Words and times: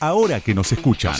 Ahora 0.00 0.40
que 0.40 0.54
nos 0.54 0.72
escuchan. 0.72 1.14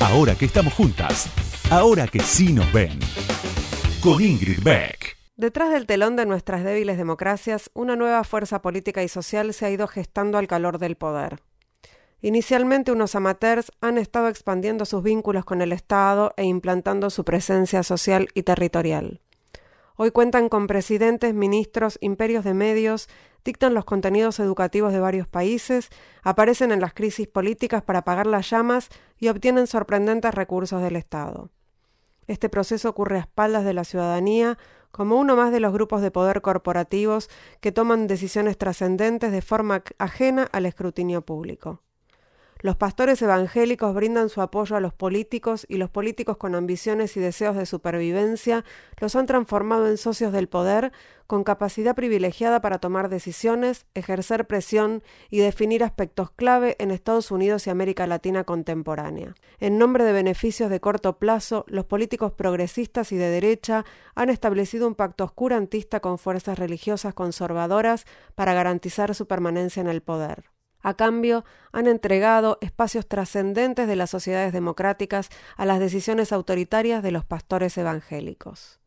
Ahora 0.00 0.34
que 0.34 0.46
estamos 0.46 0.72
juntas. 0.74 1.28
Ahora 1.70 2.06
que 2.06 2.20
sí 2.20 2.52
nos 2.52 2.72
ven. 2.72 2.98
Con 4.00 4.22
Ingrid 4.22 4.62
Beck. 4.62 5.16
Detrás 5.36 5.70
del 5.70 5.86
telón 5.86 6.16
de 6.16 6.26
nuestras 6.26 6.64
débiles 6.64 6.98
democracias, 6.98 7.70
una 7.74 7.96
nueva 7.96 8.24
fuerza 8.24 8.60
política 8.60 9.02
y 9.02 9.08
social 9.08 9.54
se 9.54 9.66
ha 9.66 9.70
ido 9.70 9.86
gestando 9.86 10.36
al 10.36 10.46
calor 10.46 10.78
del 10.78 10.96
poder. 10.96 11.40
Inicialmente 12.22 12.92
unos 12.92 13.14
amateurs 13.14 13.72
han 13.80 13.96
estado 13.96 14.28
expandiendo 14.28 14.84
sus 14.84 15.02
vínculos 15.02 15.44
con 15.46 15.62
el 15.62 15.72
Estado 15.72 16.34
e 16.36 16.44
implantando 16.44 17.08
su 17.08 17.24
presencia 17.24 17.82
social 17.82 18.28
y 18.34 18.42
territorial. 18.42 19.20
Hoy 20.02 20.12
cuentan 20.12 20.48
con 20.48 20.66
presidentes, 20.66 21.34
ministros, 21.34 21.98
imperios 22.00 22.42
de 22.42 22.54
medios, 22.54 23.06
dictan 23.44 23.74
los 23.74 23.84
contenidos 23.84 24.40
educativos 24.40 24.94
de 24.94 24.98
varios 24.98 25.28
países, 25.28 25.90
aparecen 26.22 26.72
en 26.72 26.80
las 26.80 26.94
crisis 26.94 27.28
políticas 27.28 27.82
para 27.82 27.98
apagar 27.98 28.26
las 28.26 28.48
llamas 28.48 28.88
y 29.18 29.28
obtienen 29.28 29.66
sorprendentes 29.66 30.34
recursos 30.34 30.80
del 30.80 30.96
Estado. 30.96 31.50
Este 32.28 32.48
proceso 32.48 32.88
ocurre 32.88 33.16
a 33.16 33.20
espaldas 33.20 33.66
de 33.66 33.74
la 33.74 33.84
ciudadanía 33.84 34.56
como 34.90 35.20
uno 35.20 35.36
más 35.36 35.52
de 35.52 35.60
los 35.60 35.70
grupos 35.70 36.00
de 36.00 36.10
poder 36.10 36.40
corporativos 36.40 37.28
que 37.60 37.70
toman 37.70 38.06
decisiones 38.06 38.56
trascendentes 38.56 39.32
de 39.32 39.42
forma 39.42 39.82
ajena 39.98 40.48
al 40.50 40.64
escrutinio 40.64 41.26
público. 41.26 41.82
Los 42.62 42.76
pastores 42.76 43.22
evangélicos 43.22 43.94
brindan 43.94 44.28
su 44.28 44.42
apoyo 44.42 44.76
a 44.76 44.80
los 44.80 44.92
políticos 44.92 45.64
y 45.66 45.78
los 45.78 45.88
políticos 45.88 46.36
con 46.36 46.54
ambiciones 46.54 47.16
y 47.16 47.20
deseos 47.20 47.56
de 47.56 47.64
supervivencia 47.64 48.66
los 49.00 49.16
han 49.16 49.24
transformado 49.24 49.88
en 49.88 49.96
socios 49.96 50.30
del 50.30 50.46
poder 50.46 50.92
con 51.26 51.42
capacidad 51.42 51.94
privilegiada 51.94 52.60
para 52.60 52.78
tomar 52.78 53.08
decisiones, 53.08 53.86
ejercer 53.94 54.46
presión 54.46 55.02
y 55.30 55.38
definir 55.38 55.82
aspectos 55.82 56.32
clave 56.32 56.76
en 56.78 56.90
Estados 56.90 57.30
Unidos 57.30 57.66
y 57.66 57.70
América 57.70 58.06
Latina 58.06 58.44
contemporánea. 58.44 59.34
En 59.58 59.78
nombre 59.78 60.04
de 60.04 60.12
beneficios 60.12 60.68
de 60.68 60.80
corto 60.80 61.18
plazo, 61.18 61.64
los 61.66 61.86
políticos 61.86 62.32
progresistas 62.32 63.10
y 63.12 63.16
de 63.16 63.30
derecha 63.30 63.86
han 64.14 64.28
establecido 64.28 64.86
un 64.86 64.96
pacto 64.96 65.24
oscurantista 65.24 66.00
con 66.00 66.18
fuerzas 66.18 66.58
religiosas 66.58 67.14
conservadoras 67.14 68.04
para 68.34 68.52
garantizar 68.52 69.14
su 69.14 69.26
permanencia 69.26 69.80
en 69.80 69.88
el 69.88 70.02
poder. 70.02 70.59
A 70.82 70.94
cambio, 70.94 71.44
han 71.72 71.86
entregado 71.86 72.58
espacios 72.60 73.06
trascendentes 73.06 73.86
de 73.86 73.96
las 73.96 74.10
sociedades 74.10 74.52
democráticas 74.52 75.28
a 75.56 75.66
las 75.66 75.78
decisiones 75.78 76.32
autoritarias 76.32 77.02
de 77.02 77.10
los 77.10 77.24
pastores 77.24 77.76
evangélicos. 77.76 78.80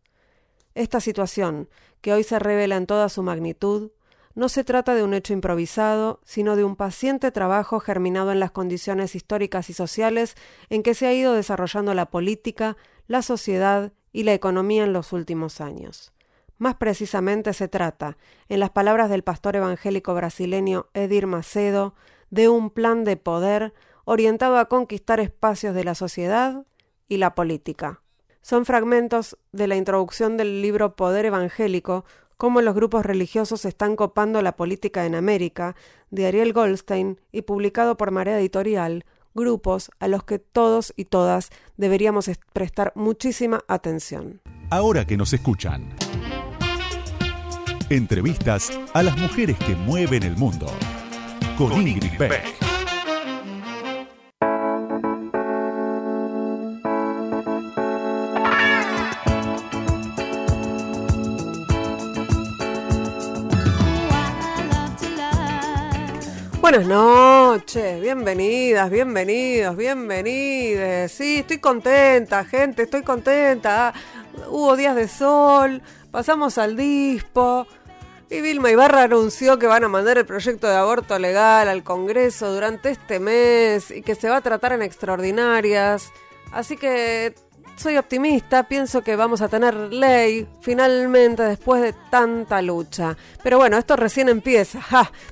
Esta 0.76 1.00
situación, 1.00 1.70
que 2.02 2.14
hoy 2.14 2.24
se 2.24 2.40
revela 2.40 2.78
en 2.78 2.88
toda 2.88 3.10
su 3.10 3.22
magnitud, 3.22 3.92
no 4.36 4.50
se 4.50 4.64
trata 4.64 4.96
de 4.96 5.04
un 5.04 5.14
hecho 5.14 5.34
improvisado, 5.34 6.20
sino 6.24 6.56
de 6.56 6.64
un 6.64 6.76
paciente 6.76 7.32
trabajo 7.32 7.80
germinado 7.80 8.32
en 8.32 8.40
las 8.40 8.50
condiciones 8.50 9.16
históricas 9.16 9.70
y 9.70 9.74
sociales 9.74 10.36
en 10.70 10.82
que 10.82 10.96
se 10.96 11.06
ha 11.06 11.14
ido 11.14 11.34
desarrollando 11.34 11.94
la 11.94 12.08
política, 12.08 12.76
la 13.08 13.22
sociedad 13.22 13.94
y 14.12 14.24
la 14.24 14.34
economía 14.34 14.84
en 14.84 14.94
los 14.94 15.14
últimos 15.14 15.62
años. 15.62 16.14
Más 16.58 16.76
precisamente 16.76 17.54
se 17.54 17.68
trata, 17.68 18.18
en 18.50 18.60
las 18.60 18.70
palabras 18.70 19.10
del 19.10 19.24
pastor 19.24 19.56
evangélico 19.56 20.14
brasileño 20.14 20.88
Edir 20.94 21.28
Macedo, 21.28 21.96
de 22.30 22.50
un 22.50 22.70
plan 22.70 23.04
de 23.04 23.18
poder 23.18 23.74
orientado 24.06 24.58
a 24.58 24.66
conquistar 24.66 25.20
espacios 25.20 25.76
de 25.76 25.84
la 25.84 25.96
sociedad 25.96 26.66
y 27.08 27.18
la 27.18 27.36
política. 27.36 28.02
Son 28.42 28.66
fragmentos 28.66 29.38
de 29.52 29.68
la 29.68 29.76
introducción 29.76 30.36
del 30.36 30.62
libro 30.62 30.96
Poder 30.96 31.26
Evangélico, 31.26 32.06
cómo 32.38 32.62
los 32.62 32.76
grupos 32.76 33.06
religiosos 33.06 33.66
están 33.66 33.96
copando 33.96 34.42
la 34.42 34.56
política 34.56 35.06
en 35.06 35.16
América, 35.16 35.76
de 36.12 36.28
Ariel 36.28 36.52
Goldstein 36.52 37.22
y 37.32 37.44
publicado 37.44 37.96
por 37.96 38.12
Marea 38.12 38.40
Editorial, 38.40 39.06
grupos 39.34 39.92
a 40.00 40.08
los 40.08 40.24
que 40.24 40.40
todos 40.40 40.94
y 40.96 41.06
todas 41.06 41.50
deberíamos 41.78 42.30
prestar 42.52 42.92
muchísima 42.96 43.62
atención. 43.68 44.42
Ahora 44.70 45.06
que 45.06 45.18
nos 45.18 45.34
escuchan. 45.34 45.96
Entrevistas 47.94 48.72
a 48.96 49.04
las 49.04 49.16
mujeres 49.20 49.56
que 49.60 49.76
mueven 49.76 50.24
el 50.24 50.36
mundo. 50.36 50.66
Con, 51.60 51.74
Ingrid, 51.88 52.18
Beck. 52.18 52.44
Buenas 66.60 66.88
noches, 66.88 68.02
bienvenidas, 68.02 68.90
bienvenidos, 68.90 69.78
bienvenides. 69.78 71.12
Sí, 71.12 71.38
estoy 71.38 71.60
contenta, 71.60 72.44
gente, 72.44 72.82
estoy 72.82 73.04
contenta. 73.04 73.94
Hubo 74.50 74.76
días 74.76 74.96
de 74.96 75.08
sol, 75.08 75.84
pasamos 76.10 76.58
al 76.58 76.76
dispo. 76.76 77.68
Y 78.34 78.42
Vilma 78.42 78.72
Ibarra 78.72 79.04
anunció 79.04 79.60
que 79.60 79.68
van 79.68 79.84
a 79.84 79.88
mandar 79.88 80.18
el 80.18 80.26
proyecto 80.26 80.66
de 80.68 80.74
aborto 80.74 81.20
legal 81.20 81.68
al 81.68 81.84
Congreso 81.84 82.52
durante 82.52 82.90
este 82.90 83.20
mes 83.20 83.92
y 83.92 84.02
que 84.02 84.16
se 84.16 84.28
va 84.28 84.38
a 84.38 84.42
tratar 84.42 84.74
en 84.74 84.82
extraordinarias. 84.82 86.12
Así 86.52 86.76
que 86.76 87.36
soy 87.76 87.98
optimista, 87.98 88.64
pienso 88.64 89.04
que 89.04 89.16
vamos 89.16 89.44
a 89.44 89.50
tener 89.50 89.76
ley 89.76 90.48
finalmente 90.62 91.44
después 91.44 91.84
de 91.84 91.94
tanta 92.10 92.64
lucha. 92.64 93.16
Pero 93.44 93.60
bueno, 93.60 93.78
esto 93.78 93.98
recién 93.98 94.30
empieza. 94.30 94.82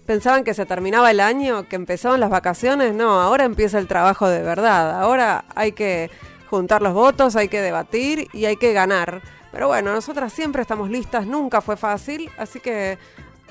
¿Pensaban 0.06 0.44
que 0.44 0.54
se 0.54 0.68
terminaba 0.68 1.10
el 1.10 1.22
año, 1.22 1.68
que 1.68 1.78
empezaban 1.78 2.20
las 2.20 2.30
vacaciones? 2.30 2.94
No, 2.94 3.20
ahora 3.20 3.46
empieza 3.46 3.80
el 3.80 3.88
trabajo 3.88 4.30
de 4.30 4.44
verdad. 4.44 5.02
Ahora 5.02 5.46
hay 5.56 5.72
que 5.72 6.12
juntar 6.52 6.84
los 6.84 6.94
votos, 6.94 7.36
hay 7.36 7.48
que 7.48 7.62
debatir 7.62 8.28
y 8.32 8.46
hay 8.46 8.58
que 8.58 8.74
ganar. 8.74 9.24
Pero 9.52 9.68
bueno, 9.68 9.94
nosotras 9.94 10.32
siempre 10.32 10.62
estamos 10.62 10.90
listas, 10.90 11.26
nunca 11.26 11.62
fue 11.62 11.78
fácil, 11.78 12.30
así 12.38 12.60
que 12.60 12.98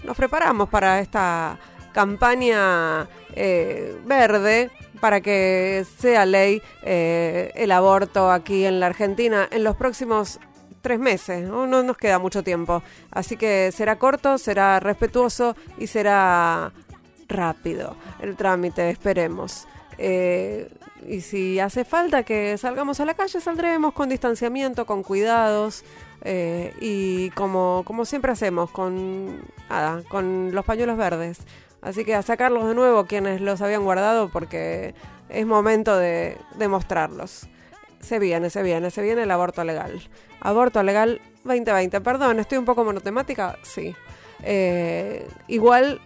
nos 0.05 0.16
preparamos 0.16 0.69
para 0.69 1.00
esta 1.00 1.59
campaña 1.93 3.09
eh, 3.34 4.00
verde 4.05 4.71
para 5.00 5.21
que 5.21 5.84
sea 5.99 6.27
ley 6.27 6.62
eh, 6.83 7.50
el 7.55 7.72
aborto 7.72 8.31
aquí 8.31 8.65
en 8.65 8.81
la 8.81 8.87
Argentina 8.87 9.49
en 9.50 9.65
los 9.65 9.77
próximos 9.77 10.39
tres 10.83 10.99
meses, 10.99 11.43
¿no? 11.43 11.66
¿no? 11.66 11.83
nos 11.83 11.97
queda 11.97 12.19
mucho 12.19 12.43
tiempo. 12.43 12.83
Así 13.10 13.37
que 13.37 13.71
será 13.72 13.97
corto, 13.97 14.39
será 14.39 14.81
respetuoso 14.81 15.56
y 15.78 15.87
será 15.87 16.72
rápido 17.28 17.97
el 18.21 18.37
trámite, 18.37 18.91
esperemos. 18.91 19.66
Eh, 19.99 20.71
y 21.06 21.21
si 21.21 21.59
hace 21.61 21.84
falta 21.84 22.22
que 22.22 22.56
salgamos 22.59 23.00
a 23.00 23.05
la 23.05 23.15
calle, 23.15 23.41
saldremos 23.41 23.93
con 23.93 24.09
distanciamiento, 24.09 24.87
con 24.87 25.03
cuidados 25.03 25.84
eh, 26.22 26.75
y 26.81 27.31
como, 27.31 27.83
como 27.84 28.05
siempre 28.05 28.33
hacemos, 28.33 28.71
con, 28.71 29.41
con 30.09 30.55
los 30.55 30.65
pañuelos 30.65 30.97
verdes. 30.97 31.39
Así 31.83 32.05
que 32.05 32.15
a 32.15 32.22
sacarlos 32.22 32.69
de 32.69 32.75
nuevo 32.75 33.06
quienes 33.06 33.41
los 33.41 33.62
habían 33.62 33.84
guardado 33.84 34.28
porque 34.28 34.94
es 35.31 35.47
momento 35.47 35.97
de, 35.97 36.37
demostrarlos 36.56 37.49
Se 38.00 38.19
viene, 38.19 38.50
se 38.50 38.62
viene, 38.62 38.91
se 38.91 39.00
viene 39.03 39.22
el 39.22 39.31
aborto 39.31 39.65
legal. 39.65 40.00
Aborto 40.41 40.83
legal 40.83 41.21
2020. 41.44 42.00
Perdón, 42.00 42.41
estoy 42.41 42.59
un 42.59 42.65
poco 42.65 42.84
monotemática, 42.84 43.56
sí. 43.62 43.94
Eh, 44.43 45.27
igual 45.49 46.00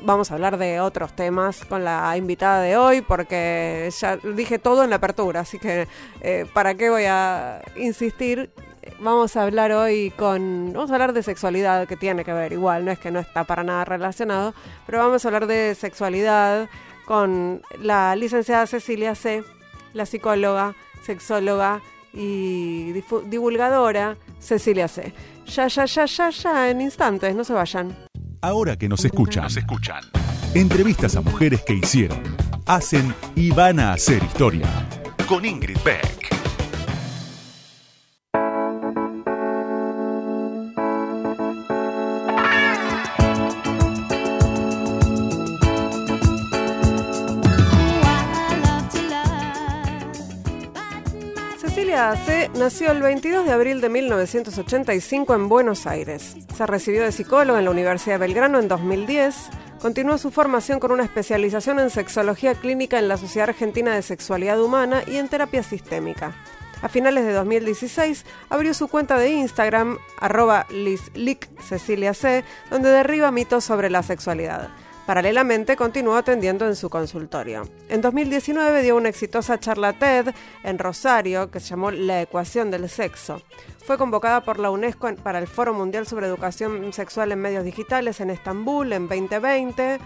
vamos 0.00 0.30
a 0.30 0.34
hablar 0.34 0.58
de 0.58 0.80
otros 0.80 1.14
temas 1.14 1.64
con 1.64 1.84
la 1.84 2.16
invitada 2.16 2.62
de 2.62 2.76
hoy, 2.76 3.02
porque 3.02 3.90
ya 3.98 4.16
dije 4.16 4.58
todo 4.58 4.84
en 4.84 4.90
la 4.90 4.96
apertura, 4.96 5.40
así 5.40 5.58
que 5.58 5.88
eh, 6.20 6.46
¿para 6.52 6.74
qué 6.74 6.90
voy 6.90 7.04
a 7.04 7.62
insistir? 7.76 8.50
Vamos 8.98 9.36
a 9.36 9.42
hablar 9.42 9.72
hoy 9.72 10.10
con. 10.16 10.72
Vamos 10.72 10.90
a 10.90 10.94
hablar 10.94 11.12
de 11.12 11.22
sexualidad, 11.22 11.86
que 11.86 11.96
tiene 11.96 12.24
que 12.24 12.32
ver 12.32 12.52
igual, 12.52 12.84
no 12.84 12.90
es 12.90 12.98
que 12.98 13.10
no 13.10 13.20
está 13.20 13.44
para 13.44 13.62
nada 13.62 13.84
relacionado, 13.84 14.54
pero 14.86 14.98
vamos 14.98 15.24
a 15.24 15.28
hablar 15.28 15.46
de 15.46 15.74
sexualidad 15.74 16.68
con 17.06 17.62
la 17.80 18.16
licenciada 18.16 18.66
Cecilia 18.66 19.14
C., 19.14 19.44
la 19.92 20.06
psicóloga, 20.06 20.74
sexóloga 21.04 21.80
y 22.12 22.92
divulgadora 23.26 24.16
Cecilia 24.38 24.88
C. 24.88 25.12
Ya, 25.46 25.66
ya, 25.68 25.84
ya, 25.84 26.06
ya, 26.06 26.30
ya, 26.30 26.70
en 26.70 26.80
instantes, 26.80 27.34
no 27.34 27.44
se 27.44 27.52
vayan. 27.52 28.11
Ahora 28.44 28.76
que 28.76 28.88
nos 28.88 29.04
escuchan, 29.04 29.44
nos 29.44 29.56
escuchan. 29.56 30.02
Entrevistas 30.52 31.14
a 31.14 31.20
mujeres 31.20 31.62
que 31.64 31.74
hicieron, 31.74 32.20
hacen 32.66 33.14
y 33.36 33.52
van 33.52 33.78
a 33.78 33.92
hacer 33.92 34.20
historia. 34.20 34.66
Con 35.28 35.44
Ingrid 35.44 35.78
Beck. 35.84 36.31
C. 52.02 52.50
nació 52.56 52.90
el 52.90 53.00
22 53.00 53.46
de 53.46 53.52
abril 53.52 53.80
de 53.80 53.88
1985 53.88 55.34
en 55.34 55.48
Buenos 55.48 55.86
Aires. 55.86 56.36
Se 56.56 56.66
recibió 56.66 57.04
de 57.04 57.12
psicólogo 57.12 57.56
en 57.56 57.64
la 57.64 57.70
Universidad 57.70 58.16
de 58.16 58.26
Belgrano 58.26 58.58
en 58.58 58.66
2010. 58.66 59.50
Continuó 59.80 60.18
su 60.18 60.32
formación 60.32 60.80
con 60.80 60.90
una 60.90 61.04
especialización 61.04 61.78
en 61.78 61.90
sexología 61.90 62.54
clínica 62.54 62.98
en 62.98 63.06
la 63.06 63.16
Sociedad 63.16 63.50
Argentina 63.50 63.94
de 63.94 64.02
Sexualidad 64.02 64.60
Humana 64.60 65.04
y 65.06 65.16
en 65.16 65.28
terapia 65.28 65.62
sistémica. 65.62 66.34
A 66.82 66.88
finales 66.88 67.24
de 67.24 67.32
2016 67.34 68.26
abrió 68.50 68.74
su 68.74 68.88
cuenta 68.88 69.16
de 69.16 69.30
Instagram, 69.30 69.98
arroba 70.18 70.66
Cecilia 71.60 72.14
C, 72.14 72.42
donde 72.68 72.90
derriba 72.90 73.30
mitos 73.30 73.62
sobre 73.62 73.90
la 73.90 74.02
sexualidad. 74.02 74.70
Paralelamente 75.12 75.76
continuó 75.76 76.16
atendiendo 76.16 76.66
en 76.66 76.74
su 76.74 76.88
consultorio. 76.88 77.68
En 77.90 78.00
2019 78.00 78.80
dio 78.80 78.96
una 78.96 79.10
exitosa 79.10 79.60
charla 79.60 79.92
TED 79.92 80.34
en 80.64 80.78
Rosario 80.78 81.50
que 81.50 81.60
se 81.60 81.68
llamó 81.68 81.90
La 81.90 82.22
ecuación 82.22 82.70
del 82.70 82.88
sexo. 82.88 83.42
Fue 83.84 83.98
convocada 83.98 84.40
por 84.40 84.58
la 84.58 84.70
UNESCO 84.70 85.14
para 85.16 85.38
el 85.38 85.48
Foro 85.48 85.74
Mundial 85.74 86.06
sobre 86.06 86.28
Educación 86.28 86.94
Sexual 86.94 87.30
en 87.30 87.42
Medios 87.42 87.62
Digitales 87.62 88.22
en 88.22 88.30
Estambul 88.30 88.90
en 88.94 89.06
2020 89.06 89.98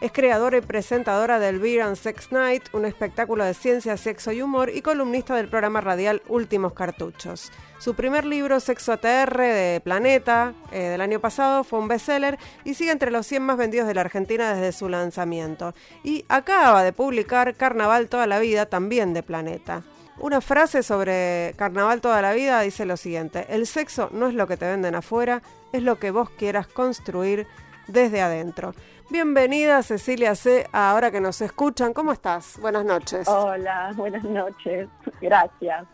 es 0.00 0.12
creadora 0.12 0.58
y 0.58 0.60
presentadora 0.60 1.38
del 1.38 1.58
Beer 1.58 1.82
and 1.82 1.96
Sex 1.96 2.32
Night, 2.32 2.64
un 2.72 2.84
espectáculo 2.84 3.44
de 3.44 3.54
ciencia, 3.54 3.96
sexo 3.96 4.32
y 4.32 4.42
humor, 4.42 4.70
y 4.70 4.82
columnista 4.82 5.34
del 5.34 5.48
programa 5.48 5.80
radial 5.80 6.22
Últimos 6.28 6.72
Cartuchos. 6.72 7.50
Su 7.78 7.94
primer 7.94 8.24
libro, 8.24 8.60
Sexo 8.60 8.92
ATR, 8.92 9.38
de 9.38 9.80
Planeta, 9.84 10.54
eh, 10.72 10.84
del 10.84 11.00
año 11.00 11.20
pasado, 11.20 11.64
fue 11.64 11.78
un 11.78 11.88
bestseller 11.88 12.38
y 12.64 12.74
sigue 12.74 12.90
entre 12.90 13.10
los 13.10 13.26
100 13.26 13.42
más 13.42 13.56
vendidos 13.56 13.86
de 13.86 13.94
la 13.94 14.00
Argentina 14.00 14.54
desde 14.54 14.72
su 14.72 14.88
lanzamiento. 14.88 15.74
Y 16.02 16.24
acaba 16.28 16.82
de 16.82 16.92
publicar 16.92 17.54
Carnaval 17.56 18.08
toda 18.08 18.26
la 18.26 18.38
vida, 18.38 18.66
también 18.66 19.12
de 19.12 19.22
Planeta. 19.22 19.82
Una 20.18 20.40
frase 20.40 20.82
sobre 20.82 21.54
Carnaval 21.56 22.00
toda 22.00 22.22
la 22.22 22.32
vida 22.32 22.60
dice 22.60 22.86
lo 22.86 22.96
siguiente, 22.96 23.46
el 23.48 23.66
sexo 23.66 24.10
no 24.12 24.28
es 24.28 24.34
lo 24.34 24.46
que 24.46 24.56
te 24.56 24.66
venden 24.66 24.94
afuera, 24.94 25.42
es 25.72 25.82
lo 25.82 25.98
que 25.98 26.12
vos 26.12 26.30
quieras 26.30 26.68
construir 26.68 27.48
desde 27.88 28.22
adentro. 28.22 28.74
Bienvenida 29.10 29.82
Cecilia 29.82 30.34
C. 30.34 30.66
Ahora 30.72 31.10
que 31.10 31.20
nos 31.20 31.40
escuchan, 31.42 31.92
¿cómo 31.92 32.12
estás? 32.12 32.58
Buenas 32.60 32.86
noches. 32.86 33.28
Hola, 33.28 33.92
buenas 33.96 34.24
noches. 34.24 34.88
Gracias. 35.20 35.86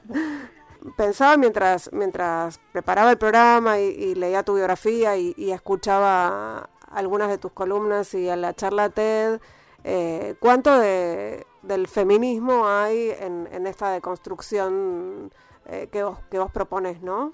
Pensaba 0.96 1.36
mientras, 1.36 1.92
mientras 1.92 2.60
preparaba 2.72 3.10
el 3.10 3.18
programa 3.18 3.80
y, 3.80 4.14
leía 4.14 4.44
tu 4.44 4.54
biografía 4.54 5.16
y, 5.16 5.50
escuchaba 5.50 6.70
algunas 6.90 7.28
de 7.28 7.38
tus 7.38 7.52
columnas 7.52 8.14
y 8.14 8.28
a 8.28 8.36
la 8.36 8.54
charla 8.54 8.90
TED, 8.90 9.40
eh, 9.82 10.36
¿cuánto 10.38 10.78
de, 10.78 11.46
del 11.62 11.88
feminismo 11.88 12.68
hay 12.68 13.10
en, 13.20 13.66
esta 13.66 13.90
deconstrucción 13.90 15.32
eh, 15.66 15.88
que, 15.90 16.04
vos, 16.04 16.18
que 16.30 16.38
vos 16.38 16.52
propones, 16.52 17.02
no? 17.02 17.32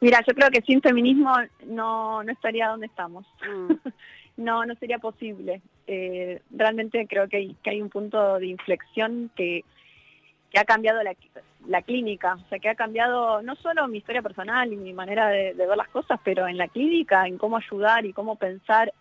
Mira, 0.00 0.22
yo 0.26 0.34
creo 0.34 0.50
que 0.50 0.62
sin 0.62 0.80
feminismo 0.80 1.32
no, 1.66 2.22
no 2.22 2.32
estaría 2.32 2.68
donde 2.68 2.86
estamos. 2.86 3.26
Mm. 3.50 3.72
no, 4.36 4.64
no 4.64 4.74
sería 4.76 4.98
posible. 4.98 5.62
Eh, 5.86 6.42
realmente 6.50 7.06
creo 7.08 7.28
que 7.28 7.36
hay, 7.38 7.56
que 7.62 7.70
hay 7.70 7.80
un 7.80 7.90
punto 7.90 8.38
de 8.38 8.46
inflexión 8.46 9.30
que, 9.36 9.64
que 10.50 10.58
ha 10.58 10.64
cambiado 10.64 11.02
la, 11.02 11.14
la, 11.68 11.82
clínica, 11.82 12.34
o 12.34 12.48
sea, 12.48 12.58
que 12.58 12.68
ha 12.68 12.74
cambiado 12.74 13.42
no 13.42 13.54
solo 13.56 13.86
mi 13.88 13.98
historia 13.98 14.22
personal 14.22 14.72
y 14.72 14.76
mi 14.76 14.92
manera 14.92 15.28
de, 15.28 15.54
ver 15.54 15.76
las 15.76 15.88
cosas, 15.88 16.18
pero 16.24 16.46
en 16.46 16.56
la 16.56 16.68
clínica, 16.68 17.26
en 17.26 17.38
cómo 17.38 17.56
ayudar 17.56 18.04
y 18.04 18.12
cómo 18.12 18.36
pensar 18.36 18.92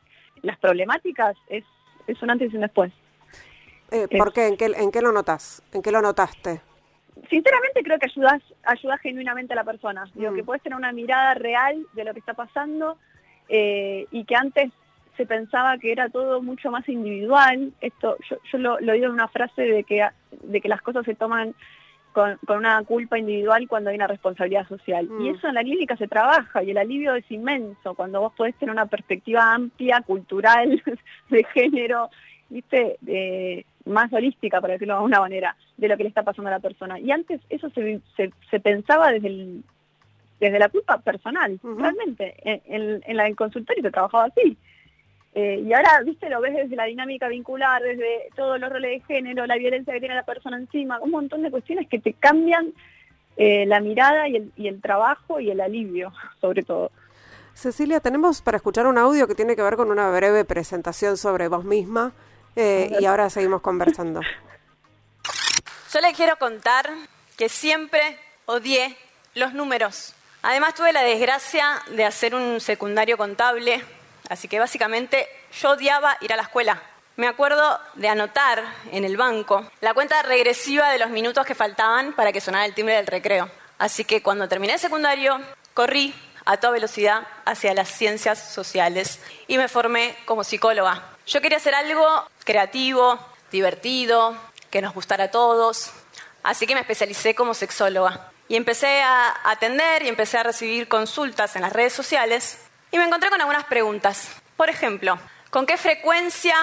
las 0.42 0.58
problemáticas, 0.60 1.36
es, 1.50 1.64
es 2.08 2.22
un 2.22 2.30
antes 2.30 2.52
y 2.52 2.56
un 2.56 2.62
después. 2.62 2.92
Eh, 3.92 4.08
¿Por 4.18 4.34
qué? 4.34 4.48
¿En 4.48 4.58
qué? 4.58 4.66
¿En 4.66 4.92
qué 4.92 5.02
lo 5.02 5.12
notas? 5.12 5.64
¿En 5.72 5.82
qué 5.82 5.92
lo 5.92 6.02
notaste? 6.02 6.62
Sinceramente 7.30 7.82
creo 7.84 7.98
que 7.98 8.08
ayudas, 8.08 8.42
ayuda 8.64 8.98
genuinamente 8.98 9.54
a 9.54 9.56
la 9.56 9.64
persona. 9.64 10.06
Digo, 10.14 10.32
mm. 10.32 10.36
que 10.36 10.44
puedes 10.44 10.64
tener 10.64 10.78
una 10.78 10.92
mirada 10.92 11.34
real 11.34 11.86
de 11.94 12.04
lo 12.04 12.14
que 12.14 12.20
está 12.20 12.34
pasando 12.34 12.98
eh, 13.48 14.08
y 14.12 14.26
que 14.26 14.36
antes 14.36 14.72
se 15.18 15.26
pensaba 15.26 15.78
que 15.78 15.92
era 15.92 16.10
todo 16.10 16.42
mucho 16.42 16.72
más 16.72 16.88
individual. 16.90 17.74
Esto 17.82 18.18
yo, 18.30 18.38
yo 18.52 18.58
lo, 18.58 18.80
lo 18.80 18.94
digo 18.94 19.06
en 19.06 19.12
una 19.14 19.28
frase 19.28 19.62
de 19.62 19.84
que, 19.84 20.06
de 20.44 20.62
que 20.62 20.70
las 20.70 20.82
cosas 20.82 21.06
se 21.06 21.16
toman 21.16 21.56
con, 22.16 22.40
una 22.48 22.82
culpa 22.84 23.20
individual 23.20 23.68
cuando 23.68 23.90
hay 23.90 23.98
una 23.98 24.08
responsabilidad 24.08 24.68
social. 24.68 25.06
Y 25.20 25.30
mm. 25.30 25.36
eso 25.36 25.48
en 25.50 25.56
la 25.56 25.64
clínica 25.64 25.98
se 25.98 26.08
trabaja 26.08 26.64
y 26.64 26.72
el 26.72 26.78
alivio 26.78 27.14
es 27.14 27.30
inmenso 27.30 27.94
cuando 27.94 28.22
vos 28.22 28.34
podés 28.36 28.56
tener 28.56 28.72
una 28.72 28.86
perspectiva 28.86 29.54
amplia, 29.54 30.02
cultural, 30.02 30.82
de 31.30 31.44
género, 31.54 32.10
viste, 32.50 33.66
más 33.86 34.12
holística, 34.14 34.62
para 34.62 34.74
decirlo 34.74 34.94
de 34.94 34.98
alguna 35.00 35.20
manera, 35.20 35.56
de 35.76 35.90
lo 35.90 35.98
que 35.98 36.04
le 36.04 36.10
está 36.10 36.24
pasando 36.24 36.48
a 36.48 36.54
la 36.54 36.60
persona. 36.60 37.00
Y 37.00 37.12
antes 37.12 37.42
eso 37.50 37.70
se, 37.72 38.00
se, 38.16 38.60
pensaba 38.62 39.12
desde 39.12 39.28
el, 39.28 39.64
desde 40.40 40.60
la 40.60 40.70
culpa 40.70 41.00
personal, 41.00 41.60
realmente. 41.62 42.34
En, 42.44 43.02
en, 43.06 43.18
la 43.18 43.26
del 43.26 43.36
consultorio 43.36 43.84
se 43.84 43.92
trabajaba 43.92 44.26
así. 44.26 44.58
Eh, 45.38 45.66
y 45.68 45.74
ahora, 45.74 46.02
viste, 46.06 46.30
lo 46.30 46.40
ves 46.40 46.54
desde 46.54 46.78
la 46.78 46.86
dinámica 46.86 47.28
vincular, 47.28 47.82
desde 47.84 48.30
todos 48.38 48.58
los 48.58 48.70
roles 48.70 48.92
de 48.92 49.06
género, 49.06 49.46
la 49.46 49.58
violencia 49.58 49.94
que 49.94 50.00
tiene 50.00 50.16
la 50.16 50.24
persona 50.24 50.56
encima, 50.56 50.98
un 51.02 51.12
montón 51.12 51.42
de 51.44 51.52
cuestiones 51.52 51.90
que 51.90 52.00
te 52.00 52.14
cambian 52.14 52.74
eh, 53.36 53.66
la 53.66 53.82
mirada 53.82 54.30
y 54.30 54.38
el, 54.38 54.52
y 54.56 54.70
el 54.70 54.82
trabajo 54.82 55.42
y 55.42 55.52
el 55.52 55.60
alivio, 55.60 56.14
sobre 56.42 56.64
todo. 56.64 56.90
Cecilia, 57.54 58.00
tenemos 58.00 58.42
para 58.42 58.56
escuchar 58.56 58.88
un 58.88 58.98
audio 58.98 59.28
que 59.28 59.36
tiene 59.36 59.58
que 59.58 59.62
ver 59.62 59.76
con 59.76 59.92
una 59.92 60.10
breve 60.10 60.46
presentación 60.46 61.18
sobre 61.18 61.50
vos 61.50 61.66
misma 61.66 62.14
eh, 62.56 62.96
y 63.02 63.04
ahora 63.04 63.30
seguimos 63.30 63.62
conversando. 63.62 64.22
Yo 65.94 66.00
le 66.00 66.14
quiero 66.14 66.38
contar 66.38 66.90
que 67.38 67.50
siempre 67.50 68.18
odié 68.46 68.96
los 69.34 69.54
números. 69.54 70.16
Además 70.44 70.76
tuve 70.76 70.94
la 70.94 71.04
desgracia 71.04 71.82
de 71.92 72.06
hacer 72.06 72.36
un 72.36 72.62
secundario 72.62 73.18
contable 73.18 73.84
Así 74.30 74.48
que 74.48 74.60
básicamente 74.60 75.28
yo 75.60 75.72
odiaba 75.72 76.18
ir 76.22 76.34
a 76.34 76.36
la 76.36 76.44
escuela. 76.44 76.82
Me 77.18 77.28
acuerdo 77.28 77.80
de 77.94 78.10
anotar 78.10 78.64
en 78.92 79.06
el 79.06 79.16
banco 79.16 79.70
la 79.80 79.94
cuenta 79.94 80.22
regresiva 80.24 80.90
de 80.90 81.00
los 81.00 81.10
minutos 81.10 81.46
que 81.46 81.56
faltaban 81.56 82.14
para 82.14 82.34
que 82.34 82.42
sonara 82.42 82.66
el 82.66 82.74
timbre 82.74 82.96
del 82.96 83.08
recreo. 83.08 83.50
Así 83.78 84.04
que 84.04 84.22
cuando 84.22 84.50
terminé 84.50 84.78
secundario, 84.78 85.40
corrí 85.74 86.14
a 86.46 86.58
toda 86.58 86.74
velocidad 86.74 87.28
hacia 87.46 87.74
las 87.74 87.90
ciencias 87.90 88.40
sociales 88.40 89.20
y 89.48 89.58
me 89.58 89.68
formé 89.68 90.16
como 90.26 90.44
psicóloga. 90.44 91.04
Yo 91.26 91.42
quería 91.42 91.58
hacer 91.58 91.74
algo 91.74 92.28
creativo, 92.44 93.20
divertido, 93.52 94.38
que 94.70 94.82
nos 94.82 94.94
gustara 94.94 95.26
a 95.26 95.32
todos, 95.32 95.92
así 96.44 96.68
que 96.68 96.76
me 96.76 96.82
especialicé 96.82 97.34
como 97.34 97.54
sexóloga. 97.54 98.32
Y 98.48 98.58
empecé 98.58 99.02
a 99.02 99.34
atender 99.50 100.04
y 100.04 100.10
empecé 100.10 100.38
a 100.38 100.44
recibir 100.44 100.88
consultas 100.88 101.56
en 101.56 101.64
las 101.64 101.74
redes 101.74 101.94
sociales 101.94 102.60
y 102.96 102.98
me 102.98 103.04
encontré 103.04 103.30
con 103.30 103.42
algunas 103.42 103.66
preguntas. 103.66 104.30
Por 104.56 104.70
ejemplo, 104.70 105.20
¿con 105.50 105.66
qué 105.66 105.76
frecuencia 105.76 106.56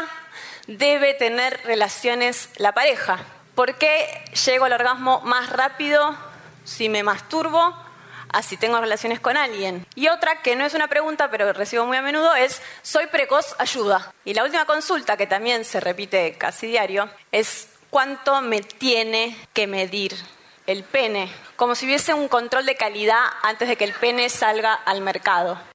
debe 0.66 1.12
tener 1.12 1.60
relaciones 1.64 2.48
la 2.56 2.72
pareja? 2.72 3.18
¿Por 3.54 3.74
qué 3.74 4.24
llego 4.46 4.64
al 4.64 4.72
orgasmo 4.72 5.20
más 5.20 5.50
rápido 5.50 6.16
si 6.64 6.88
me 6.88 7.02
masturbo 7.02 7.76
a 8.30 8.42
si 8.42 8.56
tengo 8.56 8.80
relaciones 8.80 9.20
con 9.20 9.36
alguien? 9.36 9.86
Y 9.94 10.08
otra, 10.08 10.40
que 10.40 10.56
no 10.56 10.64
es 10.64 10.72
una 10.72 10.88
pregunta, 10.88 11.30
pero 11.30 11.52
recibo 11.52 11.84
muy 11.84 11.98
a 11.98 12.02
menudo, 12.02 12.34
es 12.34 12.62
¿soy 12.80 13.08
precoz? 13.08 13.54
Ayuda. 13.58 14.14
Y 14.24 14.32
la 14.32 14.44
última 14.44 14.64
consulta, 14.64 15.18
que 15.18 15.26
también 15.26 15.66
se 15.66 15.80
repite 15.80 16.38
casi 16.38 16.66
diario, 16.66 17.10
es 17.30 17.68
¿cuánto 17.90 18.40
me 18.40 18.62
tiene 18.62 19.36
que 19.52 19.66
medir 19.66 20.16
el 20.66 20.82
pene? 20.82 21.30
Como 21.56 21.74
si 21.74 21.84
hubiese 21.84 22.14
un 22.14 22.28
control 22.28 22.64
de 22.64 22.76
calidad 22.76 23.22
antes 23.42 23.68
de 23.68 23.76
que 23.76 23.84
el 23.84 23.92
pene 23.92 24.30
salga 24.30 24.72
al 24.72 25.02
mercado. 25.02 25.71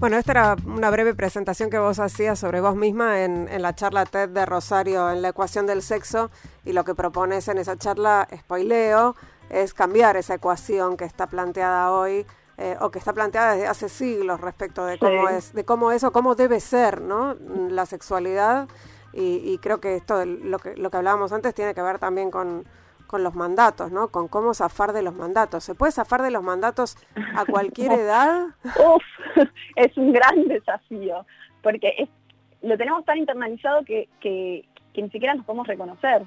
Bueno, 0.00 0.18
esta 0.18 0.32
era 0.32 0.56
una 0.66 0.90
breve 0.90 1.14
presentación 1.14 1.70
que 1.70 1.78
vos 1.78 1.98
hacías 1.98 2.38
sobre 2.38 2.60
vos 2.60 2.74
misma 2.74 3.22
en, 3.22 3.62
la 3.62 3.74
charla 3.74 4.04
TED 4.04 4.28
de 4.28 4.44
Rosario 4.44 5.10
en 5.10 5.22
la 5.22 5.28
ecuación 5.28 5.66
del 5.66 5.82
sexo 5.82 6.30
y 6.64 6.72
lo 6.72 6.84
que 6.84 6.94
propones 6.94 7.48
en 7.48 7.58
esa 7.58 7.76
charla, 7.76 8.28
spoileo, 8.36 9.14
es 9.50 9.72
cambiar 9.72 10.16
esa 10.16 10.34
ecuación 10.34 10.96
que 10.96 11.04
está 11.04 11.28
planteada 11.28 11.92
hoy 11.92 12.26
eh, 12.58 12.76
o 12.80 12.90
que 12.90 12.98
está 12.98 13.12
planteada 13.12 13.54
desde 13.54 13.68
hace 13.68 13.88
siglos 13.88 14.40
respecto 14.40 14.84
de 14.84 14.98
cómo 14.98 15.28
es, 15.28 15.52
de 15.54 15.64
cómo 15.64 15.92
es 15.92 16.02
o 16.04 16.12
cómo 16.12 16.34
debe 16.34 16.60
ser, 16.60 17.00
¿no? 17.00 17.34
La 17.70 17.86
sexualidad 17.86 18.68
y, 19.12 19.36
y 19.44 19.58
creo 19.58 19.80
que 19.80 19.96
esto, 19.96 20.24
lo 20.26 20.58
que, 20.58 20.76
lo 20.76 20.90
que 20.90 20.96
hablábamos 20.96 21.32
antes, 21.32 21.54
tiene 21.54 21.72
que 21.72 21.82
ver 21.82 21.98
también 21.98 22.30
con 22.30 22.64
con 23.14 23.22
los 23.22 23.36
mandatos, 23.36 23.92
¿no? 23.92 24.08
Con 24.08 24.26
cómo 24.26 24.54
zafar 24.54 24.92
de 24.92 25.00
los 25.00 25.14
mandatos. 25.14 25.62
¿Se 25.62 25.76
puede 25.76 25.92
zafar 25.92 26.20
de 26.20 26.32
los 26.32 26.42
mandatos 26.42 26.96
a 27.36 27.44
cualquier 27.44 27.92
edad? 28.00 28.46
Uf, 28.64 29.04
es 29.76 29.96
un 29.96 30.12
gran 30.12 30.48
desafío, 30.48 31.24
porque 31.62 32.08
lo 32.62 32.76
tenemos 32.76 33.04
tan 33.04 33.18
internalizado 33.18 33.84
que, 33.84 34.08
que, 34.18 34.64
ni 34.96 35.10
siquiera 35.10 35.32
nos 35.32 35.46
podemos 35.46 35.68
reconocer. 35.68 36.24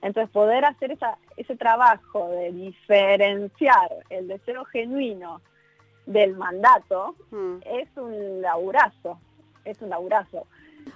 Entonces, 0.00 0.32
poder 0.32 0.64
hacer 0.64 0.92
esa, 0.92 1.18
ese 1.36 1.56
trabajo 1.56 2.30
de 2.30 2.52
diferenciar 2.52 3.90
el 4.08 4.28
deseo 4.28 4.64
genuino 4.64 5.42
del 6.06 6.38
mandato 6.38 7.16
mm. 7.32 7.56
es 7.66 7.88
un 7.96 8.40
laburazo, 8.40 9.20
es 9.66 9.82
un 9.82 9.90
laburazo. 9.90 10.46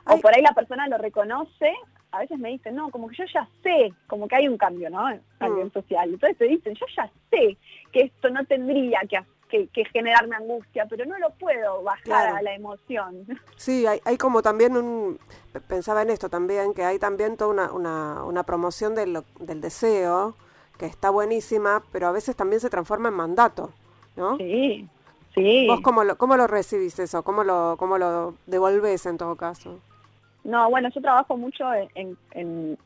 O 0.06 0.18
por 0.22 0.34
ahí 0.34 0.40
la 0.40 0.54
persona 0.54 0.88
lo 0.88 0.96
reconoce 0.96 1.74
a 2.12 2.20
veces 2.20 2.38
me 2.38 2.50
dicen, 2.50 2.76
no, 2.76 2.90
como 2.90 3.08
que 3.08 3.16
yo 3.16 3.24
ya 3.32 3.48
sé, 3.62 3.92
como 4.06 4.28
que 4.28 4.36
hay 4.36 4.48
un 4.48 4.56
cambio, 4.56 4.90
¿no? 4.90 5.04
Cambio 5.38 5.66
mm. 5.66 5.72
social. 5.72 6.10
Entonces 6.10 6.38
te 6.38 6.44
dicen, 6.46 6.74
yo 6.74 6.86
ya 6.96 7.10
sé 7.30 7.56
que 7.92 8.00
esto 8.02 8.30
no 8.30 8.44
tendría 8.44 9.00
que 9.08 9.18
que, 9.48 9.84
generarme 9.92 10.36
angustia, 10.36 10.86
pero 10.88 11.04
no 11.04 11.18
lo 11.18 11.30
puedo 11.30 11.82
bajar 11.82 12.36
a 12.36 12.42
la 12.42 12.54
emoción. 12.54 13.26
Sí, 13.56 13.86
hay, 13.86 14.00
hay 14.04 14.18
como 14.18 14.42
también 14.42 14.76
un, 14.76 15.18
pensaba 15.66 16.02
en 16.02 16.10
esto 16.10 16.28
también, 16.28 16.74
que 16.74 16.84
hay 16.84 16.98
también 16.98 17.36
toda 17.36 17.50
una, 17.50 17.72
una, 17.72 18.24
una 18.24 18.42
promoción 18.42 18.94
del, 18.94 19.22
del 19.40 19.60
deseo, 19.60 20.36
que 20.78 20.86
está 20.86 21.10
buenísima, 21.10 21.82
pero 21.90 22.06
a 22.06 22.12
veces 22.12 22.36
también 22.36 22.60
se 22.60 22.68
transforma 22.68 23.08
en 23.08 23.14
mandato, 23.14 23.70
¿no? 24.14 24.36
Sí, 24.36 24.86
sí. 25.34 25.66
¿Vos 25.68 25.80
cómo 25.80 26.04
lo, 26.04 26.18
cómo 26.18 26.36
lo 26.36 26.46
recibís 26.46 26.98
eso? 26.98 27.22
¿Cómo 27.22 27.44
lo, 27.44 27.76
cómo 27.78 27.96
lo 27.96 28.34
devolvés 28.46 29.06
en 29.06 29.16
todo 29.16 29.36
caso? 29.36 29.78
No, 30.46 30.70
bueno, 30.70 30.88
yo 30.90 31.00
trabajo 31.00 31.36
mucho 31.36 31.64
en, 31.74 32.16
en, 32.30 32.78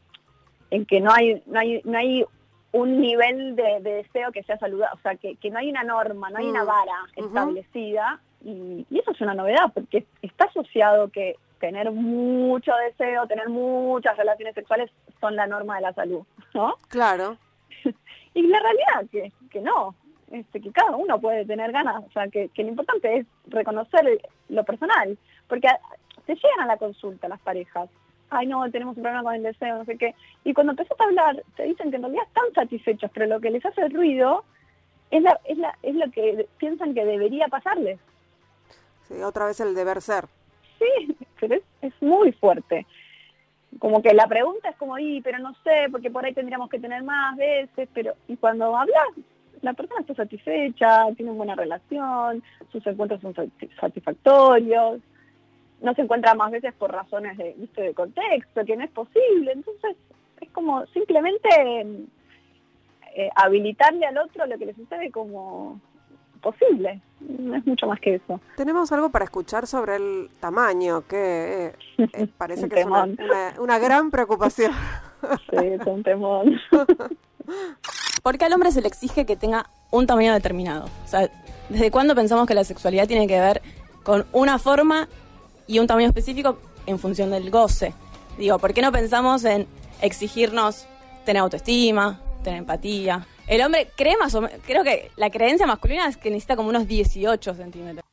en 0.71 0.87
que 0.87 1.01
no 1.01 1.13
hay, 1.13 1.43
no 1.47 1.61
hay, 1.61 1.83
no 1.85 1.99
hay 1.99 2.25
un 2.73 3.01
nivel 3.01 3.55
de, 3.55 3.81
deseo 3.81 4.33
que 4.33 4.43
sea 4.45 4.59
saludable, 4.59 4.95
o 4.99 5.03
sea, 5.03 5.17
que, 5.17 5.51
no 5.51 5.59
hay 5.59 5.69
una 5.69 5.85
norma, 5.85 6.31
no 6.31 6.39
hay 6.39 6.47
una 6.47 6.65
mm, 6.65 6.67
vara 6.67 6.97
establecida, 7.17 8.21
y, 8.43 8.87
eso 8.91 9.11
es 9.11 9.21
una 9.21 9.35
novedad, 9.35 9.73
porque 9.75 10.07
está 10.23 10.45
asociado 10.45 11.09
que 11.09 11.37
tener 11.59 11.91
mucho 11.91 12.73
deseo, 12.89 13.27
tener 13.27 13.51
muchas 13.51 14.17
relaciones 14.17 14.55
sexuales 14.55 14.91
son 15.21 15.37
la 15.37 15.47
norma 15.47 15.77
de 15.77 15.83
la 15.83 15.93
salud, 15.93 16.23
¿no? 16.55 16.77
Claro. 16.89 17.37
y 18.35 18.43
la 18.47 18.61
realidad 18.61 19.11
que, 19.13 19.33
que 19.51 19.61
no, 19.61 19.95
este, 20.31 20.63
que 20.63 20.71
cada 20.71 20.97
uno 20.97 21.21
puede 21.21 21.45
tener 21.45 21.73
ganas, 21.73 22.05
o 22.07 22.11
sea, 22.13 22.29
que, 22.29 22.49
que 22.49 22.63
lo 22.63 22.71
importante 22.71 23.19
es 23.19 23.27
reconocer 23.49 24.23
lo 24.49 24.65
personal, 24.65 25.19
porque 25.47 25.69
se 26.27 26.35
llegan 26.35 26.61
a 26.61 26.67
la 26.67 26.77
consulta 26.77 27.29
las 27.29 27.41
parejas 27.41 27.89
ay 28.31 28.47
no, 28.47 28.69
tenemos 28.71 28.97
un 28.97 29.03
problema 29.03 29.25
con 29.25 29.35
el 29.35 29.43
deseo, 29.43 29.79
no 29.79 29.85
sé 29.85 29.99
qué. 29.99 30.15
Y 30.45 30.55
cuando 30.55 30.73
empezás 30.73 30.99
a 30.99 31.05
hablar, 31.05 31.43
te 31.57 31.65
dicen 31.65 31.91
que 31.91 31.97
en 31.97 32.03
realidad 32.03 32.25
están 32.27 32.53
satisfechos, 32.55 33.11
pero 33.13 33.27
lo 33.27 33.41
que 33.41 33.51
les 33.51 33.65
hace 33.65 33.89
ruido 33.89 34.45
es, 35.11 35.23
la, 35.23 35.39
es, 35.45 35.59
la, 35.59 35.77
es 35.83 35.95
lo 35.95 36.11
que 36.11 36.49
piensan 36.59 36.95
que 36.95 37.05
debería 37.05 37.49
pasarles. 37.49 37.99
Sí, 39.09 39.21
otra 39.23 39.47
vez 39.47 39.61
el 39.61 39.75
deber 39.75 40.01
ser. 40.01 40.27
Sí, 40.79 41.17
pero 41.41 41.57
es, 41.57 41.63
es 41.83 41.93
muy 42.01 42.33
fuerte. 42.33 42.87
Como 43.79 44.03
que 44.03 44.15
la 44.15 44.27
pregunta 44.27 44.71
es 44.71 44.77
como, 44.77 44.99
y, 44.99 45.21
pero 45.21 45.39
no 45.39 45.55
sé, 45.65 45.89
porque 45.91 46.11
por 46.11 46.25
ahí 46.25 46.33
tendríamos 46.33 46.71
que 46.71 46.81
tener 46.81 47.03
más 47.03 47.37
veces, 47.37 47.89
pero, 47.93 48.15
y 48.29 48.37
cuando 48.37 48.77
hablas, 48.77 49.09
la 49.63 49.75
persona 49.75 50.01
está 50.01 50.15
satisfecha, 50.15 51.07
tiene 51.17 51.31
una 51.31 51.39
buena 51.39 51.55
relación, 51.55 52.43
sus 52.73 52.85
encuentros 52.87 53.21
son 53.21 53.35
satisfactorios, 53.79 55.01
no 55.81 55.95
se 55.95 56.03
encuentra 56.03 56.35
más 56.35 56.51
veces 56.51 56.75
por 56.75 56.93
razones 56.93 57.37
de, 57.39 57.55
de 57.77 57.95
contexto, 57.95 58.65
que 58.65 58.77
no 58.77 58.85
es 58.85 58.91
posible. 58.91 59.53
Entonces, 59.53 59.97
es 60.41 60.51
como 60.51 60.87
simplemente 60.87 61.49
eh, 63.15 63.31
habilitarle 63.35 64.07
al 64.07 64.19
otro 64.19 64.47
lo 64.47 64.59
que 64.59 64.67
le 64.67 64.75
sucede 64.75 65.11
como 65.11 65.81
posible. 66.41 67.01
No 67.21 67.57
es 67.57 67.67
mucho 67.67 67.87
más 67.87 68.01
que 68.01 68.17
eso. 68.17 68.41
Tenemos 68.57 68.91
algo 68.93 69.11
para 69.11 69.25
escuchar 69.25 69.67
sobre 69.67 69.97
el 69.97 70.31
tamaño, 70.41 71.07
que 71.07 71.75
eh, 71.99 72.27
parece 72.39 72.69
que 72.71 72.81
es 72.81 72.87
una, 73.59 73.79
gran 73.79 74.11
preocupación. 74.11 74.73
sí, 75.51 75.57
es 75.57 75.87
un 75.87 76.03
temón. 76.03 76.61
Porque 78.23 78.45
al 78.45 78.53
hombre 78.53 78.71
se 78.71 78.81
le 78.81 78.89
exige 78.89 79.27
que 79.27 79.37
tenga 79.37 79.67
un 79.91 80.07
tamaño 80.07 80.33
determinado. 80.33 80.87
O 81.05 81.09
sea, 81.09 81.29
¿desde 81.69 81.91
cuándo 81.91 82.15
pensamos 82.15 82.47
que 82.47 82.55
la 82.55 82.65
sexualidad 82.65 83.09
tiene 83.09 83.27
que 83.27 83.41
ver 83.41 83.63
con 84.03 84.27
una 84.33 84.59
forma 84.59 85.09
y 85.71 85.79
un 85.79 85.87
tamaño 85.87 86.09
específico 86.09 86.59
en 86.87 86.99
función 86.99 87.31
del 87.31 87.49
goce. 87.49 87.95
Digo, 88.37 88.59
¿por 88.59 88.75
qué 88.75 88.83
no 88.83 88.91
pensamos 88.91 89.45
en 89.45 89.69
exigirnos 90.03 90.87
tener 91.25 91.41
autoestima, 91.41 92.21
tener 92.43 92.59
empatía? 92.59 93.25
El 93.47 93.63
hombre 93.63 93.89
cree 93.97 94.17
más 94.17 94.35
o 94.35 94.41
menos, 94.41 94.59
creo 94.67 94.83
que 94.83 95.13
la 95.15 95.31
creencia 95.31 95.69
masculina 95.69 96.09
es 96.09 96.17
que 96.17 96.29
necesita 96.29 96.57
como 96.57 96.71
unos 96.71 96.89
18 96.89 97.55
centímetros. 97.55 98.05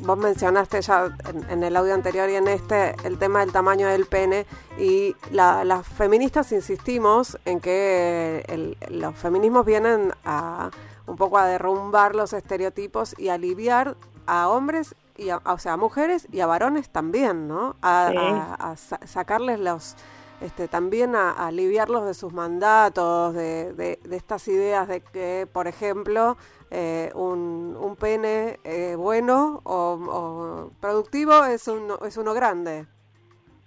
Vos 0.00 0.18
mencionaste 0.18 0.80
ya 0.80 1.14
en, 1.48 1.62
el 1.62 1.76
audio 1.76 1.94
anterior 1.94 2.28
y 2.30 2.34
en 2.34 2.48
este 2.48 2.96
el 3.04 3.18
tema 3.18 3.40
del 3.40 3.52
tamaño 3.52 3.86
del 3.86 4.06
pene 4.06 4.46
y 4.78 5.14
las 5.30 5.86
feministas 5.86 6.50
insistimos 6.50 7.38
en 7.44 7.60
que 7.60 8.74
los 8.88 9.14
feminismos 9.14 9.64
vienen 9.64 10.12
a 10.24 10.70
un 11.06 11.16
poco 11.16 11.38
a 11.38 11.46
derrumbar 11.46 12.14
los 12.14 12.32
estereotipos 12.32 13.14
y 13.18 13.28
aliviar 13.28 13.96
a 14.28 14.48
hombres 14.48 14.94
y 15.16 15.30
a, 15.30 15.38
o 15.38 15.58
sea, 15.58 15.72
a 15.72 15.76
mujeres 15.76 16.28
y 16.30 16.40
a 16.40 16.46
varones 16.46 16.90
también, 16.90 17.48
¿no? 17.48 17.74
A, 17.82 18.74
sacarles 18.76 19.58
los, 19.58 19.96
este, 20.40 20.68
también 20.68 21.16
a, 21.16 21.32
aliviarlos 21.46 22.06
de 22.06 22.14
sus 22.14 22.32
mandatos, 22.32 23.34
de, 23.34 23.72
de, 23.72 23.98
estas 24.12 24.46
ideas 24.46 24.86
de 24.86 25.00
que, 25.00 25.48
por 25.52 25.66
ejemplo, 25.66 26.36
eh, 26.70 27.10
un, 27.14 27.76
un, 27.80 27.96
pene 27.96 28.58
eh, 28.64 28.94
bueno 28.96 29.62
o, 29.64 30.70
productivo 30.80 31.44
es 31.46 31.66
uno, 31.66 31.98
es 32.06 32.16
uno 32.18 32.34
grande. 32.34 32.86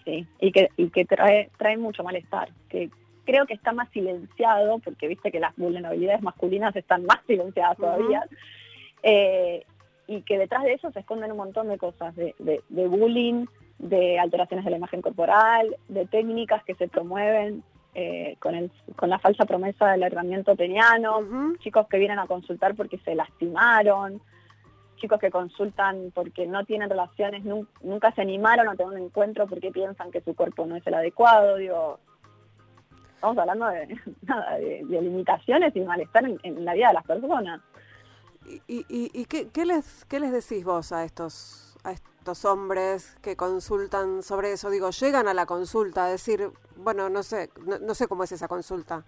Sí, 0.05 0.27
y 0.39 0.51
que, 0.51 0.69
y 0.77 0.89
que 0.89 1.05
trae, 1.05 1.49
trae 1.57 1.77
mucho 1.77 2.03
malestar, 2.03 2.49
que 2.69 2.89
creo 3.25 3.45
que 3.45 3.53
está 3.53 3.71
más 3.71 3.89
silenciado, 3.89 4.79
porque 4.79 5.07
viste 5.07 5.31
que 5.31 5.39
las 5.39 5.55
vulnerabilidades 5.55 6.21
masculinas 6.21 6.75
están 6.75 7.05
más 7.05 7.19
silenciadas 7.27 7.77
todavía, 7.77 8.23
eh, 9.03 9.65
y 10.07 10.21
que 10.23 10.37
detrás 10.37 10.63
de 10.63 10.73
eso 10.73 10.91
se 10.91 10.99
esconden 10.99 11.31
un 11.31 11.37
montón 11.37 11.67
de 11.69 11.77
cosas, 11.77 12.15
de, 12.15 12.63
bullying, 12.69 13.45
de 13.79 14.19
alteraciones 14.19 14.65
de 14.65 14.71
la 14.71 14.77
imagen 14.77 15.01
corporal, 15.01 15.75
de 15.87 16.05
técnicas 16.05 16.63
que 16.63 16.75
se 16.75 16.87
promueven 16.87 17.63
eh, 17.93 18.35
con, 18.39 18.55
el, 18.55 18.71
con 18.95 19.09
la 19.09 19.19
falsa 19.19 19.45
promesa 19.45 19.91
del 19.91 20.03
herramienta 20.03 20.55
peniano, 20.55 21.19
chicos 21.59 21.87
que 21.87 21.97
vienen 21.97 22.19
a 22.19 22.27
consultar 22.27 22.75
porque 22.75 22.97
se 22.99 23.15
lastimaron, 23.15 24.21
chicos 24.97 25.19
que 25.19 25.31
consultan 25.31 26.11
porque 26.13 26.45
no 26.45 26.65
tienen 26.65 26.89
relaciones, 26.89 27.43
nunca 27.43 28.11
se 28.11 28.21
animaron 28.21 28.67
a 28.69 28.75
tener 28.75 28.93
un 28.93 29.05
encuentro 29.05 29.47
porque 29.47 29.71
piensan 29.71 30.11
que 30.11 30.21
su 30.21 30.35
cuerpo 30.35 30.65
no 30.65 30.75
es 30.75 30.85
el 30.85 30.93
adecuado, 30.93 31.57
digo, 31.57 31.99
estamos 33.15 33.37
hablando 33.37 33.67
de, 33.67 33.97
nada, 34.23 34.57
de, 34.57 34.83
limitaciones 34.83 35.75
y 35.75 35.81
malestar 35.81 36.25
en 36.25 36.65
la 36.65 36.73
vida 36.73 36.89
de 36.89 36.93
las 36.93 37.05
personas. 37.05 37.61
¿Y, 38.45 38.61
y, 38.67 39.25
qué, 39.25 39.65
les, 39.65 40.05
qué 40.05 40.19
les 40.19 40.31
decís 40.31 40.65
vos 40.65 40.91
a 40.91 41.03
estos, 41.03 41.77
a 41.83 41.91
estos 41.91 42.43
hombres 42.45 43.15
que 43.21 43.35
consultan 43.35 44.23
sobre 44.23 44.53
eso? 44.53 44.69
Digo, 44.69 44.89
llegan 44.89 45.27
a 45.27 45.33
la 45.33 45.45
consulta 45.45 46.05
a 46.05 46.09
decir, 46.09 46.49
bueno, 46.75 47.09
no 47.09 47.23
sé, 47.23 47.49
no, 47.65 47.93
sé 47.93 48.07
cómo 48.07 48.23
es 48.23 48.31
esa 48.31 48.47
consulta. 48.47 49.03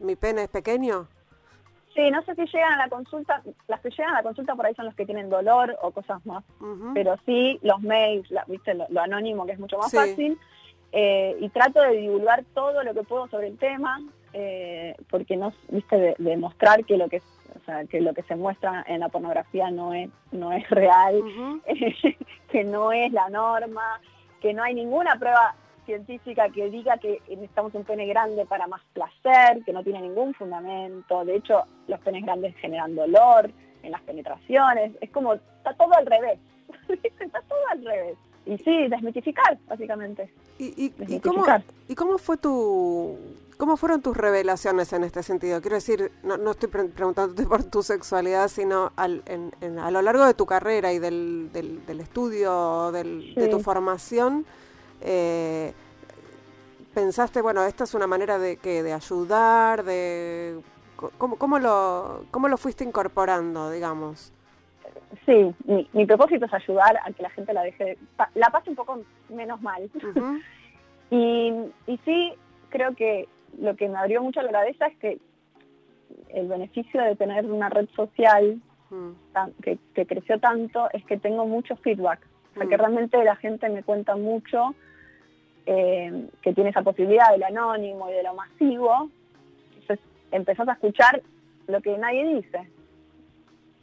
¿Mi 0.00 0.16
pene 0.16 0.44
es 0.44 0.48
pequeño? 0.48 1.08
Sí, 1.94 2.10
no 2.10 2.22
sé 2.22 2.34
si 2.34 2.44
llegan 2.46 2.74
a 2.74 2.84
la 2.84 2.88
consulta, 2.88 3.42
las 3.68 3.80
que 3.80 3.90
llegan 3.90 4.12
a 4.12 4.18
la 4.18 4.22
consulta 4.22 4.54
por 4.54 4.66
ahí 4.66 4.74
son 4.74 4.84
los 4.84 4.94
que 4.94 5.06
tienen 5.06 5.30
dolor 5.30 5.76
o 5.80 5.90
cosas 5.90 6.24
más, 6.26 6.44
pero 6.92 7.16
sí 7.24 7.58
los 7.62 7.80
mails, 7.80 8.28
viste, 8.48 8.74
lo, 8.74 9.00
anónimo 9.00 9.46
que 9.46 9.52
es 9.52 9.58
mucho 9.58 9.78
más 9.78 9.90
fácil, 9.90 10.38
eh, 10.92 11.36
y 11.40 11.48
trato 11.48 11.80
de 11.80 11.96
divulgar 11.96 12.44
todo 12.54 12.84
lo 12.84 12.92
que 12.92 13.02
puedo 13.02 13.28
sobre 13.28 13.48
el 13.48 13.56
tema, 13.56 13.98
eh, 14.34 14.94
porque 15.08 15.36
no, 15.36 15.54
viste, 15.68 16.14
de, 16.18 16.36
mostrar 16.36 16.84
que 16.84 16.98
lo 16.98 17.08
que 17.08 17.22
o 17.60 17.64
sea, 17.64 17.84
que 17.84 18.00
lo 18.00 18.14
que 18.14 18.22
se 18.22 18.36
muestra 18.36 18.84
en 18.86 19.00
la 19.00 19.08
pornografía 19.08 19.70
no 19.70 19.92
es, 19.94 20.10
no 20.32 20.52
es 20.52 20.68
real, 20.70 21.22
que 22.50 22.64
no 22.64 22.92
es 22.92 23.12
la 23.12 23.28
norma, 23.28 24.00
que 24.40 24.52
no 24.52 24.62
hay 24.62 24.74
ninguna 24.74 25.18
prueba 25.18 25.54
científica 25.84 26.48
que 26.50 26.68
diga 26.68 26.98
que 26.98 27.22
necesitamos 27.28 27.74
un 27.74 27.84
pene 27.84 28.06
grande 28.06 28.44
para 28.44 28.66
más 28.66 28.82
placer, 28.92 29.62
que 29.64 29.72
no 29.72 29.82
tiene 29.82 30.02
ningún 30.02 30.34
fundamento. 30.34 31.24
De 31.24 31.36
hecho, 31.36 31.62
los 31.86 32.00
penes 32.00 32.24
grandes 32.24 32.56
generan 32.56 32.94
dolor 32.94 33.50
en 33.82 33.92
las 33.92 34.02
penetraciones. 34.02 34.92
Es 35.00 35.10
como, 35.10 35.34
está 35.34 35.72
todo 35.74 35.94
al 35.94 36.06
revés. 36.06 36.38
está 37.02 37.40
todo 37.42 37.58
al 37.70 37.84
revés. 37.84 38.18
Y 38.44 38.58
sí, 38.58 38.88
desmitificar, 38.88 39.58
básicamente. 39.66 40.30
¿Y, 40.58 40.92
y, 41.08 41.20
¿cómo, 41.20 41.44
¿Y 41.88 41.94
cómo 41.94 42.18
fue 42.18 42.36
tu, 42.36 43.16
¿Cómo 43.56 43.78
fueron 43.78 44.02
tus 44.02 44.14
revelaciones 44.14 44.92
en 44.92 45.02
este 45.04 45.22
sentido? 45.22 45.62
Quiero 45.62 45.76
decir, 45.76 46.12
no, 46.22 46.36
no 46.36 46.50
estoy 46.50 46.68
preguntándote 46.68 47.44
por 47.44 47.64
tu 47.64 47.82
sexualidad, 47.82 48.48
sino 48.48 48.92
al, 48.96 49.22
en, 49.26 49.78
a 49.78 49.90
lo 49.90 50.02
largo 50.02 50.26
de 50.26 50.34
tu 50.34 50.44
carrera 50.44 50.92
y 50.92 50.98
del, 50.98 51.50
del, 51.52 52.00
estudio, 52.00 52.92
del, 52.92 53.34
de 53.34 53.48
tu 53.48 53.60
formación, 53.60 54.44
eh, 55.00 55.72
pensaste, 56.92 57.40
bueno, 57.40 57.64
esta 57.64 57.84
es 57.84 57.94
una 57.94 58.06
manera 58.06 58.38
de, 58.38 58.58
que, 58.58 58.82
de 58.82 58.92
ayudar, 58.92 59.84
de... 59.84 60.60
¿cómo, 61.16 61.36
cómo, 61.36 61.58
lo, 61.58 62.26
¿Cómo 62.30 62.48
lo 62.48 62.58
fuiste 62.58 62.84
incorporando, 62.84 63.70
digamos? 63.70 64.32
Sí, 65.24 65.54
mi, 65.64 65.88
mi 65.94 66.04
propósito 66.04 66.44
es 66.44 66.52
ayudar 66.52 66.98
a 67.02 67.10
que 67.10 67.22
la 67.22 67.30
gente 67.30 67.54
la 67.54 67.62
deje, 67.62 67.96
la 68.34 68.50
pase 68.50 68.68
un 68.68 68.76
poco 68.76 69.00
menos 69.30 69.62
mal. 69.62 69.90
y, 71.10 71.52
y 71.86 71.98
sí, 72.04 72.34
creo 72.68 72.94
que 72.94 73.28
lo 73.60 73.76
que 73.76 73.88
me 73.88 73.98
abrió 73.98 74.22
mucho 74.22 74.42
la 74.42 74.52
cabeza 74.52 74.86
es 74.86 74.96
que 74.98 75.18
el 76.28 76.48
beneficio 76.48 77.02
de 77.02 77.16
tener 77.16 77.46
una 77.46 77.68
red 77.68 77.88
social 77.94 78.60
mm. 78.90 79.10
que, 79.62 80.06
creció 80.06 80.38
tanto 80.38 80.88
es 80.92 81.04
que 81.04 81.16
tengo 81.16 81.46
mucho 81.46 81.76
feedback. 81.76 82.20
O 82.52 82.58
sea, 82.58 82.68
que 82.68 82.76
mm. 82.76 82.80
realmente 82.80 83.24
la 83.24 83.36
gente 83.36 83.68
me 83.68 83.82
cuenta 83.82 84.16
mucho 84.16 84.74
eh, 85.66 86.28
que 86.42 86.52
tiene 86.52 86.70
esa 86.70 86.82
posibilidad 86.82 87.30
del 87.32 87.42
anónimo 87.42 88.08
y 88.08 88.12
de 88.12 88.22
lo 88.22 88.34
masivo. 88.34 89.10
Entonces 89.74 90.00
empezás 90.30 90.68
a 90.68 90.72
escuchar 90.72 91.22
lo 91.66 91.80
que 91.80 91.96
nadie 91.98 92.36
dice. 92.36 92.68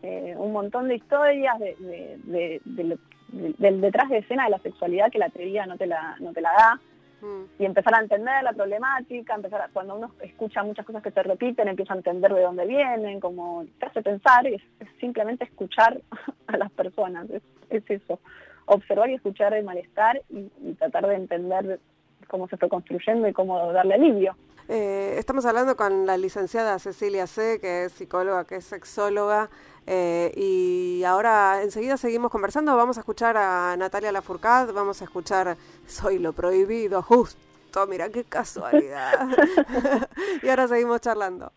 Eh, 0.02 0.36
un 0.38 0.52
montón 0.52 0.90
de 0.90 0.96
historias 0.96 1.58
de, 1.60 2.60
del 3.58 3.82
detrás 3.82 4.10
de 4.10 4.18
escena 4.18 4.46
de 4.46 4.52
la 4.52 4.60
sexualidad 4.60 5.10
que 5.10 5.18
la 5.18 5.30
teoría 5.30 5.66
no 5.66 5.78
te 5.78 5.88
la, 5.88 6.16
no 6.20 6.34
te 6.34 6.42
la 6.42 6.52
da. 6.52 6.82
Mm. 7.24 7.46
Y 7.58 7.66
empezar 7.66 7.96
a 7.96 8.02
entender 8.02 8.44
la 8.44 8.52
problemática, 8.52 9.34
empezar 9.34 9.70
cuando 9.72 9.96
uno 9.96 10.12
escucha 10.22 10.62
muchas 10.62 10.86
cosas 10.86 11.02
que 11.02 11.12
se 11.12 11.24
repiten, 11.24 11.70
empieza 11.70 11.94
a 11.94 11.98
entender 11.98 12.34
de 12.34 12.42
dónde 12.42 12.66
vienen, 12.66 13.22
como 13.22 13.66
te 13.80 13.86
hace 13.86 14.02
pensar, 14.02 14.46
y 14.46 14.56
es, 14.56 14.62
simplemente 15.00 15.46
escuchar 15.46 16.02
a 16.48 16.58
las 16.58 16.70
personas, 16.72 17.28
es, 17.70 17.84
eso, 17.90 18.20
observar 18.66 19.10
y 19.10 19.14
escuchar 19.14 19.54
el 19.54 19.64
malestar 19.64 20.22
y, 20.30 20.52
y 20.62 20.74
tratar 20.74 21.08
de 21.08 21.16
entender 21.16 21.80
cómo 22.28 22.50
se 22.50 22.58
fue 22.58 22.68
construyendo 22.68 23.26
y 23.28 23.34
cómo 23.34 23.72
darle 23.72 23.94
alivio. 23.94 24.36
Eh, 24.70 25.16
estamos 25.18 25.46
hablando 25.46 25.76
con 25.76 26.06
la 26.06 26.18
licenciada 26.18 26.80
Cecilia 26.80 27.28
C., 27.28 27.60
que 27.60 27.86
es 27.86 27.94
psicóloga, 27.94 28.46
que 28.46 28.56
es 28.56 28.66
sexóloga, 28.66 29.50
eh, 29.86 30.32
y 30.36 31.04
ahora 31.04 31.62
enseguida 31.64 31.98
seguimos 31.98 32.32
conversando. 32.32 32.76
Vamos 32.76 32.98
a 32.98 33.02
escuchar 33.02 33.38
a 33.38 33.76
Natalia 33.78 34.12
Lafourcade, 34.12 34.72
vamos 34.72 35.02
a 35.02 35.06
escuchar 35.06 35.58
Soy 35.88 36.20
lo 36.20 36.34
prohibido, 36.34 37.02
justo, 37.02 37.38
mira 37.88 38.10
qué 38.10 38.24
casualidad. 38.24 39.28
y 40.44 40.50
ahora 40.50 40.68
seguimos 40.68 41.02
charlando. 41.02 41.52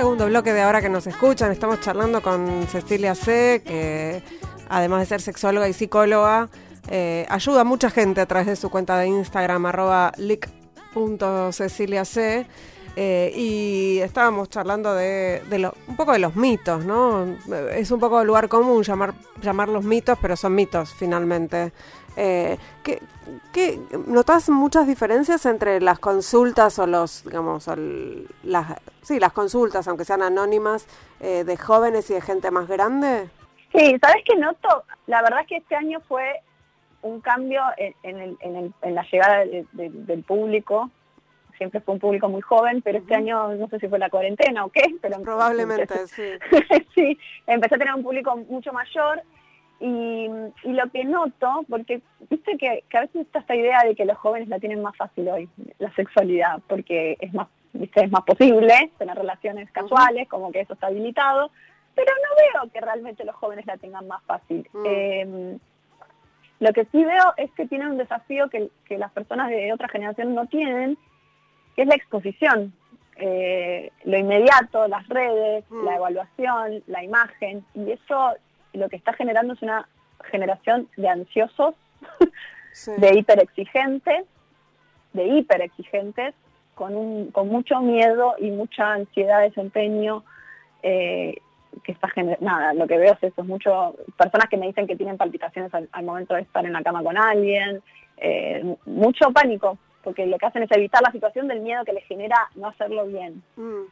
segundo 0.00 0.24
bloque 0.24 0.54
de 0.54 0.62
ahora 0.62 0.80
que 0.80 0.88
nos 0.88 1.06
escuchan. 1.06 1.52
Estamos 1.52 1.78
charlando 1.82 2.22
con 2.22 2.66
Cecilia 2.68 3.14
C., 3.14 3.60
que 3.62 4.22
además 4.70 5.00
de 5.00 5.06
ser 5.06 5.20
sexóloga 5.20 5.68
y 5.68 5.74
psicóloga, 5.74 6.48
eh, 6.88 7.26
ayuda 7.28 7.60
a 7.62 7.64
mucha 7.64 7.90
gente 7.90 8.20
a 8.20 8.26
través 8.26 8.46
de 8.46 8.56
su 8.56 8.70
cuenta 8.70 8.98
de 8.98 9.08
Instagram, 9.08 9.66
arroba 9.66 10.12
lic.ceciliac. 10.16 12.06
Eh, 12.96 13.32
y 13.36 13.98
estábamos 14.00 14.50
charlando 14.50 14.94
de, 14.94 15.42
un 15.86 15.96
poco 15.96 16.12
de 16.12 16.18
los 16.18 16.34
mitos, 16.34 16.84
¿no? 16.84 17.24
Es 17.70 17.90
un 17.92 18.00
poco 18.00 18.24
lugar 18.24 18.48
común 18.48 18.82
llamar, 18.82 19.14
llamarlos 19.40 19.84
mitos, 19.84 20.18
pero 20.20 20.36
son 20.36 20.54
mitos 20.54 20.92
finalmente. 20.92 21.72
Eh, 22.16 22.58
¿qué, 22.82 23.80
notas 24.06 24.48
muchas 24.48 24.86
diferencias 24.86 25.46
entre 25.46 25.80
las 25.80 25.98
consultas 25.98 26.78
o 26.78 26.86
los, 26.86 27.24
digamos, 27.24 27.66
las, 28.42 28.80
sí, 29.02 29.20
las 29.20 29.32
consultas, 29.32 29.86
aunque 29.86 30.04
sean 30.04 30.22
anónimas, 30.22 30.86
eh, 31.20 31.44
de 31.44 31.56
jóvenes 31.56 32.10
y 32.10 32.14
de 32.14 32.20
gente 32.20 32.50
más 32.50 32.66
grande? 32.66 33.28
Sí, 33.72 33.96
¿sabes 34.00 34.24
qué 34.24 34.36
noto? 34.36 34.84
La 35.06 35.22
verdad 35.22 35.42
es 35.42 35.46
que 35.46 35.56
este 35.58 35.76
año 35.76 36.00
fue 36.08 36.42
un 37.02 37.20
cambio 37.20 37.62
en, 37.76 38.74
la 38.82 39.02
llegada 39.10 39.44
del 39.72 40.22
público. 40.24 40.90
Siempre 41.56 41.80
fue 41.80 41.94
un 41.94 42.00
público 42.00 42.28
muy 42.28 42.40
joven, 42.40 42.80
pero 42.80 42.98
este 42.98 43.14
año 43.14 43.52
no 43.54 43.68
sé 43.68 43.78
si 43.80 43.88
fue 43.88 43.98
la 43.98 44.08
cuarentena 44.08 44.64
o 44.64 44.70
qué, 44.70 44.96
pero 45.02 45.20
probablemente 45.20 46.06
sí. 46.06 46.22
sí, 46.94 47.18
empecé 47.46 47.74
a 47.74 47.78
tener 47.78 47.94
un 47.94 48.02
público 48.02 48.34
mucho 48.36 48.72
mayor 48.72 49.22
y, 49.80 50.28
lo 50.64 50.90
que 50.92 51.04
noto, 51.04 51.64
porque 51.68 52.02
viste 52.28 52.58
que, 52.58 52.84
a 52.92 53.00
veces 53.00 53.22
está 53.22 53.38
esta 53.38 53.56
idea 53.56 53.82
de 53.84 53.94
que 53.94 54.04
los 54.04 54.18
jóvenes 54.18 54.48
la 54.48 54.58
tienen 54.58 54.82
más 54.82 54.94
fácil 54.96 55.28
hoy, 55.28 55.48
la 55.78 55.92
sexualidad, 55.94 56.60
porque 56.68 57.16
es 57.18 57.32
más, 57.32 57.48
¿viste? 57.72 58.04
es 58.04 58.10
más 58.10 58.22
posible 58.24 58.92
tener 58.98 59.16
relaciones 59.16 59.70
casuales, 59.70 60.28
como 60.28 60.52
que 60.52 60.60
eso 60.60 60.74
está 60.74 60.88
habilitado, 60.88 61.50
pero 61.94 62.12
no 62.12 62.60
veo 62.62 62.72
que 62.72 62.80
realmente 62.80 63.24
los 63.24 63.34
jóvenes 63.36 63.64
la 63.66 63.78
tengan 63.78 64.06
más 64.06 64.22
fácil. 64.24 64.68
Mm. 64.72 64.86
Em, 64.86 65.58
lo 66.60 66.72
que 66.74 66.84
sí 66.92 67.02
veo 67.02 67.32
es 67.38 67.50
que 67.52 67.66
tienen 67.66 67.88
un 67.88 67.96
desafío 67.96 68.50
que, 68.50 68.70
las 68.90 69.10
personas 69.12 69.48
de 69.48 69.72
otra 69.72 69.88
generación 69.88 70.34
no 70.34 70.46
tienen, 70.46 70.98
que 71.74 71.82
es 71.82 71.88
la 71.88 71.94
exposición. 71.94 72.72
Eh, 73.16 73.90
lo 74.04 74.18
inmediato, 74.18 74.86
las 74.86 75.08
redes, 75.08 75.64
mm. 75.70 75.84
la 75.84 75.96
evaluación, 75.96 76.82
la 76.86 77.02
imagen, 77.02 77.64
y 77.74 77.92
eso 77.92 78.34
lo 78.74 78.88
que 78.88 78.96
está 78.96 79.14
generando 79.14 79.54
es 79.54 79.62
una 79.62 79.88
generación 80.30 80.88
de 80.96 81.08
ansiosos, 81.08 81.74
de 82.98 83.18
hiperexigentes, 83.18 84.24
de 85.14 85.26
hiperexigentes, 85.26 86.34
con, 86.74 86.94
un, 86.94 87.30
con 87.30 87.48
mucho 87.48 87.80
miedo 87.80 88.34
y 88.38 88.50
mucha 88.50 88.92
ansiedad, 88.92 89.40
desempeño, 89.40 90.24
eh, 90.82 91.36
que 91.84 91.92
está 91.92 92.08
nada, 92.40 92.74
lo 92.74 92.86
que 92.86 92.98
veo 92.98 93.14
es 93.14 93.22
eso, 93.22 93.44
mucho, 93.44 93.96
personas 94.16 94.48
que 94.48 94.56
me 94.56 94.66
dicen 94.66 94.86
que 94.86 94.96
tienen 94.96 95.16
palpitaciones 95.16 95.72
al, 95.74 96.04
momento 96.04 96.34
de 96.34 96.42
estar 96.42 96.64
en 96.64 96.72
la 96.72 96.82
cama 96.82 97.02
con 97.02 97.16
alguien, 97.16 97.82
eh, 98.16 98.76
mucho 98.86 99.30
pánico, 99.32 99.78
porque 100.02 100.26
lo 100.26 100.38
que 100.38 100.46
hacen 100.46 100.62
es 100.62 100.70
evitar 100.72 101.02
la 101.02 101.12
situación 101.12 101.48
del 101.48 101.60
miedo 101.60 101.84
que 101.84 101.92
les 101.92 102.04
genera 102.04 102.36
no 102.54 102.68
hacerlo 102.68 103.06
bien. 103.06 103.42
Mm. 103.56 103.82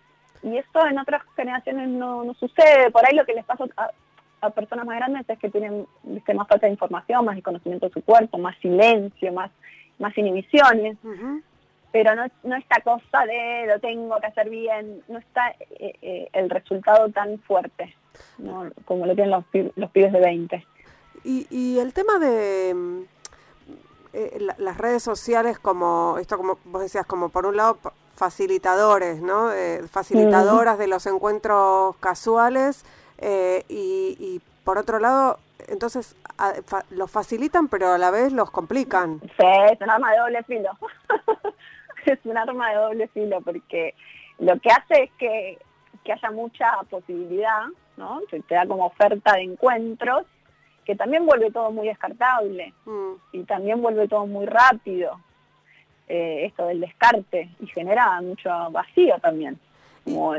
Y 0.43 0.59
esto 0.59 0.87
en 0.87 0.99
otras 0.99 1.23
generaciones 1.35 1.89
no, 1.89 2.25
no, 2.25 2.35
sucede, 2.35 2.91
por 2.91 3.05
ahí 3.07 3.17
lo 3.17 3.25
que 3.25 3.35
les 3.35 3.45
pasa 3.45 3.65
a, 3.77 3.91
a 4.41 4.51
personas 4.51 4.87
más 4.87 4.97
grandes 4.97 5.29
es 5.29 5.39
que 5.39 5.51
tienen 5.51 5.87
más 6.05 6.49
falta 6.49 6.67
de 6.67 6.73
información, 6.73 7.25
más 7.25 7.37
desconocimiento 7.37 7.87
de 7.87 7.93
su 7.93 8.03
cuerpo, 8.03 8.39
más 8.39 8.57
silencio, 8.59 9.33
más, 9.33 9.51
más 9.99 10.17
inhibiciones. 10.17 10.97
Pero 11.93 12.15
no, 12.15 12.27
no 12.43 12.57
esta 12.57 12.81
cosa 12.83 13.25
de 13.27 13.67
lo 13.67 13.81
tengo 13.81 14.19
que 14.21 14.27
hacer 14.27 14.51
bien, 14.51 15.03
no 15.09 15.19
está 15.19 15.51
eh, 15.71 15.95
eh, 16.03 16.29
el 16.33 16.51
resultado 16.51 17.09
tan 17.11 17.39
fuerte 17.41 17.95
como 18.85 19.07
lo 19.07 19.15
tienen 19.15 19.31
los, 19.31 19.45
los 19.77 19.91
pibes 19.91 20.13
de 20.13 20.21
20. 20.21 20.67
Y, 21.23 21.47
y 21.51 21.79
el 21.79 21.93
tema 21.93 22.19
de 22.19 22.75
mm, 22.75 23.03
eh, 24.13 24.49
las 24.59 24.77
redes 24.77 25.05
sociales 25.05 25.59
como, 25.59 26.17
esto 26.19 26.37
como 26.37 26.59
vos 26.65 26.83
decías, 26.83 27.07
como 27.07 27.29
por 27.29 27.47
un 27.47 27.57
lado 27.57 27.79
facilitadores, 28.17 29.23
¿no? 29.23 29.51
facilitadoras 29.89 30.79
de 30.79 30.89
los 30.89 31.07
encuentros 31.07 31.95
casuales 31.99 32.85
eh, 33.19 33.65
y, 33.69 34.41
por 34.65 34.79
otro 34.79 34.99
lado, 34.99 35.39
entonces 35.69 36.15
los 36.91 37.11
facilitan, 37.11 37.69
pero 37.69 37.93
a 37.93 37.99
la 37.99 38.11
vez 38.11 38.33
los 38.33 38.51
complican. 38.51 39.21
Sí, 39.21 39.47
es 39.71 39.81
un 39.81 39.91
arma 39.91 40.13
de 40.13 40.19
doble 40.19 40.43
filo. 40.45 40.71
es 42.07 42.19
un 42.25 42.37
arma 42.37 42.71
de 42.71 42.77
doble 42.77 43.09
filo 43.09 43.41
porque 43.41 43.95
lo 44.39 44.59
que 44.61 44.71
hace 44.71 45.05
es 45.05 45.11
que, 45.19 45.59
haya 46.11 46.31
mucha 46.31 46.73
posibilidad, 46.89 47.67
¿no? 47.99 48.23
te 48.31 48.55
da 48.55 48.67
como 48.67 48.87
oferta 48.87 49.35
de 49.35 49.43
encuentros, 49.43 50.25
que 50.87 50.97
también 50.97 51.27
vuelve 51.27 51.51
todo 51.51 51.71
muy 51.71 51.87
descartable 51.87 52.73
mm. 52.87 53.13
y 53.33 53.45
también 53.45 53.83
vuelve 53.83 54.09
todo 54.09 54.27
muy 54.27 54.47
rápido. 54.47 55.21
Eh, 56.09 56.47
esto 56.47 56.67
del 56.67 56.81
descarte 56.81 57.51
y 57.61 57.67
genera 57.67 58.19
mucho 58.23 58.49
vacío 58.71 59.19
también. 59.21 59.59
Como 60.05 60.35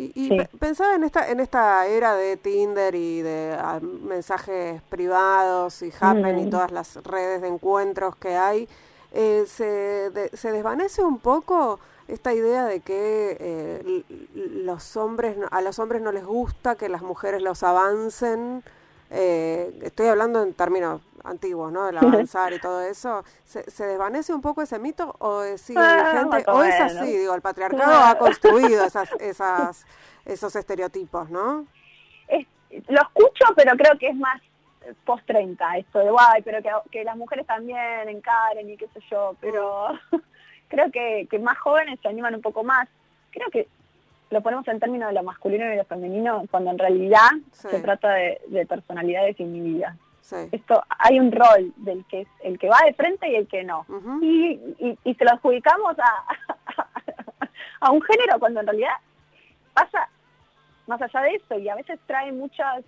y, 0.00 0.30
pensaba 0.60 0.94
en 0.94 1.02
esta, 1.02 1.28
en 1.28 1.40
esta 1.40 1.86
era 1.88 2.14
de 2.14 2.36
Tinder 2.36 2.94
y 2.94 3.20
de 3.20 3.54
ah, 3.58 3.80
mensajes 3.82 4.80
privados 4.82 5.82
y 5.82 5.90
Happen 6.00 6.38
y 6.38 6.46
mm. 6.46 6.50
todas 6.50 6.70
las 6.70 6.96
redes 7.02 7.42
de 7.42 7.48
encuentros 7.48 8.14
que 8.14 8.36
hay, 8.36 8.68
eh, 9.12 9.44
se, 9.46 10.10
se 10.36 10.52
desvanece 10.52 11.02
un 11.02 11.18
poco 11.18 11.80
esta 12.08 12.32
idea 12.32 12.64
de 12.64 12.80
que 12.80 13.36
eh, 13.38 14.04
los 14.34 14.96
hombres 14.96 15.36
a 15.50 15.60
los 15.60 15.78
hombres 15.78 16.00
no 16.00 16.10
les 16.12 16.24
gusta 16.24 16.74
que 16.76 16.88
las 16.88 17.02
mujeres 17.02 17.42
los 17.42 17.62
avancen 17.62 18.62
eh, 19.10 19.78
estoy 19.82 20.06
hablando 20.06 20.42
en 20.42 20.52
términos 20.52 21.00
antiguos, 21.24 21.72
¿no? 21.72 21.86
Del 21.86 21.98
avanzar 21.98 22.52
y 22.52 22.60
todo 22.60 22.82
eso. 22.82 23.24
¿Se, 23.44 23.62
desvanece 23.84 24.32
un 24.32 24.42
poco 24.42 24.62
ese 24.62 24.78
mito 24.78 25.14
o 25.18 25.42
es, 25.42 25.70
ah, 25.76 26.18
gente, 26.20 26.50
o 26.50 26.62
es 26.62 26.80
así? 26.80 27.16
Digo, 27.16 27.34
el 27.34 27.40
patriarcado 27.40 28.04
ha 28.04 28.18
construido 28.18 28.84
esas, 28.84 29.10
esas, 29.20 29.86
esos 30.24 30.54
estereotipos, 30.56 31.30
¿no? 31.30 31.66
lo 32.88 33.00
escucho, 33.00 33.46
pero 33.56 33.74
creo 33.78 33.98
que 33.98 34.08
es 34.08 34.16
más 34.16 34.40
post 35.04 35.24
30, 35.26 35.78
esto 35.78 35.98
de 36.00 36.10
guay, 36.10 36.42
pero 36.42 36.62
que, 36.62 36.70
que 36.90 37.04
las 37.04 37.16
mujeres 37.16 37.46
también 37.46 38.08
encaren 38.08 38.70
y 38.70 38.76
qué 38.76 38.86
sé 38.88 39.00
yo, 39.10 39.36
pero 39.40 39.88
creo 40.68 40.90
que, 40.90 41.26
que 41.30 41.38
más 41.38 41.58
jóvenes 41.58 41.98
se 42.00 42.08
animan 42.08 42.34
un 42.34 42.42
poco 42.42 42.64
más. 42.64 42.88
Creo 43.30 43.50
que 43.50 43.68
lo 44.30 44.42
ponemos 44.42 44.66
en 44.68 44.80
términos 44.80 45.08
de 45.08 45.14
lo 45.14 45.22
masculino 45.22 45.72
y 45.72 45.76
lo 45.76 45.84
femenino, 45.84 46.44
cuando 46.50 46.70
en 46.70 46.78
realidad 46.78 47.30
se 47.52 47.80
trata 47.80 48.12
de, 48.14 48.66
personalidades 48.68 49.38
inhibidas. 49.40 49.96
Esto 50.52 50.84
hay 50.90 51.18
un 51.18 51.32
rol 51.32 51.72
del 51.76 52.04
que 52.04 52.22
es 52.22 52.28
el 52.42 52.58
que 52.58 52.68
va 52.68 52.76
de 52.84 52.92
frente 52.92 53.30
y 53.30 53.36
el 53.36 53.48
que 53.48 53.64
no. 53.64 53.86
y, 54.20 54.60
y, 55.02 55.14
se 55.14 55.24
lo 55.24 55.30
adjudicamos 55.30 55.96
a, 55.98 56.84
a, 57.80 57.90
un 57.90 58.02
género 58.02 58.38
cuando 58.38 58.60
en 58.60 58.66
realidad 58.66 58.92
pasa 59.72 60.06
más 60.86 61.00
allá 61.00 61.22
de 61.22 61.36
eso 61.36 61.58
y 61.58 61.70
a 61.70 61.76
veces 61.76 61.98
trae 62.06 62.30
muchas 62.32 62.84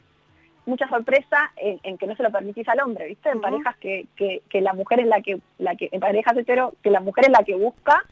mucha 0.71 0.89
sorpresa 0.89 1.53
en, 1.57 1.99
que 1.99 2.07
no 2.07 2.17
se 2.17 2.23
lo 2.23 2.31
permitís 2.31 2.67
al 2.69 2.81
hombre, 2.81 3.09
¿viste? 3.09 3.29
En 3.29 3.41
parejas 3.41 3.77
que, 3.77 4.07
que, 4.17 4.43
que, 4.49 4.61
la 4.61 4.73
mujer 4.73 5.01
es 5.01 5.07
la 5.07 5.21
que, 5.21 5.41
la 5.59 5.77
que, 5.77 5.89
en 5.93 6.01
parejas 6.01 6.37
hetero, 6.37 6.75
que 6.83 6.91
la 6.91 7.01
mujer 7.01 7.27
es 7.27 7.31
la 7.31 7.45
que 7.45 7.55
busca 7.55 8.03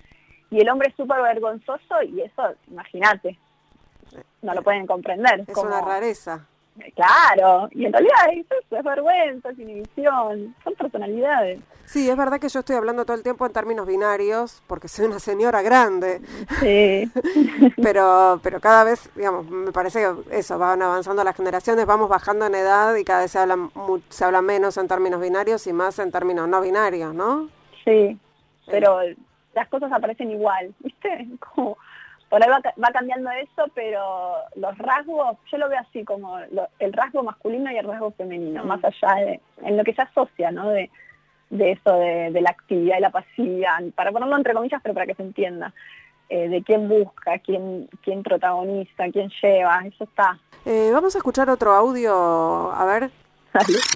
y 0.51 0.61
el 0.61 0.69
hombre 0.69 0.89
es 0.89 0.95
súper 0.97 1.23
vergonzoso 1.23 2.03
y 2.03 2.21
eso, 2.21 2.55
imagínate, 2.69 3.39
no 4.43 4.55
lo 4.55 4.63
pueden 4.63 4.87
comprender. 4.87 5.45
Es 5.47 5.57
una 5.57 5.81
rareza. 5.81 6.47
Claro, 6.95 7.69
y 7.73 7.85
en 7.85 7.93
realidad 7.93 8.17
es 8.33 8.47
eso, 8.47 8.77
es 8.77 8.85
vergüenza, 8.85 9.51
es 9.51 9.59
inhibición, 9.59 10.55
son 10.65 10.75
personalidades. 10.75 11.61
Sí, 11.85 12.09
es 12.09 12.17
verdad 12.17 12.39
que 12.39 12.49
yo 12.49 12.61
estoy 12.61 12.77
hablando 12.77 13.05
todo 13.05 13.17
el 13.17 13.23
tiempo 13.23 13.47
en 13.47 13.53
términos 13.53 13.87
binarios, 13.87 14.63
porque 14.67 14.89
soy 14.89 15.07
una 15.07 15.19
señora 15.19 15.63
grande. 15.63 16.21
Sí. 16.61 17.11
pero, 17.83 18.41
pero 18.43 18.61
cada 18.61 18.85
vez, 18.85 19.11
digamos, 19.15 19.49
me 19.49 19.73
parece 19.73 20.01
que 20.01 20.37
eso, 20.37 20.59
van 20.59 20.83
avanzando 20.83 21.25
las 21.25 21.35
generaciones, 21.35 21.87
vamos 21.87 22.09
bajando 22.09 22.47
en 22.47 22.55
edad 22.55 22.95
y 22.95 23.05
cada 23.05 23.23
vez 23.23 23.31
se 23.31 23.39
habla, 23.39 23.57
se 24.11 24.25
habla 24.25 24.43
menos 24.43 24.77
en 24.77 24.87
términos 24.87 25.21
binarios 25.21 25.67
y 25.67 25.73
más 25.73 25.99
en 25.99 26.13
términos 26.13 26.49
no 26.49 26.61
binarios, 26.61 27.15
¿no? 27.15 27.49
Sí, 27.85 28.19
pero 28.67 29.01
las 29.55 29.69
cosas 29.69 29.91
aparecen 29.91 30.31
igual, 30.31 30.75
¿viste? 30.81 31.27
Como 31.55 31.79
por 32.29 32.43
ahí 32.43 32.51
va, 32.51 32.93
cambiando 32.93 33.31
eso, 33.31 33.65
pero 33.75 34.35
los 34.55 34.77
rasgos, 34.79 35.39
yo 35.51 35.59
lo 35.59 35.69
veo 35.69 35.81
así 35.81 36.05
como 36.05 36.39
el 36.39 36.93
rasgo 36.93 37.23
masculino 37.23 37.71
y 37.71 37.77
el 37.79 37.87
rasgo 37.87 38.11
femenino, 38.13 38.65
más 38.65 38.81
allá 38.85 39.15
de 39.25 39.41
en 39.63 39.77
lo 39.77 39.85
que 39.85 39.95
se 39.95 40.03
asocia, 40.03 40.51
¿no? 40.51 40.69
De, 40.71 40.91
de 41.51 41.73
eso 41.73 41.93
de, 41.99 42.41
la 42.41 42.51
actividad 42.51 42.99
y 42.99 43.01
la 43.01 43.11
pasividad, 43.11 43.79
para 43.95 44.13
ponerlo 44.13 44.37
entre 44.37 44.55
comillas, 44.55 44.81
pero 44.83 44.95
para 44.95 45.07
que 45.07 45.15
se 45.15 45.23
entienda, 45.23 45.73
eh, 46.29 46.49
de 46.49 46.63
quién 46.63 46.89
busca, 46.89 47.39
quién, 47.39 47.89
quién 48.03 48.23
protagoniza, 48.23 49.05
quién 49.11 49.31
lleva, 49.43 49.81
eso 49.87 50.05
está. 50.05 50.39
Eh, 50.67 50.91
vamos 50.93 51.15
a 51.15 51.19
escuchar 51.19 51.49
otro 51.49 51.73
audio, 51.73 52.71
a 52.73 52.85
ver. 52.85 53.11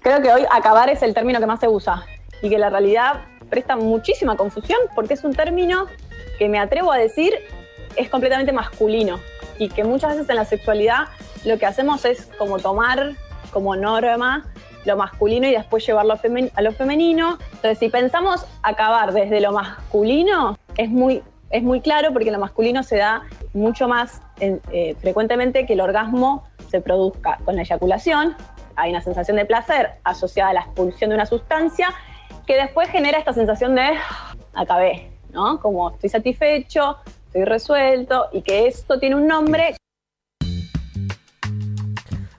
Creo 0.02 0.22
que 0.22 0.32
hoy 0.32 0.42
acabar 0.50 0.88
es 0.88 1.02
el 1.02 1.12
término 1.12 1.38
que 1.38 1.46
más 1.46 1.60
se 1.60 1.68
usa 1.68 2.02
y 2.42 2.48
que 2.48 2.58
la 2.58 2.70
realidad 2.70 3.20
presta 3.50 3.76
muchísima 3.76 4.36
confusión 4.36 4.78
porque 4.94 5.14
es 5.14 5.22
un 5.24 5.34
término 5.34 5.86
que 6.38 6.48
me 6.48 6.58
atrevo 6.58 6.90
a 6.90 6.96
decir 6.96 7.34
es 7.96 8.08
completamente 8.08 8.52
masculino 8.52 9.20
y 9.58 9.68
que 9.68 9.84
muchas 9.84 10.12
veces 10.12 10.28
en 10.28 10.36
la 10.36 10.44
sexualidad 10.44 11.04
lo 11.44 11.58
que 11.58 11.66
hacemos 11.66 12.04
es 12.04 12.26
como 12.38 12.58
tomar 12.58 13.12
como 13.52 13.76
norma 13.76 14.44
lo 14.84 14.96
masculino 14.96 15.46
y 15.46 15.52
después 15.52 15.86
llevarlo 15.86 16.14
a, 16.14 16.62
lo 16.62 16.72
femenino. 16.72 17.38
Entonces, 17.52 17.78
si 17.78 17.88
pensamos 17.88 18.44
acabar 18.62 19.12
desde 19.12 19.40
lo 19.40 19.52
masculino, 19.52 20.58
es 20.76 20.90
muy, 20.90 21.22
es 21.50 21.62
muy 21.62 21.80
claro 21.80 22.12
porque 22.12 22.30
lo 22.30 22.38
masculino 22.38 22.82
se 22.82 22.96
da 22.96 23.22
mucho 23.52 23.86
más 23.86 24.20
eh, 24.40 24.96
frecuentemente 25.00 25.66
que 25.66 25.74
el 25.74 25.80
orgasmo 25.80 26.44
se 26.68 26.80
produzca 26.80 27.38
con 27.44 27.56
la 27.56 27.62
eyaculación. 27.62 28.34
Hay 28.74 28.90
una 28.90 29.02
sensación 29.02 29.36
de 29.36 29.44
placer 29.44 29.90
asociada 30.02 30.50
a 30.50 30.54
la 30.54 30.60
expulsión 30.62 31.10
de 31.10 31.16
una 31.16 31.26
sustancia 31.26 31.88
que 32.46 32.56
después 32.56 32.88
genera 32.88 33.18
esta 33.18 33.32
sensación 33.32 33.74
de 33.74 33.90
acabé, 34.54 35.12
¿no? 35.32 35.60
Como 35.60 35.90
estoy 35.90 36.08
satisfecho, 36.08 36.96
estoy 37.32 37.44
resuelto 37.46 38.28
y 38.30 38.42
que 38.42 38.66
esto 38.66 38.98
tiene 38.98 39.16
un 39.16 39.26
nombre. 39.26 39.74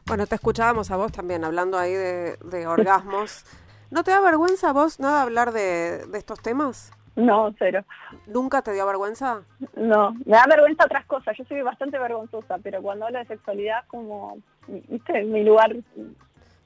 Bueno, 0.06 0.28
te 0.28 0.36
escuchábamos 0.36 0.92
a 0.92 0.98
vos 0.98 1.12
también 1.12 1.44
hablando 1.44 1.80
ahí 1.80 1.94
de, 1.94 2.68
orgasmos. 2.68 3.44
¿No 3.90 4.04
te 4.04 4.12
da 4.12 4.22
vergüenza 4.22 4.70
a 4.70 4.74
vos 4.74 5.00
nada 5.00 5.24
hablar 5.24 5.52
de, 5.52 6.06
estos 6.14 6.40
temas? 6.44 6.92
No, 7.16 7.52
cero. 7.58 7.84
¿Nunca 8.28 8.62
te 8.62 8.72
dio 8.72 8.86
vergüenza? 8.86 9.42
No, 9.76 10.14
me 10.26 10.38
da 10.38 10.46
vergüenza 10.48 10.86
otras 10.86 11.06
cosas. 11.08 11.36
Yo 11.38 11.44
soy 11.46 11.64
bastante 11.64 11.98
vergonzosa, 11.98 12.60
pero 12.60 12.80
cuando 12.84 13.08
hablo 13.08 13.18
de 13.18 13.26
sexualidad, 13.26 13.86
como, 13.88 14.38
viste, 14.68 15.24
mi 15.24 15.44
lugar. 15.44 15.76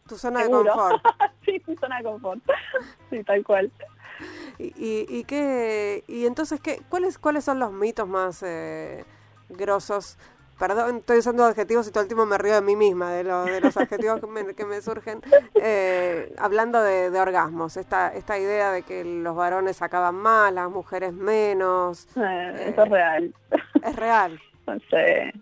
Tu 0.05 0.17
zona 0.17 0.43
de 0.43 0.49
confort. 0.49 1.01
sí, 1.45 1.61
mi 1.65 1.77
zona 1.77 1.99
de 1.99 2.03
confort. 2.03 2.41
Sí, 3.09 3.23
tal 3.23 3.41
cual. 3.45 3.71
¿Y, 4.59 4.73
y, 5.09 5.23
qué, 5.25 6.03
y 6.07 6.25
entonces, 6.25 6.59
qué, 6.59 6.81
cuáles, 6.89 7.17
cuáles 7.17 7.43
son 7.43 7.59
los 7.59 7.71
mitos 7.71 8.07
más 8.07 8.43
eh, 8.43 9.05
grosos? 9.49 10.17
Perdón, 10.59 10.97
estoy 10.97 11.19
usando 11.19 11.45
adjetivos 11.45 11.87
y 11.87 11.91
todo 11.91 12.01
el 12.01 12.07
tiempo 12.07 12.25
me 12.25 12.37
río 12.39 12.55
de 12.55 12.61
mí 12.61 12.75
misma, 12.75 13.11
de, 13.11 13.23
de 13.23 13.61
los 13.61 13.77
adjetivos 13.77 14.19
que 14.55 14.65
me, 14.65 14.81
surgen. 14.81 15.21
Eh, 15.53 16.33
hablando 16.39 16.81
de, 16.81 17.19
orgasmos, 17.19 17.77
esta, 17.77 18.11
esta 18.13 18.39
idea 18.39 18.71
de 18.71 18.81
que 18.81 19.03
los 19.03 19.35
varones 19.35 19.83
acaban 19.83 20.15
más, 20.15 20.51
las 20.51 20.71
mujeres 20.71 21.13
menos. 21.13 22.07
Eh, 22.15 22.69
eso 22.71 22.83
es 22.83 22.89
real. 22.89 23.35
Es 23.83 23.95
real. 23.95 24.39
Sí, 24.89 24.97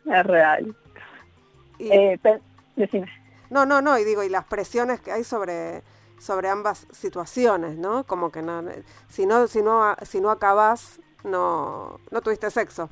es 0.05 0.23
real. 0.23 0.75
decime. 2.75 3.07
No, 3.49 3.65
no, 3.65 3.81
no, 3.81 3.97
y 3.97 4.03
digo, 4.03 4.21
y 4.23 4.29
las 4.29 4.45
presiones 4.45 5.01
que 5.01 5.11
hay 5.11 5.23
sobre 5.23 5.81
sobre 6.19 6.49
ambas 6.49 6.87
situaciones, 6.91 7.77
¿no? 7.77 8.05
Como 8.05 8.31
que 8.31 8.41
no, 8.41 8.63
si 9.07 9.25
no, 9.25 9.47
si 9.47 9.61
no, 9.61 9.95
si 10.03 10.21
no 10.21 10.31
acabas, 10.31 10.99
no, 11.23 11.99
no 12.11 12.21
tuviste 12.21 12.49
sexo. 12.49 12.89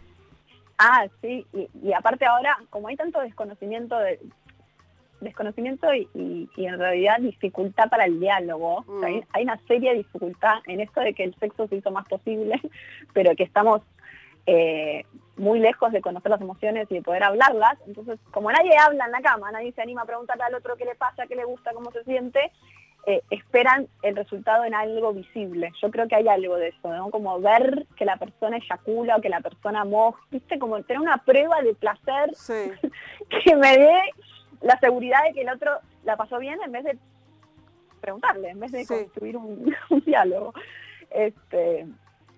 Ah, 0.78 1.06
sí, 1.22 1.46
y, 1.54 1.94
aparte 1.94 2.26
ahora, 2.26 2.58
como 2.70 2.88
hay 2.88 2.96
tanto 2.96 3.20
desconocimiento 3.22 3.98
de 3.98 4.20
desconocimiento 5.22 5.88
y, 5.94 6.50
en 6.58 6.78
realidad 6.78 7.20
dificultad 7.20 7.90
para 7.90 8.06
el 8.06 8.20
diálogo, 8.20 8.84
mm. 8.88 9.04
hay, 9.32 9.44
una 9.44 9.58
seria 9.68 9.94
dificultad 9.94 10.58
en 10.68 10.82
esto 10.82 11.00
de 11.00 11.14
que 11.14 11.24
el 11.24 11.36
sexo 11.36 11.68
se 11.68 11.78
hizo 11.78 11.92
más 11.92 12.06
posible, 12.08 12.60
pero 13.14 13.36
que 13.36 13.44
estamos 13.44 13.82
eh, 14.46 15.06
muy 15.38 15.60
lejos 15.60 15.92
de 15.92 16.02
conocer 16.02 16.30
las 16.30 16.42
emociones 16.42 16.88
y 16.92 16.96
de 16.96 17.02
poder 17.02 17.24
hablarlas. 17.24 17.78
Entonces, 17.88 18.20
como 18.32 18.52
nadie 18.52 18.78
habla 18.78 19.06
en 19.06 19.12
la 19.12 19.22
cama, 19.22 19.52
nadie 19.52 19.72
se 19.72 19.82
anima 19.82 20.02
a 20.02 20.06
preguntarle 20.06 20.44
al 20.44 20.56
otro 20.56 20.76
qué 20.76 20.86
le 20.86 20.96
pasa, 20.96 21.28
qué 21.28 21.36
le 21.36 21.46
gusta, 21.46 21.72
cómo 21.74 21.92
se 21.92 22.04
siente, 22.04 22.52
eh, 23.06 23.22
esperan 23.32 23.88
el 24.02 24.16
resultado 24.16 24.63
en 24.63 24.74
algo 24.74 25.13
visible. 25.13 25.72
Yo 25.82 25.92
creo 25.92 26.08
que 26.08 26.16
hay 26.16 26.28
algo 26.30 26.56
de 26.56 26.70
eso, 26.70 26.94
¿no? 26.94 27.12
Como 27.12 27.39
ver 27.42 27.86
que 27.98 28.06
la 28.06 28.16
persona 28.16 28.58
eyacula 28.58 29.18
o 29.18 29.22
que 29.22 29.28
la 29.28 29.42
persona 29.42 29.84
moja, 29.84 30.22
¿viste? 30.32 30.58
Como 30.58 30.82
tener 30.84 31.02
una 31.02 31.18
prueba 31.18 31.62
de 31.62 31.74
placer 31.74 32.32
que 33.44 33.56
me 33.58 33.78
dé 33.78 34.02
la 34.62 34.80
seguridad 34.80 35.24
de 35.26 35.34
que 35.34 35.42
el 35.42 35.50
otro 35.50 35.80
la 36.06 36.16
pasó 36.16 36.39
bien 36.39 36.60
en 36.63 36.72
vez 36.72 36.86
de 36.86 36.98
preguntarle, 38.00 38.50
en 38.50 38.60
vez 38.62 38.72
de 38.72 38.86
construir 38.86 39.36
un, 39.38 39.76
diálogo. 40.06 40.54
Este, 41.10 41.86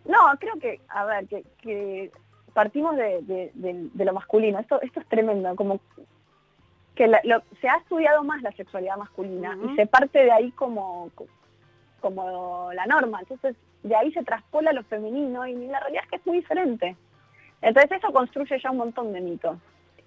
no, 0.05 0.17
creo 0.39 0.59
que, 0.59 0.81
a 0.89 1.05
ver, 1.05 1.27
que, 1.27 2.11
partimos 2.53 2.95
de, 2.95 3.51
lo 3.93 4.13
masculino. 4.13 4.57
Esto, 4.57 4.81
esto 4.81 4.99
es 4.99 5.07
tremendo, 5.07 5.55
como 5.55 5.79
que 6.95 7.11
se 7.61 7.69
ha 7.69 7.75
estudiado 7.77 8.23
más 8.23 8.41
la 8.41 8.51
sexualidad 8.53 8.97
masculina 8.97 9.57
y 9.69 9.75
se 9.75 9.85
parte 9.85 10.23
de 10.23 10.31
ahí 10.31 10.51
como, 10.51 11.11
como 11.99 12.71
la 12.73 12.85
norma. 12.85 13.19
Entonces, 13.19 13.55
de 13.83 13.95
ahí 13.95 14.11
se 14.13 14.23
traspola 14.23 14.71
lo 14.71 14.83
femenino 14.83 15.45
y 15.45 15.67
la 15.67 15.79
realidad 15.81 16.03
es 16.05 16.09
que 16.09 16.15
es 16.15 16.25
muy 16.25 16.37
diferente. 16.37 16.95
Entonces, 17.61 17.91
eso 17.97 18.11
construye 18.13 18.59
ya 18.59 18.71
un 18.71 18.77
montón 18.77 19.11
de 19.11 19.21
mitos. 19.21 19.57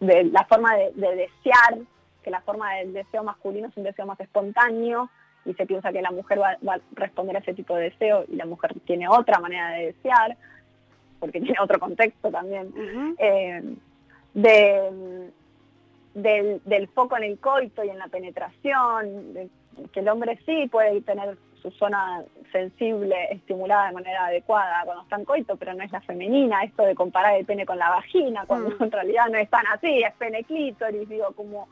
De 0.00 0.24
la 0.24 0.44
forma 0.44 0.74
de, 0.76 0.92
desear, 0.94 1.78
que 2.22 2.30
la 2.30 2.40
forma 2.40 2.74
del 2.76 2.92
deseo 2.92 3.22
masculino 3.22 3.68
es 3.68 3.76
un 3.76 3.84
deseo 3.84 4.06
más 4.06 4.18
espontáneo 4.20 5.10
y 5.44 5.54
se 5.54 5.66
piensa 5.66 5.92
que 5.92 6.02
la 6.02 6.10
mujer 6.10 6.40
va, 6.40 6.52
a 6.52 6.80
responder 6.92 7.36
a 7.36 7.40
ese 7.40 7.54
tipo 7.54 7.74
de 7.76 7.90
deseo 7.90 8.24
y 8.28 8.36
la 8.36 8.46
mujer 8.46 8.74
tiene 8.86 9.08
otra 9.08 9.38
manera 9.40 9.70
de 9.70 9.86
desear, 9.86 10.36
porque 11.20 11.40
tiene 11.42 11.58
otro 11.60 11.78
contexto 11.78 12.30
también. 12.30 12.72
Eh, 13.18 13.62
de 14.34 15.30
del, 16.22 16.60
del 16.64 16.88
foco 16.88 17.16
en 17.16 17.24
el 17.24 17.38
coito 17.38 17.84
y 17.84 17.90
en 17.90 17.98
la 17.98 18.08
penetración, 18.08 19.50
que 19.92 20.00
el 20.00 20.08
hombre 20.08 20.38
sí 20.44 20.68
puede 20.68 21.00
tener 21.02 21.36
su 21.62 21.70
zona 21.72 22.22
sensible 22.52 23.16
estimulada 23.30 23.88
de 23.88 23.94
manera 23.94 24.26
adecuada 24.26 24.82
cuando 24.84 25.02
está 25.02 25.16
en 25.16 25.24
coito, 25.24 25.56
pero 25.56 25.74
no 25.74 25.82
es 25.82 25.92
la 25.92 26.00
femenina, 26.00 26.62
esto 26.62 26.84
de 26.84 26.94
comparar 26.94 27.36
el 27.36 27.44
pene 27.44 27.66
con 27.66 27.78
la 27.78 27.90
vagina, 27.90 28.44
cuando 28.46 28.70
mm. 28.70 28.82
en 28.84 28.90
realidad 28.90 29.26
no 29.30 29.38
es 29.38 29.50
tan 29.50 29.66
así, 29.66 30.02
es 30.02 30.14
pene 30.14 30.44
clítoris, 30.44 31.08
digo, 31.08 31.32
como 31.32 31.68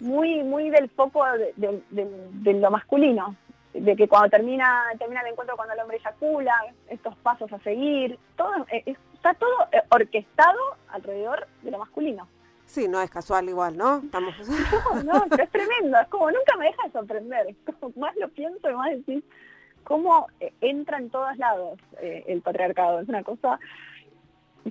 muy, 0.00 0.42
muy 0.42 0.70
del 0.70 0.88
foco 0.90 1.24
de, 1.56 2.54
lo 2.54 2.70
masculino, 2.70 3.36
de 3.72 3.96
que 3.96 4.08
cuando 4.08 4.30
termina, 4.30 4.84
termina 4.98 5.20
el 5.22 5.28
encuentro 5.28 5.56
cuando 5.56 5.74
el 5.74 5.80
hombre 5.80 5.98
eyacula, 5.98 6.54
estos 6.88 7.16
pasos 7.16 7.52
a 7.52 7.58
seguir, 7.60 8.18
todo 8.36 8.66
eh, 8.70 8.94
está 9.14 9.34
todo 9.34 9.68
eh, 9.72 9.82
orquestado 9.90 10.58
alrededor 10.88 11.46
de 11.62 11.70
lo 11.70 11.78
masculino. 11.78 12.28
Sí, 12.74 12.88
no 12.88 13.00
es 13.00 13.08
casual 13.08 13.48
igual, 13.48 13.76
¿no? 13.76 13.98
Estamos... 13.98 14.34
No, 15.04 15.14
no, 15.14 15.24
pero 15.30 15.44
es 15.44 15.50
tremendo, 15.50 15.96
es 16.00 16.08
como 16.08 16.28
nunca 16.28 16.56
me 16.58 16.64
deja 16.64 16.82
de 16.84 16.90
sorprender, 16.90 17.54
como 17.64 17.92
más 17.96 18.16
lo 18.16 18.28
pienso 18.30 18.68
y 18.68 18.74
más 18.74 18.90
decís 18.90 19.22
cómo 19.84 20.26
eh, 20.40 20.52
entra 20.60 20.98
en 20.98 21.08
todos 21.08 21.36
lados 21.36 21.78
eh, 22.00 22.24
el 22.26 22.42
patriarcado, 22.42 22.98
es 22.98 23.08
una 23.08 23.22
cosa 23.22 23.60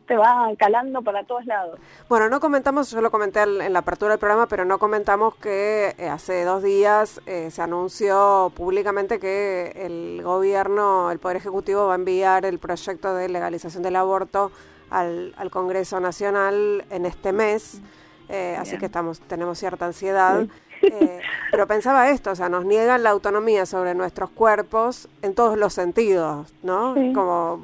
te 0.05 0.17
va 0.17 0.51
calando 0.57 1.01
para 1.03 1.23
todos 1.23 1.45
lados. 1.45 1.79
Bueno, 2.09 2.27
no 2.27 2.41
comentamos, 2.41 2.91
yo 2.91 2.99
lo 2.99 3.11
comenté 3.11 3.43
en 3.43 3.71
la 3.71 3.79
apertura 3.79 4.11
del 4.11 4.19
programa, 4.19 4.47
pero 4.47 4.65
no 4.65 4.79
comentamos 4.79 5.35
que 5.35 5.95
eh, 5.97 6.09
hace 6.09 6.43
dos 6.43 6.61
días 6.63 7.21
se 7.25 7.61
anunció 7.61 8.51
públicamente 8.55 9.19
que 9.19 9.71
el 9.75 10.21
gobierno, 10.23 11.09
el 11.11 11.19
Poder 11.19 11.37
Ejecutivo 11.37 11.85
va 11.85 11.93
a 11.93 11.95
enviar 11.95 12.43
el 12.43 12.59
proyecto 12.59 13.13
de 13.13 13.29
legalización 13.29 13.83
del 13.83 13.95
aborto 13.95 14.51
al, 14.93 15.33
al 15.37 15.49
Congreso 15.51 15.99
Nacional 15.99 16.85
en 16.89 17.05
este 17.05 17.33
mes, 17.33 17.81
eh, 18.29 18.55
así 18.57 18.77
que 18.77 18.85
estamos 18.85 19.19
tenemos 19.21 19.59
cierta 19.59 19.85
ansiedad. 19.85 20.45
Eh, 20.81 21.21
pero 21.49 21.65
pensaba 21.65 22.09
esto, 22.09 22.31
o 22.31 22.35
sea, 22.35 22.49
nos 22.49 22.65
niegan 22.65 23.03
la 23.03 23.11
autonomía 23.11 23.65
sobre 23.65 23.95
nuestros 23.95 24.29
cuerpos 24.29 25.07
en 25.21 25.33
todos 25.33 25.57
los 25.57 25.73
sentidos, 25.73 26.53
¿no? 26.61 26.93
Como 27.13 27.61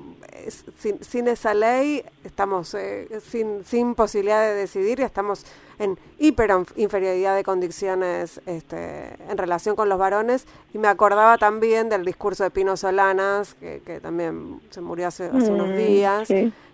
sin, 0.77 1.03
sin, 1.03 1.27
esa 1.27 1.53
ley 1.53 2.03
estamos 2.23 2.73
eh, 2.75 3.07
sin, 3.21 3.65
sin 3.65 3.93
posibilidad 3.93 4.41
de 4.41 4.55
decidir 4.55 4.99
y 4.99 5.03
estamos 5.03 5.45
en 5.79 5.97
hiper 6.17 6.51
inferioridad 6.75 7.35
de 7.35 7.43
condiciones 7.43 8.41
este, 8.45 9.15
en 9.29 9.37
relación 9.37 9.75
con 9.75 9.89
los 9.89 9.97
varones. 9.97 10.45
Y 10.73 10.77
me 10.77 10.87
acordaba 10.87 11.37
también 11.37 11.89
del 11.89 12.05
discurso 12.05 12.43
de 12.43 12.51
Pino 12.51 12.75
Solanas, 12.77 13.53
que, 13.55 13.81
que 13.85 13.99
también 13.99 14.61
se 14.69 14.81
murió 14.81 15.07
hace, 15.07 15.25
hace 15.25 15.51
unos 15.51 15.69
mm, 15.69 15.75
días, 15.75 16.29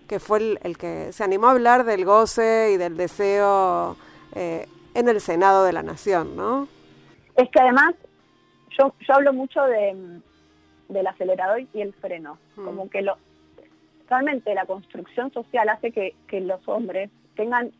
que 0.06 0.20
fue 0.20 0.38
el, 0.38 0.58
el, 0.62 0.78
que 0.78 1.12
se 1.12 1.24
animó 1.24 1.48
a 1.48 1.52
hablar 1.52 1.84
del 1.84 2.04
goce 2.04 2.72
y 2.72 2.76
del 2.76 2.96
deseo 2.96 3.96
eh, 4.34 4.66
en 4.94 5.08
el 5.08 5.20
Senado 5.20 5.64
de 5.64 5.72
la 5.72 5.82
Nación, 5.82 6.36
¿no? 6.36 6.68
Es 7.36 7.50
que 7.50 7.60
además 7.60 7.94
yo, 8.78 8.94
yo 9.06 9.14
hablo 9.14 9.32
mucho 9.32 9.62
de, 9.62 10.20
del 10.88 11.06
acelerador 11.06 11.60
y 11.72 11.80
el 11.80 11.92
freno, 11.94 12.38
mm. 12.56 12.64
como 12.64 12.90
que 12.90 13.02
lo 13.02 13.18
realmente 14.08 14.54
la 14.54 14.66
construcción 14.66 15.32
social 15.32 15.68
hace 15.68 15.90
que, 15.90 16.14
que 16.28 16.40
los 16.40 16.66
hombres 16.68 17.10
tengan 17.34 17.72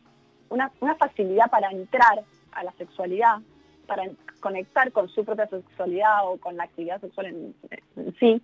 una, 0.49 0.71
una, 0.81 0.95
facilidad 0.95 1.49
para 1.49 1.69
entrar 1.71 2.23
a 2.51 2.63
la 2.63 2.71
sexualidad, 2.73 3.37
para 3.85 4.03
conectar 4.39 4.91
con 4.91 5.09
su 5.09 5.23
propia 5.25 5.47
sexualidad 5.47 6.27
o 6.27 6.37
con 6.37 6.57
la 6.57 6.63
actividad 6.63 7.01
sexual 7.01 7.27
en, 7.27 7.55
sí, 8.19 8.41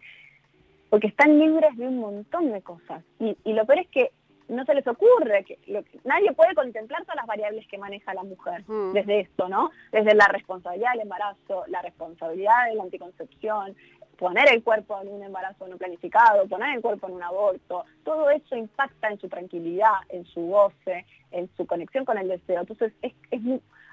porque 0.93 1.08
están 1.08 1.39
libres 1.39 1.75
de 1.75 1.88
un 1.88 1.97
montón 1.97 2.51
de 2.51 2.62
cosas. 2.62 3.03
Y, 3.19 3.36
y 3.45 3.53
lo 3.53 3.65
peor 3.65 3.79
es 3.79 3.88
que 3.88 4.12
no 4.47 4.63
se 4.63 4.75
les 4.75 4.86
ocurre, 4.86 5.43
que, 5.43 5.58
nadie 6.03 6.32
puede 6.34 6.53
contemplar 6.53 7.01
todas 7.01 7.15
las 7.15 7.25
variables 7.25 7.67
que 7.67 7.79
maneja 7.79 8.13
la 8.13 8.21
mujer 8.21 8.63
mm. 8.67 8.93
desde 8.93 9.21
esto, 9.21 9.49
¿no? 9.49 9.71
Desde 9.91 10.13
la 10.13 10.27
responsabilidad 10.27 10.91
del 10.91 11.01
embarazo, 11.01 11.63
la 11.69 11.82
responsabilidad 11.82 12.67
de 12.69 12.75
la 12.75 12.84
anticoncepción, 12.84 13.75
poner 14.19 14.53
el 14.53 14.62
cuerpo 14.62 15.01
en 15.01 15.08
un 15.08 15.23
embarazo 15.23 15.67
no 15.67 15.77
planificado, 15.77 16.47
poner 16.47 16.75
el 16.75 16.82
cuerpo 16.84 17.08
en 17.08 17.15
un 17.15 17.23
aborto, 17.23 17.86
todo 18.03 18.29
eso 18.29 18.56
impacta 18.56 19.08
en 19.08 19.19
su 19.19 19.27
tranquilidad, 19.29 19.95
en 20.10 20.25
su 20.25 20.41
goce, 20.41 21.08
en 21.32 21.49
su 21.58 21.65
conexión 21.65 22.06
con 22.06 22.19
el 22.19 22.27
deseo. 22.27 22.60
Entonces 22.60 22.93
es, 23.01 23.13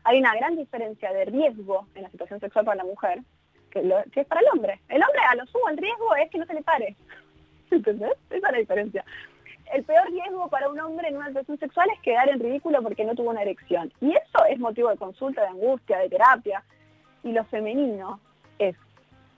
hay 0.04 0.18
una 0.18 0.34
gran 0.34 0.54
diferencia 0.54 1.14
de 1.14 1.24
riesgo 1.24 1.86
en 1.94 2.02
la 2.02 2.10
situación 2.10 2.40
sexual 2.40 2.66
para 2.66 2.76
la 2.76 2.84
mujer 2.84 3.22
que, 3.70 3.80
es 4.14 4.26
para 4.26 4.40
el 4.40 4.46
hombre. 4.52 4.80
El 4.88 5.02
hombre 5.02 5.20
a 5.28 5.34
lo 5.34 5.46
sumo 5.46 5.68
el 5.68 5.76
riesgo 5.76 6.14
es 6.16 6.30
que 6.30 6.38
no 6.38 6.46
se 6.46 6.54
le 6.54 6.62
pare. 6.62 6.96
¿Entendés? 7.70 8.12
Esa 8.30 8.46
es 8.48 8.52
la 8.52 8.58
diferencia 8.58 9.04
el 9.72 9.84
peor 9.84 10.10
riesgo 10.10 10.48
para 10.48 10.68
un 10.68 10.80
hombre 10.80 11.08
en 11.08 11.16
una 11.16 11.28
relación 11.28 11.58
sexual 11.58 11.88
es 11.90 12.00
quedar 12.00 12.28
en 12.28 12.40
ridículo 12.40 12.82
porque 12.82 13.04
no 13.04 13.14
tuvo 13.14 13.30
una 13.30 13.42
erección. 13.42 13.92
Y 14.00 14.10
eso 14.10 14.44
es 14.48 14.58
motivo 14.58 14.90
de 14.90 14.96
consulta, 14.96 15.42
de 15.42 15.48
angustia, 15.48 15.98
de 15.98 16.08
terapia. 16.08 16.64
Y 17.22 17.32
lo 17.32 17.44
femenino 17.44 18.20
es 18.58 18.76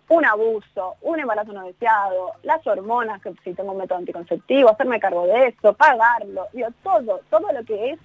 un 0.09 0.25
abuso, 0.25 0.97
un 1.03 1.21
embarazo 1.21 1.53
no 1.53 1.65
deseado, 1.65 2.33
las 2.43 2.67
hormonas, 2.67 3.21
que 3.23 3.35
si 3.45 3.55
tengo 3.55 3.73
un 3.73 3.79
método 3.79 3.99
anticonceptivo, 3.99 4.71
hacerme 4.71 5.01
cargo 5.01 5.27
de 5.27 5.49
eso, 5.49 5.73
pagarlo, 5.75 6.47
digo, 6.53 6.69
todo, 6.83 7.21
todo 7.31 7.53
lo 7.53 7.65
que 7.65 7.91
es 7.91 8.01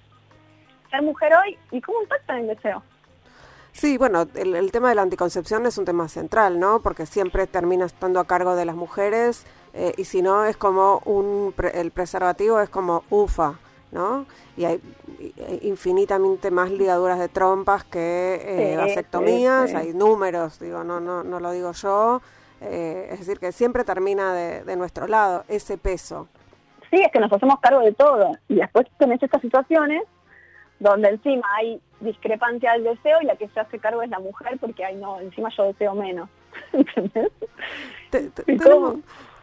ser 0.90 1.02
mujer 1.02 1.32
hoy 1.34 1.58
y 1.70 1.80
cómo 1.80 2.02
impacta 2.02 2.34
en 2.34 2.48
el 2.48 2.56
deseo. 2.56 2.82
Sí, 3.78 3.96
bueno, 3.96 4.26
el, 4.34 4.56
el, 4.56 4.72
tema 4.72 4.88
de 4.88 4.96
la 4.96 5.02
anticoncepción 5.02 5.64
es 5.64 5.78
un 5.78 5.84
tema 5.84 6.08
central, 6.08 6.58
¿no? 6.58 6.80
Porque 6.80 7.06
siempre 7.06 7.46
termina 7.46 7.86
estando 7.86 8.18
a 8.18 8.24
cargo 8.24 8.56
de 8.56 8.64
las 8.64 8.74
mujeres 8.74 9.46
eh, 9.72 9.92
y 9.96 10.02
si 10.02 10.20
no 10.20 10.44
es 10.44 10.56
como 10.56 11.00
un 11.04 11.54
el 11.72 11.92
preservativo 11.92 12.60
es 12.60 12.68
como 12.68 13.04
ufa, 13.08 13.54
¿no? 13.92 14.26
Y 14.56 14.64
hay 14.64 14.80
infinitamente 15.62 16.50
más 16.50 16.72
ligaduras 16.72 17.20
de 17.20 17.28
trompas 17.28 17.84
que 17.84 18.72
eh, 18.72 18.76
vasectomías, 18.76 19.72
hay 19.74 19.94
números, 19.94 20.58
digo, 20.58 20.82
no 20.82 20.98
no 20.98 21.22
no 21.22 21.38
lo 21.38 21.52
digo 21.52 21.70
yo, 21.70 22.20
eh, 22.60 23.10
es 23.12 23.20
decir 23.20 23.38
que 23.38 23.52
siempre 23.52 23.84
termina 23.84 24.34
de, 24.34 24.64
de, 24.64 24.74
nuestro 24.74 25.06
lado 25.06 25.44
ese 25.46 25.78
peso. 25.78 26.26
Sí, 26.90 26.96
es 26.96 27.12
que 27.12 27.20
nos 27.20 27.32
hacemos 27.32 27.60
cargo 27.60 27.78
de 27.82 27.92
todo 27.92 28.32
y 28.48 28.56
después 28.56 28.88
tenés 28.98 29.22
estas 29.22 29.40
situaciones 29.40 30.02
donde 30.80 31.08
encima 31.08 31.46
hay 31.56 31.80
discrepancia 32.00 32.72
del 32.72 32.84
deseo 32.84 33.18
y 33.22 33.26
la 33.26 33.36
que 33.36 33.48
se 33.48 33.60
hace 33.60 33.78
cargo 33.78 34.02
es 34.02 34.10
la 34.10 34.18
mujer 34.20 34.56
porque 34.60 34.84
ay 34.84 34.96
no, 34.96 35.20
encima 35.20 35.50
yo 35.56 35.64
deseo 35.64 35.94
menos. 35.94 36.28
¿Entendés? 36.72 37.30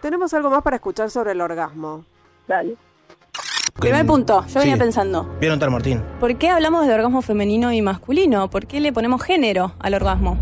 Tenemos 0.02 0.34
algo 0.34 0.50
más 0.50 0.62
para 0.62 0.78
escuchar 0.78 1.10
sobre 1.10 1.32
el 1.32 1.42
orgasmo. 1.42 2.06
Dale. 2.48 2.78
Primer 3.80 4.06
punto, 4.06 4.46
yo 4.48 4.60
venía 4.60 4.78
pensando. 4.78 5.36
Vieron 5.40 5.60
tal 5.60 5.70
Martín. 5.70 6.02
¿Por 6.20 6.38
qué 6.38 6.50
hablamos 6.50 6.88
de 6.88 6.94
orgasmo 6.94 7.22
femenino 7.22 7.74
y 7.74 7.82
masculino? 7.82 8.50
¿Por 8.50 8.68
qué 8.68 8.80
le 8.80 8.94
ponemos 8.94 9.22
género 9.22 9.74
al 9.80 9.94
orgasmo? 9.96 10.38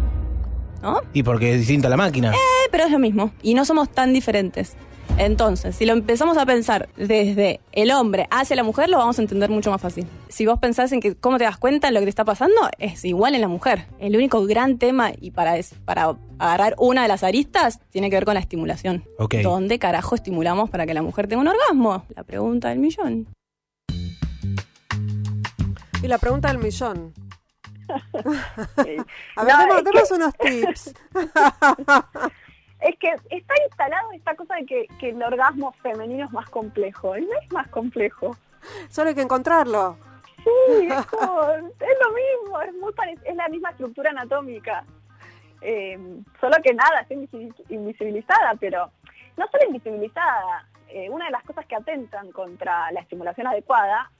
¿No? 0.84 1.02
Y 1.14 1.24
porque 1.24 1.54
es 1.54 1.60
distinta 1.60 1.90
la 1.90 1.98
máquina. 1.98 2.32
Eh, 2.32 2.68
pero 2.70 2.84
es 2.84 2.92
lo 2.92 3.00
mismo. 3.00 3.32
Y 3.42 3.56
no 3.56 3.66
somos 3.66 3.90
tan 3.90 4.14
diferentes. 4.14 4.76
Entonces, 5.18 5.76
si 5.76 5.86
lo 5.86 5.94
empezamos 5.94 6.38
a 6.38 6.46
pensar 6.46 6.90
desde 6.98 7.60
el 7.72 7.92
hombre 7.92 8.28
hacia 8.32 8.56
la 8.56 8.64
mujer, 8.64 8.90
lo 8.90 8.98
vamos 8.98 9.20
a 9.20 9.22
entender 9.22 9.50
mucho 9.50 9.70
más 9.70 9.80
fácil. 9.80 10.08
Si 10.28 10.46
vos 10.46 10.58
pensás 10.60 10.92
en 10.92 11.00
que 11.00 11.16
cómo 11.16 11.38
te 11.38 11.44
das 11.44 11.58
cuenta 11.58 11.88
de 11.88 11.94
lo 11.94 12.00
que 12.00 12.08
te 12.08 12.10
está 12.10 12.26
pasando, 12.26 12.56
es 12.80 13.06
igual 13.06 13.36
en 13.36 13.42
la 13.42 13.48
mujer. 13.48 13.86
El 14.00 14.16
único 14.16 14.44
gran 14.46 14.80
tema, 14.80 15.12
y 15.16 15.32
para, 15.32 15.56
para 15.86 16.16
agarrar 16.40 16.76
una 16.80 17.04
de 17.04 17.08
las 17.08 17.24
aristas, 17.24 17.80
tiene 17.92 18.10
que 18.10 18.16
ver 18.16 18.26
con 18.26 18.34
la 18.34 18.40
estimulación. 18.40 19.06
¿Dónde 19.44 19.78
carajo 19.78 20.16
estimulamos 20.16 20.70
para 20.72 20.88
que 20.88 20.96
la 20.96 21.04
mujer 21.04 21.28
tenga 21.28 21.42
un 21.42 21.48
orgasmo? 21.48 22.06
La 22.16 22.24
pregunta 22.24 22.70
del 22.70 22.80
millón. 22.80 23.28
Y 26.02 26.08
la 26.08 26.18
pregunta 26.18 26.48
del 26.50 26.58
millón. 26.58 27.14
a 29.36 29.44
ver, 29.44 29.84
demos 29.84 30.12
unos 30.12 30.34
tips. 30.38 30.94
es 32.84 32.98
que 33.00 33.10
está 33.30 33.54
instalado 33.66 34.12
esta 34.12 34.36
cosa 34.36 34.56
de 34.56 34.66
que, 34.66 34.88
que, 35.00 35.10
el 35.10 35.24
orgasmo 35.24 35.72
femenino 35.82 36.26
es 36.26 36.32
más 36.32 36.50
complejo. 36.50 37.18
Y 37.18 37.22
no 37.22 37.34
es 37.42 37.52
más 37.52 37.68
complejo. 37.70 38.36
Solo 38.90 39.10
hay 39.10 39.16
que 39.16 39.22
encontrarlo. 39.22 39.98
Sí, 40.38 40.88
es, 40.88 40.90
lo 40.90 42.12
mismo, 42.12 42.62
es, 42.62 42.74
muy 42.76 42.94
es 43.24 43.36
la 43.36 43.48
misma 43.48 43.70
estructura 43.70 44.10
anatómica. 44.10 44.84
Eh, 45.62 45.98
solo 46.42 46.58
que 46.62 46.74
nada, 46.74 47.00
está 47.02 47.14
invisibilizada, 47.70 48.56
pero 48.60 48.92
no 49.38 49.48
solo 49.48 49.66
invisibilizada. 49.68 50.68
Eh, 50.90 51.10
una 51.10 51.26
de 51.26 51.32
las 51.32 51.44
cosas 51.44 51.66
que 51.66 51.76
atentan 51.76 52.32
contra 52.32 52.92
la 52.92 53.00
estimulación 53.00 53.48
adecuada 53.48 54.12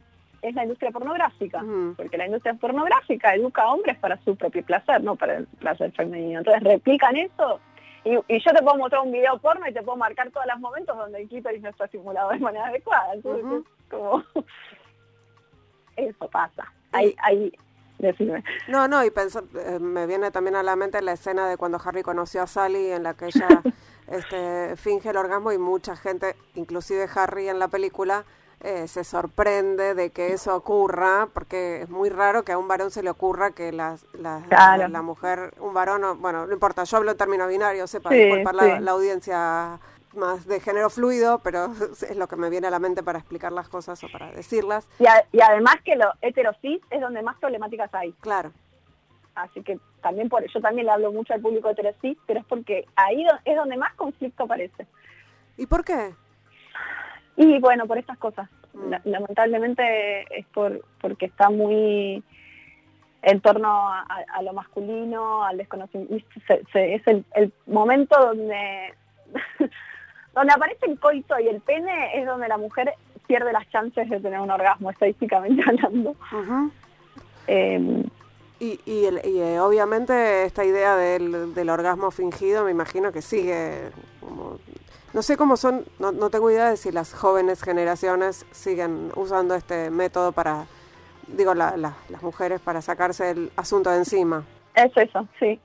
es 0.42 0.56
la 0.56 0.64
industria 0.64 0.92
pornográfica, 0.92 1.64
porque 1.96 2.18
la 2.18 2.26
industria 2.26 2.54
pornográfica 2.56 3.34
educa 3.34 3.64
a 3.64 3.74
hombres 3.74 3.98
para 3.98 4.18
su 4.24 4.36
propio 4.36 4.64
placer, 4.64 5.02
no 5.02 5.16
para 5.16 5.38
el 5.38 5.48
placer 5.48 5.92
femenino. 5.94 6.40
Entonces 6.40 6.64
replican 6.64 7.16
eso 7.16 7.62
y, 8.06 8.12
yo 8.12 8.52
te 8.52 8.62
puedo 8.62 8.78
mostrar 8.78 9.02
un 9.02 9.12
video 9.12 9.38
porno 9.40 9.68
y 9.68 9.74
te 9.74 9.82
puedo 9.82 9.98
marcar 9.98 10.30
todos 10.32 10.46
los 10.46 10.60
momentos 10.60 10.98
donde 10.98 11.22
el 11.22 11.30
clítoris 11.30 11.62
no 11.62 11.70
está 11.70 11.88
simulado 11.88 12.30
de 12.32 12.40
manera 12.40 12.68
adecuada. 12.68 13.14
Entonces, 13.14 13.64
como... 13.90 14.24
Eso 15.96 16.28
pasa. 16.30 16.74
Ahí, 16.92 17.16
ahí, 17.22 17.54
decime. 18.00 18.44
No, 18.68 18.88
no, 18.88 19.04
y 19.06 19.08
eh, 19.08 19.80
me 19.80 20.08
viene 20.08 20.32
también 20.32 20.56
a 20.56 20.64
la 20.64 20.76
mente 20.76 21.02
la 21.02 21.14
escena 21.14 21.48
de 21.48 21.58
cuando 21.58 21.80
Harry 21.84 22.02
conoció 22.02 22.42
a 22.42 22.48
Sally, 22.48 22.92
en 22.92 23.04
la 23.04 23.14
que 23.14 23.26
ella 23.26 23.48
este, 24.08 24.76
finge 24.76 25.10
el 25.10 25.18
orgasmo 25.18 25.52
y 25.52 25.58
mucha 25.58 25.96
gente, 25.96 26.36
inclusive 26.56 27.08
Harry 27.16 27.48
en 27.48 27.60
la 27.60 27.68
película, 27.68 28.26
eh, 28.64 28.88
se 28.88 29.04
sorprende 29.04 29.94
de 29.94 30.12
que 30.12 30.32
eso 30.32 30.56
ocurra, 30.56 31.28
porque 31.34 31.82
es 31.82 31.90
muy 31.90 32.10
raro 32.10 32.44
que 32.44 32.54
a 32.54 32.58
un 32.58 32.70
varón 32.70 32.92
se 32.92 33.04
le 33.04 33.10
ocurra 33.10 33.52
que 33.52 33.74
la, 33.74 33.98
la, 34.14 35.02
mujer, 35.02 35.54
un 35.60 35.74
varón, 35.74 36.22
bueno, 36.22 36.48
no 36.48 36.54
importa, 36.54 36.86
yo 36.86 36.96
hablo 36.96 37.12
en 37.12 37.18
términos 37.18 37.50
binarios, 37.50 37.90
sepa, 37.90 38.12
sí, 38.12 38.30
la, 38.54 38.80
la, 38.80 38.92
audiencia 38.92 39.80
más 40.14 40.48
de 40.48 40.62
género 40.62 40.90
fluido, 40.90 41.40
pero 41.40 41.74
es 42.10 42.16
lo 42.16 42.30
que 42.30 42.38
me 42.38 42.50
viene 42.50 42.68
a 42.68 42.72
la 42.72 42.80
mente 42.80 43.04
para 43.04 43.20
explicar 43.20 43.52
las 43.52 43.68
cosas 43.68 44.02
o 44.02 44.08
para 44.10 44.32
decirlas. 44.32 44.88
Y, 44.98 45.04
y 45.36 45.42
además 45.42 45.76
que 45.84 45.98
lo 45.98 46.14
heterosis 46.22 46.80
es 46.90 47.02
donde 47.02 47.22
más 47.22 47.38
problemáticas 47.40 47.94
hay. 47.94 48.14
Claro. 48.22 48.54
Así 49.36 49.62
que 49.62 49.78
también 50.02 50.30
por 50.30 50.46
yo 50.48 50.62
también 50.62 50.86
le 50.86 50.94
hablo 50.94 51.12
mucho 51.12 51.34
al 51.34 51.42
público 51.42 51.70
heterosis, 51.70 52.18
pero 52.26 52.40
es 52.40 52.46
porque 52.46 52.86
ahí 52.96 53.26
es 53.44 53.56
donde 53.58 53.76
más 53.76 53.94
conflicto 53.96 54.44
aparece. 54.44 54.88
¿Y 55.58 55.66
por 55.66 55.84
qué? 55.84 56.14
Y 57.36 57.60
bueno, 57.60 57.88
por 57.88 57.98
estas 57.98 58.18
cosas. 58.18 58.50
Mm. 58.74 58.94
Lamentablemente 59.06 60.40
es 60.40 60.46
por 60.48 60.84
porque 61.00 61.26
está 61.26 61.50
muy 61.50 62.24
en 63.24 63.40
torno 63.40 63.90
a, 63.90 64.42
lo 64.44 64.54
masculino, 64.54 65.46
al 65.46 65.58
desconocimiento. 65.58 66.26
es 66.74 67.08
el, 67.08 67.24
el, 67.36 67.54
momento 67.68 68.20
donde, 68.20 68.94
donde 70.36 70.54
aparece 70.54 70.86
el 70.88 71.00
coito 71.00 71.40
y 71.40 71.48
el 71.48 71.62
pene, 71.62 72.20
es 72.20 72.26
donde 72.26 72.50
la 72.50 72.58
mujer 72.58 72.94
pierde 73.26 73.54
las 73.54 73.70
chances 73.70 74.10
de 74.10 74.20
tener 74.20 74.42
un 74.42 74.52
orgasmo, 74.52 74.90
estadísticamente 74.90 75.64
hablando. 75.68 76.16
Em, 77.48 78.04
y, 78.60 78.80
y, 78.86 79.08
y 79.24 79.40
eh, 79.40 79.60
obviamente 79.60 80.44
esta 80.44 80.66
idea 80.66 80.98
del, 80.98 81.54
del 81.54 81.70
orgasmo 81.70 82.12
fingido 82.12 82.66
me 82.66 82.72
imagino 82.72 83.12
que 83.12 83.22
sigue 83.22 83.90
como 84.20 84.60
no 85.14 85.22
sé 85.22 85.38
cómo 85.38 85.58
son, 85.58 85.86
no, 86.00 86.12
no 86.12 86.30
tengo 86.30 86.50
idea 86.50 86.70
de 86.70 86.78
si 86.78 86.92
las 86.92 87.14
jóvenes 87.14 87.62
generaciones 87.62 88.46
siguen 88.52 89.12
usando 89.16 89.56
este 89.56 89.92
método 89.92 90.32
para, 90.32 90.66
digo, 91.28 91.54
las 91.54 91.94
mujeres 92.22 92.60
para 92.62 92.82
sacarse 92.82 93.32
el 93.32 93.52
asunto 93.56 93.92
de 93.92 93.98
encima. 93.98 94.44
Es 94.76 94.92
eso, 94.98 95.28
sí. 95.40 95.60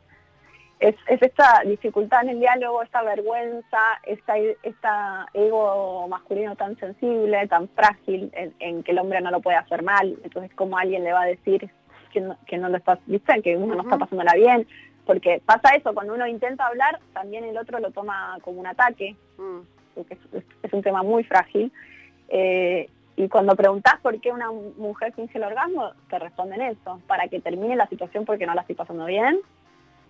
es, 0.80 0.94
esta 1.06 1.62
dificultad 1.64 2.22
en 2.24 2.30
el 2.30 2.40
diálogo, 2.40 2.82
esta 2.82 3.02
vergüenza, 3.02 3.78
esta, 4.04 4.36
esta 4.36 5.26
ego 5.32 6.06
masculino 6.08 6.54
tan 6.56 6.76
sensible, 6.78 7.46
tan 7.48 7.68
frágil, 7.70 8.30
en, 8.34 8.82
que 8.82 8.92
el 8.92 8.98
hombre 8.98 9.20
no 9.20 9.30
lo 9.30 9.40
puede 9.40 9.56
hacer 9.56 9.82
mal. 9.82 10.18
Entonces, 10.22 10.52
¿cómo 10.54 10.76
alguien 10.76 11.04
le 11.04 11.12
va 11.12 11.22
a 11.22 11.26
decir 11.26 11.70
que 12.12 12.20
no, 12.20 12.36
que 12.46 12.58
no 12.58 12.68
lo 12.68 12.76
está, 12.76 12.98
¿viste? 13.06 13.40
que 13.42 13.56
uno 13.56 13.74
no 13.74 13.82
está 13.82 13.96
pasándola 13.96 14.34
bien? 14.34 14.66
Porque 15.08 15.40
pasa 15.46 15.74
eso, 15.74 15.94
cuando 15.94 16.12
uno 16.12 16.26
intenta 16.26 16.66
hablar, 16.66 17.00
también 17.14 17.42
el 17.42 17.56
otro 17.56 17.78
lo 17.78 17.90
toma 17.92 18.36
como 18.42 18.60
un 18.60 18.66
ataque, 18.66 19.16
mm. 19.38 19.60
porque 19.94 20.18
es, 20.62 20.72
un 20.74 20.82
tema 20.82 21.02
muy 21.02 21.24
frágil. 21.24 21.72
Eh, 22.28 22.90
y 23.16 23.26
cuando 23.30 23.56
preguntas 23.56 23.94
por 24.02 24.20
qué 24.20 24.30
una 24.32 24.50
mujer 24.52 25.14
finge 25.14 25.38
el 25.38 25.44
orgasmo, 25.44 25.92
te 26.10 26.18
responden 26.18 26.60
eso, 26.60 27.00
para 27.06 27.26
que 27.28 27.40
termine 27.40 27.74
la 27.74 27.86
situación 27.86 28.26
porque 28.26 28.44
no 28.44 28.52
la 28.52 28.60
estoy 28.60 28.76
pasando 28.76 29.06
bien, 29.06 29.40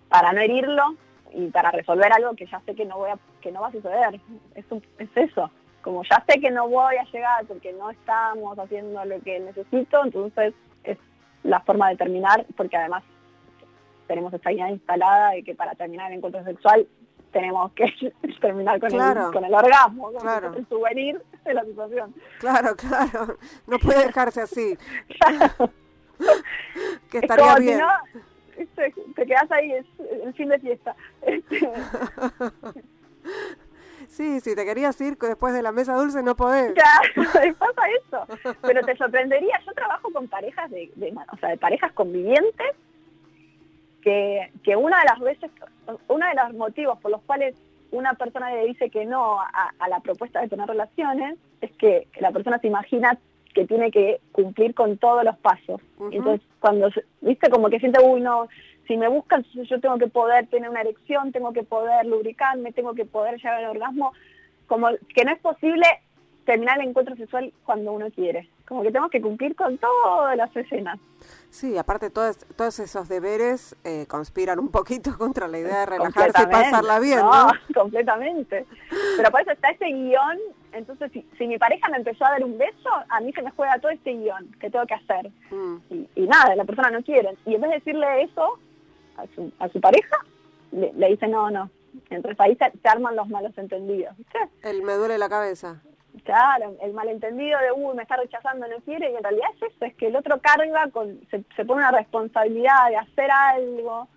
para 0.09 0.33
no 0.33 0.41
herirlo 0.41 0.97
y 1.33 1.47
para 1.47 1.71
resolver 1.71 2.11
algo 2.11 2.35
que 2.35 2.47
ya 2.47 2.59
sé 2.65 2.75
que 2.75 2.83
no 2.83 2.97
voy 2.97 3.11
a, 3.11 3.17
que 3.39 3.53
no 3.53 3.61
va 3.61 3.69
a 3.69 3.71
suceder. 3.71 4.19
Es, 4.53 4.65
es 4.97 5.09
eso. 5.15 5.49
Como 5.81 6.03
ya 6.03 6.21
sé 6.27 6.41
que 6.41 6.51
no 6.51 6.67
voy 6.67 6.97
a 6.97 7.05
llegar 7.05 7.45
porque 7.45 7.71
no 7.71 7.89
estamos 7.89 8.59
haciendo 8.59 9.05
lo 9.05 9.21
que 9.21 9.39
necesito, 9.39 10.03
entonces 10.03 10.53
es 10.83 10.97
la 11.43 11.61
forma 11.61 11.87
de 11.87 11.95
terminar, 11.95 12.45
porque 12.57 12.75
además 12.75 13.01
tenemos 14.09 14.33
esta 14.33 14.51
idea 14.51 14.69
instalada 14.69 15.29
de 15.31 15.43
que 15.43 15.55
para 15.55 15.73
terminar 15.75 16.11
el 16.11 16.17
encuentro 16.17 16.43
sexual 16.43 16.85
tenemos 17.31 17.71
que 17.73 17.85
terminar 18.41 18.81
con, 18.81 18.91
el, 18.91 19.31
con 19.31 19.45
el 19.45 19.53
orgasmo, 19.53 20.11
con 20.11 20.55
el 20.55 20.67
souvenir 20.67 21.21
de 21.45 21.53
la 21.53 21.63
situación. 21.63 22.13
Claro, 22.39 22.75
claro. 22.75 23.37
No 23.67 23.79
puede 23.79 24.07
dejarse 24.07 24.41
así. 24.41 24.77
que 27.09 27.19
estaría 27.19 27.55
bien 27.55 27.79
te 29.15 29.25
quedas 29.25 29.51
ahí, 29.51 29.71
es 29.73 29.85
el 30.23 30.33
fin 30.33 30.49
de 30.49 30.59
fiesta. 30.59 30.95
Este, 31.21 31.59
sí, 34.07 34.39
si 34.41 34.55
te 34.55 34.65
querías 34.65 34.99
ir 35.01 35.17
después 35.17 35.53
de 35.53 35.61
la 35.61 35.71
mesa 35.71 35.95
dulce 35.95 36.23
no 36.23 36.35
podés. 36.35 36.73
Claro, 36.73 37.55
pasa 37.59 37.81
eso. 38.05 38.55
Pero 38.61 38.81
te 38.85 38.97
sorprendería, 38.97 39.59
yo 39.65 39.71
trabajo 39.73 40.11
con 40.11 40.27
parejas 40.27 40.69
de, 40.71 40.91
o 41.31 41.37
sea, 41.37 41.49
de 41.49 41.57
parejas 41.57 41.91
convivientes 41.93 42.75
que, 44.01 44.51
que 44.63 44.75
una 44.75 44.99
de 44.99 45.05
las 45.05 45.19
veces, 45.19 45.51
uno 46.07 46.25
de 46.25 46.35
los 46.35 46.53
motivos 46.53 46.99
por 46.99 47.11
los 47.11 47.21
cuales 47.21 47.55
una 47.91 48.13
persona 48.13 48.51
le 48.51 48.67
dice 48.67 48.89
que 48.89 49.05
no 49.05 49.39
a, 49.41 49.73
a 49.79 49.89
la 49.89 49.99
propuesta 49.99 50.41
de 50.41 50.47
tener 50.47 50.67
relaciones 50.67 51.37
es 51.61 51.71
que 51.73 52.07
la 52.19 52.31
persona 52.31 52.59
se 52.59 52.67
imagina 52.67 53.17
que 53.53 53.65
tiene 53.65 53.91
que 53.91 54.21
cumplir 54.31 54.73
con 54.73 54.97
todos 54.97 55.23
los 55.23 55.37
pasos. 55.37 55.81
Entonces, 56.11 56.45
cuando, 56.59 56.89
viste, 57.21 57.49
como 57.49 57.69
que 57.69 57.79
siente, 57.79 57.99
uy, 58.01 58.21
no, 58.21 58.47
si 58.87 58.95
me 58.97 59.07
buscan, 59.07 59.43
yo 59.53 59.79
tengo 59.79 59.97
que 59.97 60.07
poder 60.07 60.47
tener 60.47 60.69
una 60.69 60.81
erección, 60.81 61.31
tengo 61.31 61.51
que 61.51 61.63
poder 61.63 62.05
lubricarme, 62.05 62.71
tengo 62.71 62.93
que 62.93 63.05
poder 63.05 63.37
llegar 63.37 63.55
al 63.55 63.71
orgasmo, 63.71 64.13
como 64.67 64.89
que 65.13 65.25
no 65.25 65.31
es 65.31 65.39
posible 65.39 65.85
terminar 66.49 66.79
el 66.81 66.87
encuentro 66.87 67.15
sexual 67.15 67.53
cuando 67.63 67.91
uno 67.91 68.09
quiere. 68.09 68.49
Como 68.67 68.81
que 68.81 68.87
tenemos 68.87 69.11
que 69.11 69.21
cumplir 69.21 69.55
con 69.55 69.77
todas 69.77 70.35
las 70.35 70.55
escenas. 70.55 70.99
Sí, 71.51 71.77
aparte 71.77 72.09
todos, 72.09 72.39
todos 72.55 72.79
esos 72.79 73.07
deberes 73.07 73.75
eh, 73.83 74.07
conspiran 74.07 74.57
un 74.57 74.69
poquito 74.69 75.15
contra 75.19 75.47
la 75.47 75.59
idea 75.59 75.81
de 75.81 75.85
relajarse 75.85 76.41
y 76.41 76.47
pasarla 76.47 76.99
bien, 76.99 77.19
¿no? 77.19 77.49
Completamente. 77.75 78.65
Pero 79.15 79.29
por 79.29 79.41
eso 79.41 79.51
está 79.51 79.69
ese 79.69 79.85
guion. 79.85 80.39
Entonces, 80.71 81.11
si, 81.11 81.47
mi 81.47 81.59
pareja 81.59 81.87
me 81.89 81.97
empezó 81.97 82.25
a 82.25 82.31
dar 82.31 82.43
un 82.43 82.57
beso, 82.57 82.89
a 83.09 83.21
mí 83.21 83.31
se 83.31 83.43
me 83.43 83.51
juega 83.51 83.77
todo 83.77 83.91
este 83.91 84.11
guion 84.11 84.51
que 84.59 84.71
tengo 84.71 84.87
que 84.87 84.95
hacer. 84.95 85.29
Mm. 85.51 85.77
Y, 86.15 86.21
nada, 86.21 86.55
la 86.55 86.65
persona 86.65 86.89
no 86.89 87.03
quiere. 87.03 87.37
Y 87.45 87.53
en 87.53 87.61
vez 87.61 87.69
de 87.69 87.75
decirle 87.75 88.23
eso 88.23 88.57
a 89.17 89.27
su, 89.35 89.51
a 89.59 89.69
su 89.69 89.79
pareja, 89.79 90.17
le, 90.71 91.09
dice 91.09 91.27
no, 91.27 91.51
no. 91.51 91.69
Entonces 92.09 92.39
ahí 92.39 92.55
se, 92.55 92.87
arman 92.87 93.15
los 93.15 93.29
malos 93.29 93.55
entendidos. 93.55 94.15
El 94.63 94.81
me 94.81 94.93
duele 94.93 95.19
la 95.19 95.29
cabeza. 95.29 95.83
Claro, 96.23 96.75
el 96.81 96.93
malentendido 96.93 97.59
de, 97.59 97.71
uy, 97.71 97.95
me 97.95 98.03
está 98.03 98.17
rechazando, 98.17 98.67
no 98.67 98.77
quiere, 98.85 99.11
y 99.11 99.15
en 99.15 99.23
realidad 99.23 99.49
es 99.55 99.71
eso, 99.71 99.85
es 99.85 99.95
que 99.95 100.07
el 100.07 100.15
otro 100.15 100.39
carga, 100.39 100.89
con, 100.91 101.19
se, 101.29 101.65
pone 101.65 101.81
una 101.81 101.91
responsabilidad 101.91 102.89
de 102.89 102.97
hacer 102.97 103.29
algo. 103.31 104.07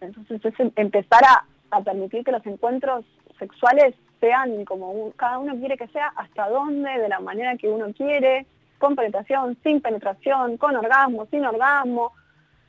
Entonces 0.00 0.44
es 0.44 0.54
empezar 0.76 1.22
a, 1.24 1.80
permitir 1.82 2.24
que 2.24 2.32
los 2.32 2.44
encuentros 2.46 3.04
sexuales 3.38 3.94
sean 4.18 4.64
como 4.64 5.12
cada 5.16 5.38
uno 5.38 5.54
quiere 5.56 5.76
que 5.76 5.86
sea, 5.88 6.12
hasta 6.16 6.48
dónde, 6.48 6.90
de 6.98 7.08
la 7.08 7.20
manera 7.20 7.56
que 7.56 7.68
uno 7.68 7.92
quiere, 7.94 8.46
con 8.78 8.96
penetración, 8.96 9.56
sin 9.62 9.80
penetración, 9.80 10.56
con 10.56 10.76
orgasmo, 10.76 11.26
sin 11.26 11.44
orgasmo, 11.44 12.12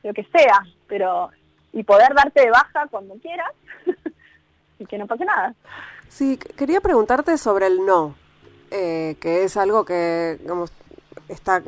lo 0.04 0.14
que 0.14 0.24
sea, 0.26 0.64
pero 0.88 1.30
y 1.74 1.84
poder 1.84 2.14
darte 2.14 2.42
de 2.42 2.52
baja 2.52 2.88
cuando 2.88 3.16
quieras 3.16 3.52
y 4.80 4.86
que 4.86 4.98
no 4.98 5.08
pase 5.08 5.26
nada. 5.26 5.54
Sí, 6.08 6.38
quería 6.58 6.82
preguntarte 6.82 7.38
sobre 7.38 7.68
el 7.68 7.86
no, 7.86 8.16
eh, 8.72 9.16
que 9.20 9.44
es 9.44 9.58
algo 9.58 9.86
que 9.86 10.38
digamos, 10.42 10.72
está 11.28 11.62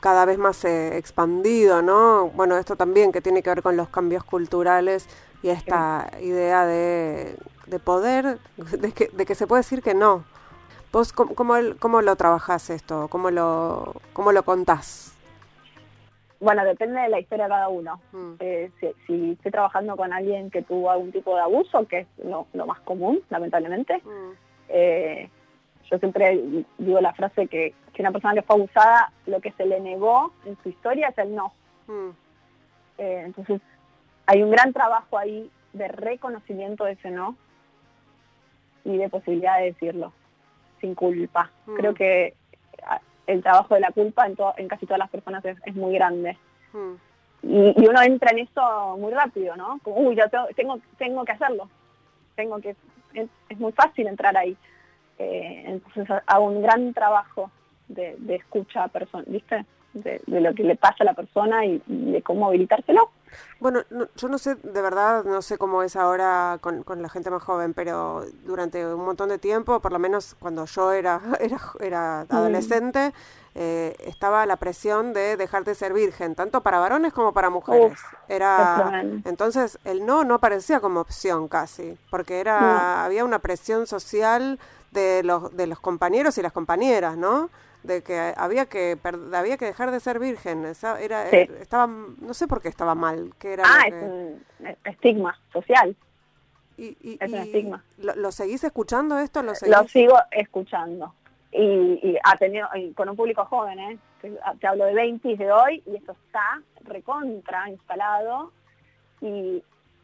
cada 0.00 0.24
vez 0.24 0.38
más 0.38 0.64
eh, 0.64 0.96
expandido, 0.96 1.82
¿no? 1.82 2.28
Bueno, 2.30 2.56
esto 2.56 2.76
también 2.76 3.12
que 3.12 3.20
tiene 3.20 3.42
que 3.42 3.50
ver 3.50 3.62
con 3.62 3.76
los 3.76 3.88
cambios 3.88 4.24
culturales 4.24 5.08
y 5.42 5.48
esta 5.48 6.10
idea 6.20 6.66
de, 6.66 7.36
de 7.66 7.78
poder, 7.78 8.38
de 8.56 8.92
que, 8.92 9.08
de 9.08 9.26
que, 9.26 9.34
se 9.34 9.46
puede 9.46 9.60
decir 9.60 9.82
que 9.82 9.94
no. 9.94 10.24
¿Vos 10.92 11.12
cómo, 11.12 11.34
cómo, 11.78 12.02
lo 12.02 12.16
trabajás 12.16 12.70
esto? 12.70 13.08
¿Cómo 13.08 13.30
lo, 13.30 13.94
cómo 14.12 14.32
lo 14.32 14.44
contás? 14.44 15.12
Bueno, 16.40 16.64
depende 16.64 17.00
de 17.00 17.08
la 17.08 17.20
historia 17.20 17.44
de 17.44 17.50
cada 17.50 17.68
uno. 17.68 18.00
Mm. 18.12 18.34
Eh, 18.40 18.70
si, 19.06 19.32
estoy 19.32 19.50
trabajando 19.50 19.96
con 19.96 20.12
alguien 20.12 20.50
que 20.50 20.62
tuvo 20.62 20.90
algún 20.90 21.12
tipo 21.12 21.34
de 21.34 21.42
abuso, 21.42 21.86
que 21.86 22.00
es 22.00 22.06
lo, 22.24 22.46
más 22.66 22.80
común, 22.80 23.22
lamentablemente, 23.30 23.98
mm. 24.04 24.32
eh, 24.68 25.30
yo 25.90 25.98
siempre 25.98 26.64
digo 26.78 27.00
la 27.00 27.12
frase 27.14 27.46
que, 27.46 27.74
que 27.92 28.02
una 28.02 28.12
persona 28.12 28.34
que 28.34 28.42
fue 28.42 28.56
abusada, 28.56 29.12
lo 29.26 29.40
que 29.40 29.52
se 29.52 29.66
le 29.66 29.80
negó 29.80 30.32
en 30.44 30.56
su 30.62 30.68
historia 30.68 31.08
es 31.08 31.18
el 31.18 31.34
no. 31.34 31.52
Mm. 31.86 32.10
Eh, 32.98 33.22
entonces, 33.26 33.60
hay 34.26 34.42
un 34.42 34.50
gran 34.50 34.72
trabajo 34.72 35.18
ahí 35.18 35.50
de 35.72 35.88
reconocimiento 35.88 36.84
de 36.84 36.92
ese 36.92 37.10
no 37.10 37.36
y 38.84 38.96
de 38.96 39.08
posibilidad 39.08 39.58
de 39.58 39.66
decirlo 39.66 40.12
sin 40.80 40.94
culpa. 40.94 41.50
Mm. 41.66 41.74
Creo 41.74 41.94
que 41.94 42.34
ah, 42.84 43.00
el 43.26 43.42
trabajo 43.42 43.74
de 43.74 43.80
la 43.80 43.92
culpa 43.92 44.26
en, 44.26 44.36
en 44.56 44.68
casi 44.68 44.86
todas 44.86 44.98
las 44.98 45.10
personas 45.10 45.44
es, 45.44 45.74
muy 45.74 45.94
grande. 45.94 46.36
Mm. 46.72 46.94
Y, 47.42 47.86
uno 47.86 48.02
entra 48.02 48.32
en 48.32 48.40
eso 48.40 48.96
muy 48.98 49.12
rápido, 49.12 49.56
¿no? 49.56 49.78
Como, 49.82 49.96
uy, 50.00 50.16
yo 50.16 50.24
tengo, 50.56 50.78
tengo, 50.96 51.24
que 51.24 51.32
hacerlo. 51.32 51.68
Tengo 52.34 52.58
que... 52.58 52.74
es 53.14 53.58
muy 53.58 53.72
fácil 53.72 54.08
entrar 54.08 54.36
ahí. 54.36 54.56
Eh, 55.18 55.64
entonces 55.66 56.22
hago 56.26 56.44
un 56.44 56.62
gran 56.62 56.92
trabajo 56.92 57.50
de, 57.88 58.16
escucha 58.28 58.84
a 58.84 58.88
persona, 58.88 59.24
¿viste? 59.26 59.64
De, 59.94 60.20
lo 60.26 60.54
que 60.54 60.62
le 60.62 60.76
pasa 60.76 60.96
a 61.00 61.04
la 61.04 61.14
persona 61.14 61.64
y, 61.64 61.82
de 61.86 62.20
cómo 62.22 62.48
habilitárselo. 62.48 63.10
Bueno, 63.60 63.80
yo 64.16 64.28
no 64.28 64.38
sé, 64.38 64.56
de 64.56 64.82
verdad, 64.82 65.24
no 65.24 65.40
sé 65.40 65.56
cómo 65.56 65.82
es 65.82 65.96
ahora 65.96 66.58
con, 66.60 66.84
la 67.00 67.08
gente 67.08 67.30
más 67.30 67.42
joven, 67.42 67.72
pero 67.72 68.24
durante 68.44 68.86
un 68.86 69.04
montón 69.04 69.30
de 69.30 69.38
tiempo, 69.38 69.80
por 69.80 69.92
lo 69.92 69.98
menos 69.98 70.36
cuando 70.38 70.66
yo 70.66 70.92
era, 70.92 71.20
era, 71.40 71.58
era 71.80 72.26
mm. 72.28 72.34
adolescente, 72.34 73.12
eh, 73.58 73.96
estaba 74.00 74.44
la 74.44 74.56
presión 74.56 75.14
de 75.14 75.38
dejar 75.38 75.64
de 75.64 75.74
ser 75.74 75.94
virgen, 75.94 76.34
tanto 76.34 76.60
para 76.60 76.78
varones 76.78 77.14
como 77.14 77.32
para 77.32 77.48
mujeres. 77.48 77.98
era 78.28 79.02
Entonces, 79.24 79.78
el 79.84 80.04
no 80.04 80.24
no 80.24 80.34
aparecía 80.34 80.80
como 80.80 81.00
opción 81.00 81.48
casi, 81.48 81.96
porque 82.10 82.40
era 82.40 83.02
había 83.06 83.24
una 83.24 83.38
presión 83.38 83.86
social 83.86 84.58
de 84.96 85.22
los, 85.22 85.54
de 85.54 85.66
los 85.66 85.78
compañeros 85.78 86.38
y 86.38 86.42
las 86.42 86.52
compañeras, 86.52 87.16
¿no? 87.16 87.50
De 87.82 88.02
que 88.02 88.32
había 88.36 88.66
que 88.66 88.98
había 89.32 89.58
que 89.58 89.66
dejar 89.66 89.90
de 89.90 90.00
ser 90.00 90.18
virgen. 90.18 90.64
era, 91.00 91.28
estaba, 91.28 91.86
no 91.86 92.34
sé 92.34 92.48
por 92.48 92.62
qué 92.62 92.68
estaba 92.68 92.94
mal. 92.94 93.32
Que 93.38 93.52
era 93.52 93.62
ah, 93.64 93.84
es 93.86 93.94
un 93.94 94.42
estigma 94.84 95.38
social. 95.52 95.94
Y, 96.78 97.18
es 97.20 97.30
un 97.30 97.38
estigma. 97.38 97.84
¿lo, 97.98 98.32
seguís 98.32 98.64
escuchando 98.64 99.18
esto? 99.18 99.42
Lo, 99.42 99.54
sigo 99.84 100.16
escuchando. 100.30 101.14
Y, 101.52 102.16
ha 102.24 102.36
tenido, 102.36 102.68
con 102.94 103.08
un 103.08 103.16
público 103.16 103.44
joven, 103.44 103.78
¿eh? 103.78 103.98
Te, 104.20 104.66
hablo 104.66 104.86
de 104.86 104.94
20 104.94 105.36
de 105.36 105.52
hoy 105.52 105.82
y 105.86 105.96
esto 105.96 106.12
está 106.26 106.62
recontra 106.84 107.68
instalado. 107.68 108.50
Y, 109.20 109.62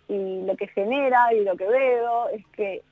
y 0.09 0.45
lo 0.45 0.57
que 0.57 0.69
genera 0.69 1.33
y 1.33 1.43
lo 1.45 1.57
que 1.57 1.67
veo 1.67 2.29
es 2.29 2.47
que 2.49 2.83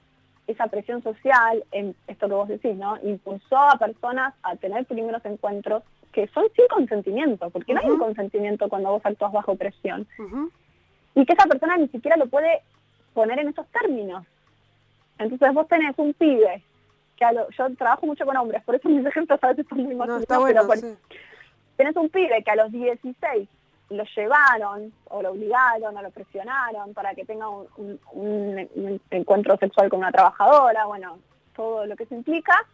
esa 0.50 0.66
presión 0.66 1.02
social, 1.02 1.64
en 1.72 1.94
esto 2.06 2.28
que 2.28 2.34
vos 2.34 2.48
decís, 2.48 2.76
¿no? 2.76 2.98
Impulsó 3.02 3.56
a 3.56 3.78
personas 3.78 4.34
a 4.42 4.56
tener 4.56 4.84
primeros 4.86 5.24
encuentros 5.24 5.82
que 6.12 6.26
son 6.28 6.44
sin 6.56 6.66
consentimiento, 6.68 7.50
porque 7.50 7.72
no 7.72 7.80
hay 7.80 7.90
un 7.90 7.98
consentimiento 7.98 8.68
cuando 8.68 8.90
vos 8.90 9.02
actúas 9.04 9.32
bajo 9.32 9.54
presión. 9.56 10.06
Y 11.14 11.24
que 11.24 11.32
esa 11.32 11.46
persona 11.46 11.76
ni 11.76 11.88
siquiera 11.88 12.16
lo 12.16 12.26
puede 12.26 12.62
poner 13.14 13.38
en 13.38 13.48
esos 13.48 13.66
términos. 13.68 14.24
Entonces 15.18 15.52
vos 15.54 15.68
tenés 15.68 15.96
un 15.98 16.14
pibe, 16.14 16.62
que 17.16 17.26
yo 17.56 17.76
trabajo 17.76 18.06
mucho 18.06 18.24
con 18.24 18.36
hombres, 18.36 18.62
por 18.64 18.74
eso 18.74 18.88
mis 18.88 19.04
ejemplos 19.06 19.38
a 19.42 19.48
veces 19.48 19.66
son 19.68 19.84
muy 19.84 19.94
masculinos, 19.94 20.28
no, 20.28 20.68
pero 20.68 20.96
tenés 21.76 21.96
un 21.96 22.08
pibe 22.08 22.42
que 22.42 22.50
a 22.50 22.56
los 22.56 22.72
16 22.72 23.48
lo 23.90 24.04
llevaron 24.16 24.92
o 25.08 25.20
lo 25.20 25.32
obligaron 25.32 25.96
o 25.96 26.02
lo 26.02 26.10
presionaron 26.10 26.94
para 26.94 27.14
que 27.14 27.24
tenga 27.24 27.48
un, 27.48 29.00
encuentro 29.10 29.56
sexual 29.56 29.90
con 29.90 29.98
una 29.98 30.12
trabajadora, 30.12 30.86
bueno, 30.86 31.18
todo 31.54 31.86
lo 31.86 31.96
que 31.96 32.06
se 32.06 32.14
implica, 32.14 32.64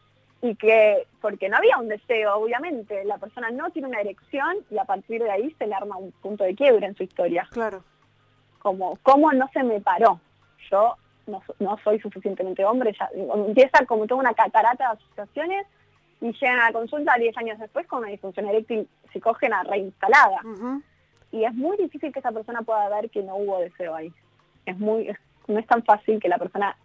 y 0.43 0.55
que, 0.55 1.07
porque 1.23 1.49
no 1.49 1.57
había 1.57 1.79
un 1.79 1.89
deseo, 1.89 2.37
obviamente, 2.37 3.05
la 3.05 3.17
persona 3.17 3.51
no 3.51 3.71
tiene 3.71 3.89
una 3.89 4.01
erección 4.01 4.59
y 4.71 4.79
a 4.79 4.85
partir 4.85 5.23
de 5.23 5.31
ahí 5.31 5.55
se 5.59 5.67
le 5.67 5.75
arma 5.75 5.97
un 5.97 6.13
punto 6.13 6.45
de 6.45 6.55
quiebre 6.55 6.87
en 6.87 6.95
su 6.95 7.03
historia. 7.03 7.49
Claro. 7.51 7.83
Como, 8.59 8.99
¿cómo 9.03 9.33
no 9.33 9.49
se 9.55 9.63
me 9.63 9.81
paró? 9.81 10.21
Yo 10.71 10.97
no, 11.27 11.43
no 11.59 11.79
soy 11.83 11.99
suficientemente 12.01 12.65
hombre, 12.65 12.95
ya 12.99 13.09
empieza 13.15 13.87
como 13.87 14.07
toda 14.07 14.21
una 14.21 14.35
catarata 14.35 14.89
de 14.89 14.93
asociaciones 14.93 15.67
y 16.21 16.33
llegan 16.33 16.61
a 16.61 16.67
la 16.67 16.73
consulta 16.73 17.17
10 17.17 17.37
años 17.39 17.59
después 17.59 17.87
con 17.87 18.01
una 18.01 18.09
disfunción 18.09 18.47
eréctil 18.47 18.89
psicógena 19.13 19.63
reinstalada. 19.63 20.41
Y 21.33 21.45
es 21.45 21.55
muy 21.55 21.77
difícil 21.77 22.13
que 22.13 22.21
esa 22.21 22.33
persona 22.33 22.63
pueda 22.63 22.89
ver 22.89 23.11
que 23.11 23.23
no 23.23 23.37
hubo 23.37 23.61
deseo 23.61 23.95
ahí. 23.95 24.13
Es 24.65 24.79
muy, 24.79 25.15
no 25.49 25.59
es 25.59 25.67
tan 25.67 25.83
fácil 25.85 26.21
que 26.21 26.29
la 26.29 26.39
persona 26.39 26.77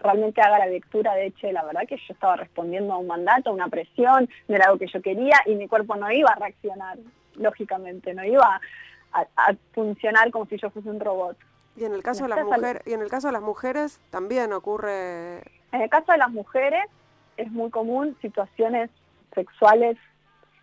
realmente 0.00 0.40
haga 0.40 0.58
la 0.58 0.66
lectura 0.66 1.14
de, 1.14 1.26
hecho 1.26 1.50
la 1.52 1.64
verdad 1.64 1.82
que 1.86 1.96
yo 1.96 2.14
estaba 2.14 2.36
respondiendo 2.36 2.92
a 2.92 2.98
un 2.98 3.06
mandato, 3.06 3.50
a 3.50 3.52
una 3.52 3.68
presión, 3.68 4.28
de 4.48 4.56
algo 4.56 4.78
que 4.78 4.86
yo 4.86 5.02
quería 5.02 5.36
y 5.46 5.54
mi 5.54 5.68
cuerpo 5.68 5.96
no 5.96 6.10
iba 6.10 6.30
a 6.30 6.36
reaccionar, 6.36 6.98
lógicamente, 7.34 8.14
no 8.14 8.24
iba 8.24 8.60
a, 9.12 9.54
funcionar 9.72 10.30
como 10.30 10.46
si 10.46 10.56
yo 10.56 10.70
fuese 10.70 10.88
un 10.88 11.00
robot. 11.00 11.36
Y 11.76 11.84
en 11.84 11.92
el 11.92 12.02
caso 12.02 12.24
de 12.24 12.30
las 12.30 12.44
mujeres, 12.44 12.82
y 12.86 12.92
en 12.92 13.00
el 13.00 13.08
caso 13.08 13.28
de 13.28 13.32
las 13.32 13.42
mujeres 13.42 14.00
también 14.10 14.52
ocurre. 14.52 15.42
En 15.72 15.82
el 15.82 15.90
caso 15.90 16.12
de 16.12 16.18
las 16.18 16.30
mujeres 16.30 16.84
es 17.36 17.50
muy 17.50 17.70
común 17.70 18.16
situaciones 18.20 18.90
sexuales 19.34 19.96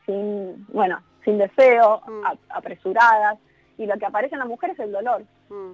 sin, 0.05 0.65
bueno, 0.67 1.01
sin 1.27 1.37
deseo, 1.37 2.01
mm. 2.07 2.23
apresuradas, 2.55 3.37
y 3.77 3.85
lo 3.85 3.97
que 3.97 4.05
aparece 4.05 4.35
en 4.35 4.39
la 4.39 4.45
mujer 4.45 4.69
es 4.69 4.79
el 4.79 4.93
dolor. 4.93 5.23
Mm. 5.49 5.73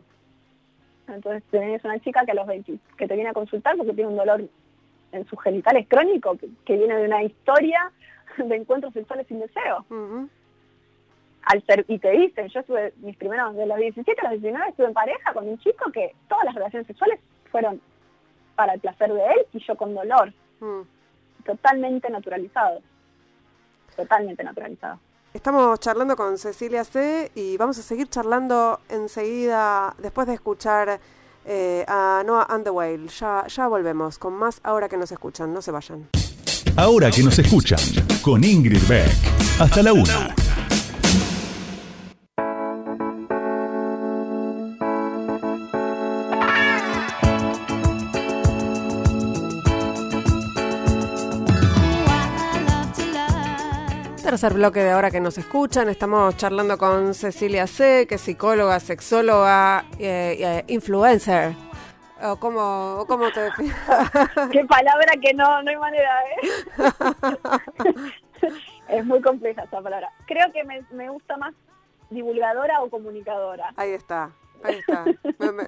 Entonces 1.09 1.43
tenés 1.51 1.83
una 1.83 1.99
chica 1.99 2.25
que 2.25 2.31
a 2.31 2.33
los 2.33 2.47
20, 2.47 2.79
que 2.97 3.07
te 3.07 3.13
viene 3.13 3.29
a 3.29 3.33
consultar 3.33 3.77
porque 3.77 3.93
tiene 3.93 4.09
un 4.09 4.17
dolor 4.17 4.43
en 5.11 5.27
sus 5.27 5.39
genitales 5.43 5.87
crónico, 5.87 6.35
que, 6.65 6.75
viene 6.75 6.95
de 6.95 7.05
una 7.05 7.21
historia 7.21 7.91
de 8.37 8.55
encuentros 8.55 8.93
sexuales 8.93 9.27
sin 9.27 9.41
deseo. 9.41 9.85
Al 11.43 11.63
ser, 11.67 11.85
y 11.87 11.99
te 11.99 12.09
dicen, 12.09 12.47
yo 12.47 12.61
estuve 12.61 12.93
mis 12.97 13.15
primeros, 13.17 13.55
de 13.55 13.67
los 13.67 13.77
17 13.77 14.19
a 14.21 14.31
los 14.31 14.41
19 14.41 14.69
estuve 14.69 14.87
en 14.87 14.93
pareja 14.93 15.33
con 15.33 15.47
un 15.47 15.59
chico 15.59 15.91
que 15.91 16.15
todas 16.27 16.45
las 16.45 16.55
relaciones 16.55 16.87
sexuales 16.87 17.19
fueron 17.51 17.79
para 18.55 18.73
el 18.73 18.79
placer 18.79 19.13
de 19.13 19.23
él 19.23 19.45
y 19.53 19.59
yo 19.59 19.75
con 19.75 19.93
dolor. 19.93 20.33
Mm. 20.61 20.81
Totalmente 21.45 22.09
naturalizado. 22.09 22.81
Totalmente 23.95 24.43
naturalizado. 24.43 24.99
Estamos 25.33 25.79
charlando 25.79 26.15
con 26.15 26.37
Cecilia 26.37 26.83
C. 26.83 27.31
y 27.33 27.57
vamos 27.57 27.79
a 27.79 27.81
seguir 27.81 28.07
charlando 28.07 28.79
enseguida 28.87 29.95
después 29.97 30.27
de 30.27 30.35
escuchar 30.35 30.99
eh, 31.45 31.83
a 31.87 32.21
Noah 32.23 32.45
and 32.49 32.63
the 32.63 32.69
Whale. 32.69 33.07
Ya, 33.07 33.47
ya 33.47 33.67
volvemos 33.67 34.19
con 34.19 34.33
más 34.33 34.59
ahora 34.61 34.87
que 34.87 34.95
nos 34.95 35.11
escuchan. 35.11 35.51
No 35.51 35.63
se 35.63 35.71
vayan. 35.71 36.07
Ahora 36.75 37.09
que 37.09 37.23
nos 37.23 37.39
escuchan 37.39 37.79
con 38.21 38.43
Ingrid 38.43 38.87
Beck. 38.87 39.11
Hasta 39.59 39.81
la 39.81 39.93
una. 39.93 40.35
Tercer 54.43 54.57
bloque 54.57 54.81
de 54.81 54.89
ahora 54.89 55.09
que 55.09 55.21
nos 55.21 55.37
escuchan. 55.37 55.87
Estamos 55.87 56.35
charlando 56.35 56.77
con 56.77 57.13
Cecilia 57.13 57.65
C., 57.65 58.05
que 58.09 58.15
es 58.15 58.21
psicóloga, 58.21 58.77
sexóloga, 58.81 59.85
eh, 59.97 60.35
eh, 60.37 60.63
influencer. 60.67 61.53
¿O 62.21 62.35
cómo, 62.35 63.05
cómo 63.07 63.31
te? 63.31 63.47
Qué 64.51 64.65
palabra 64.65 65.13
que 65.21 65.33
no, 65.33 65.63
no 65.63 65.69
hay 65.69 65.77
manera, 65.77 66.19
¿eh? 66.25 67.93
es 68.89 69.05
muy 69.05 69.21
compleja 69.21 69.63
esa 69.63 69.81
palabra. 69.81 70.09
Creo 70.25 70.51
que 70.51 70.65
me, 70.65 70.83
me 70.91 71.09
gusta 71.09 71.37
más 71.37 71.53
divulgadora 72.09 72.81
o 72.81 72.89
comunicadora. 72.89 73.71
Ahí 73.77 73.91
está. 73.91 74.31
Ahí 74.63 74.79
está, 74.79 75.05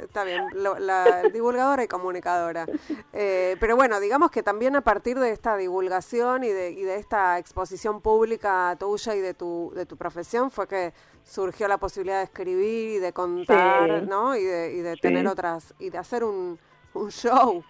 está 0.01 0.23
bien, 0.23 0.45
la 0.53 1.23
divulgadora 1.33 1.83
y 1.83 1.87
comunicadora. 1.87 2.65
Eh, 3.13 3.57
pero 3.59 3.75
bueno, 3.75 3.99
digamos 3.99 4.31
que 4.31 4.43
también 4.43 4.75
a 4.75 4.81
partir 4.81 5.19
de 5.19 5.31
esta 5.31 5.57
divulgación 5.57 6.43
y 6.43 6.49
de, 6.49 6.71
y 6.71 6.83
de 6.83 6.95
esta 6.95 7.37
exposición 7.37 8.01
pública 8.01 8.75
tuya 8.79 9.15
y 9.15 9.19
de 9.19 9.33
tu, 9.33 9.71
de 9.75 9.85
tu 9.85 9.97
profesión 9.97 10.51
fue 10.51 10.67
que 10.67 10.93
surgió 11.23 11.67
la 11.67 11.77
posibilidad 11.77 12.19
de 12.19 12.25
escribir 12.25 12.89
y 12.91 12.99
de 12.99 13.11
contar, 13.11 14.03
¿no? 14.03 14.35
Y 14.35 14.43
de, 14.43 14.73
y 14.73 14.81
de 14.81 14.95
tener 14.95 15.27
otras, 15.27 15.73
y 15.79 15.89
de 15.89 15.97
hacer 15.97 16.23
un, 16.23 16.57
un 16.93 17.11
show. 17.11 17.63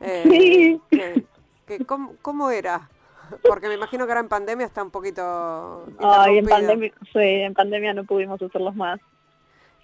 Eh, 0.00 0.24
sí. 0.90 1.26
Que, 1.66 1.84
¿cómo, 1.84 2.50
era? 2.50 2.88
Porque 3.42 3.68
me 3.68 3.74
imagino 3.74 4.06
que 4.06 4.12
ahora 4.12 4.20
en 4.20 4.28
pandemia 4.28 4.66
está 4.66 4.82
un 4.82 4.90
poquito... 4.90 5.86
Ay, 5.98 6.38
en 6.38 6.46
pandemia, 6.46 6.92
sí, 7.12 7.18
en 7.18 7.54
pandemia 7.54 7.92
no 7.92 8.04
pudimos 8.04 8.40
hacerlos 8.40 8.76
más. 8.76 9.00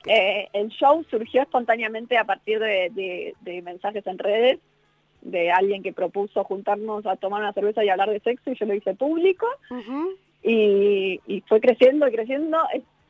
Eh, 0.07 0.49
el 0.53 0.69
show 0.69 1.05
surgió 1.11 1.43
espontáneamente 1.43 2.19
a 2.19 2.25
partir 2.25 2.59
de, 2.59 3.35
mensajes 3.63 4.07
en 4.07 4.19
redes 4.19 4.59
de 5.21 5.53
alguien 5.53 5.83
que 5.83 5.93
propuso 5.93 6.43
juntarnos 6.45 7.07
a 7.07 7.17
tomar 7.17 7.43
una 7.43 7.53
cerveza 7.53 7.85
y 7.85 7.89
hablar 7.89 8.11
de 8.11 8.21
sexo 8.21 8.51
y 8.51 8.57
yo 8.57 8.67
lo 8.67 8.75
hice 8.75 8.95
público 8.95 9.47
y, 10.43 11.45
fue 11.47 11.61
creciendo 11.61 12.09
y 12.09 12.13
creciendo. 12.13 12.59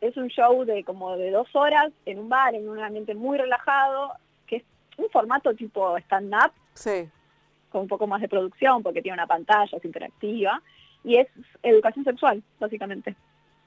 Es, 0.00 0.16
un 0.16 0.28
show 0.28 0.64
de 0.64 0.82
como 0.82 1.16
de 1.16 1.30
dos 1.30 1.48
horas 1.54 1.92
en 2.06 2.18
un 2.18 2.28
bar, 2.28 2.56
en 2.56 2.68
un 2.68 2.80
ambiente 2.80 3.14
muy 3.14 3.38
relajado, 3.38 4.12
que 4.46 4.56
es 4.56 4.64
un 4.98 5.08
formato 5.10 5.54
tipo 5.54 5.96
stand-up, 5.98 6.50
sí. 6.74 7.08
con 7.70 7.82
un 7.82 7.88
poco 7.88 8.08
más 8.08 8.20
de 8.20 8.28
producción 8.28 8.82
porque 8.82 9.00
tiene 9.00 9.14
una 9.14 9.28
pantalla, 9.28 9.76
es 9.76 9.84
interactiva 9.84 10.60
y 11.04 11.18
es 11.18 11.28
educación 11.62 12.04
sexual, 12.04 12.42
básicamente. 12.58 13.14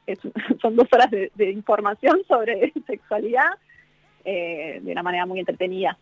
son 0.61 0.75
dos 0.75 0.87
horas 0.91 1.09
de, 1.11 1.51
información 1.51 2.21
sobre 2.27 2.73
sexualidad 2.87 3.51
eh, 4.23 4.79
de 4.81 4.91
una 4.91 5.03
manera 5.03 5.25
muy 5.25 5.39
entretenida. 5.39 5.97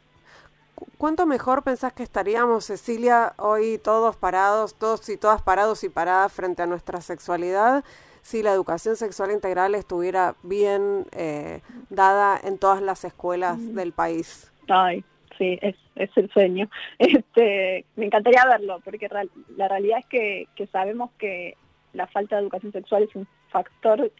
¿Cuánto 0.97 1.25
mejor 1.25 1.63
pensás 1.63 1.93
que 1.93 2.03
estaríamos, 2.03 2.65
Cecilia, 2.65 3.33
hoy 3.37 3.77
todos 3.77 4.15
parados, 4.15 4.75
todos 4.77 5.07
y 5.09 5.17
todas 5.17 5.41
parados 5.41 5.83
y 5.83 5.89
paradas 5.89 6.33
frente 6.33 6.61
a 6.61 6.65
nuestra 6.65 6.99
sexualidad, 7.01 7.83
si 8.21 8.41
la 8.41 8.51
educación 8.51 8.95
sexual 8.95 9.31
integral 9.31 9.75
estuviera 9.75 10.35
bien 10.43 11.05
eh, 11.11 11.61
dada 11.89 12.39
en 12.41 12.57
todas 12.57 12.81
las 12.81 13.03
escuelas 13.05 13.59
mm. 13.59 13.75
del 13.75 13.91
país? 13.91 14.51
Ay, 14.67 15.03
sí, 15.37 15.59
es, 15.61 15.75
es 15.95 16.09
el 16.15 16.29
sueño. 16.31 16.69
Este, 16.97 17.85
me 17.95 18.05
encantaría 18.05 18.45
verlo, 18.45 18.79
porque 18.83 19.09
la 19.55 19.67
realidad 19.67 19.99
es 19.99 20.05
que, 20.07 20.47
que 20.55 20.67
sabemos 20.67 21.11
que 21.17 21.55
la 21.93 22.07
falta 22.07 22.35
de 22.35 22.43
educación 22.43 22.71
sexual 22.71 23.03
es 23.03 23.15
un 23.15 23.27
factor 23.53 24.11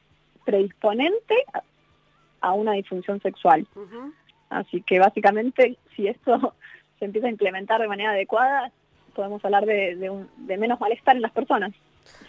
predisponente 0.46 1.36
a 2.40 2.54
una 2.54 2.74
disfunción 2.74 3.20
sexual. 3.22 3.68
Así 4.50 4.82
que 4.82 5.00
básicamente, 5.00 5.78
si 5.96 6.08
esto 6.08 6.54
se 7.00 7.06
empieza 7.06 7.28
a 7.28 7.32
implementar 7.32 7.82
de 7.82 7.88
manera 7.88 8.12
adecuada, 8.12 8.72
podemos 9.16 9.44
hablar 9.44 9.66
de, 9.66 10.26
menos 10.38 10.80
malestar 10.80 11.16
en 11.16 11.24
las 11.24 11.32
personas. 11.32 11.74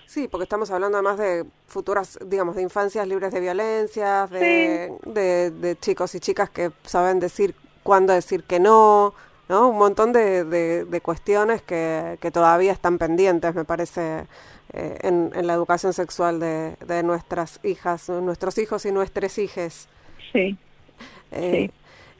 Sí, 0.06 0.28
porque 0.28 0.44
estamos 0.44 0.70
hablando 0.70 0.98
además 0.98 1.18
de 1.18 1.44
futuras, 1.66 2.18
digamos, 2.24 2.56
de 2.56 2.62
infancias 2.62 3.06
libres 3.08 3.32
de 3.32 3.40
violencia, 3.40 4.26
de, 4.26 5.76
chicos 5.80 6.14
y 6.14 6.20
chicas 6.20 6.50
que 6.50 6.70
saben 6.84 7.20
decir 7.20 7.54
cuándo 7.82 8.12
decir 8.12 8.44
que 8.44 8.60
no, 8.60 9.14
¿no? 9.48 9.68
Un 9.68 9.78
montón 9.78 10.12
de, 10.12 11.00
cuestiones 11.02 11.62
que, 11.62 12.18
que, 12.20 12.30
todavía 12.30 12.72
están 12.72 12.98
pendientes, 12.98 13.54
me 13.54 13.64
parece, 13.64 14.26
eh, 14.72 14.98
en, 15.02 15.46
la 15.46 15.54
educación 15.54 15.92
sexual 15.92 16.40
de, 16.40 17.02
nuestras 17.04 17.60
hijas, 17.62 18.08
nuestros 18.08 18.58
hijos 18.58 18.84
y 18.86 18.92
nuestras 18.92 19.38
hijas. 19.38 19.88
Sí. 20.32 20.56
Eh, 21.30 21.70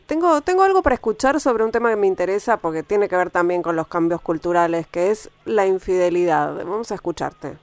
tengo, 0.06 0.40
tengo 0.42 0.62
algo 0.62 0.82
para 0.82 0.94
escuchar 0.94 1.40
sobre 1.40 1.64
un 1.64 1.72
tema 1.72 1.90
que 1.90 1.96
me 1.96 2.06
interesa 2.06 2.58
porque 2.58 2.82
tiene 2.82 3.08
que 3.08 3.16
ver 3.16 3.30
también 3.30 3.62
con 3.62 3.74
los 3.74 3.88
cambios 3.88 4.20
culturales, 4.20 4.86
que 4.86 5.10
es 5.10 5.30
la 5.44 5.66
infidelidad. 5.66 6.54
Vamos 6.54 6.92
a 6.92 6.94
escucharte. 6.94 7.56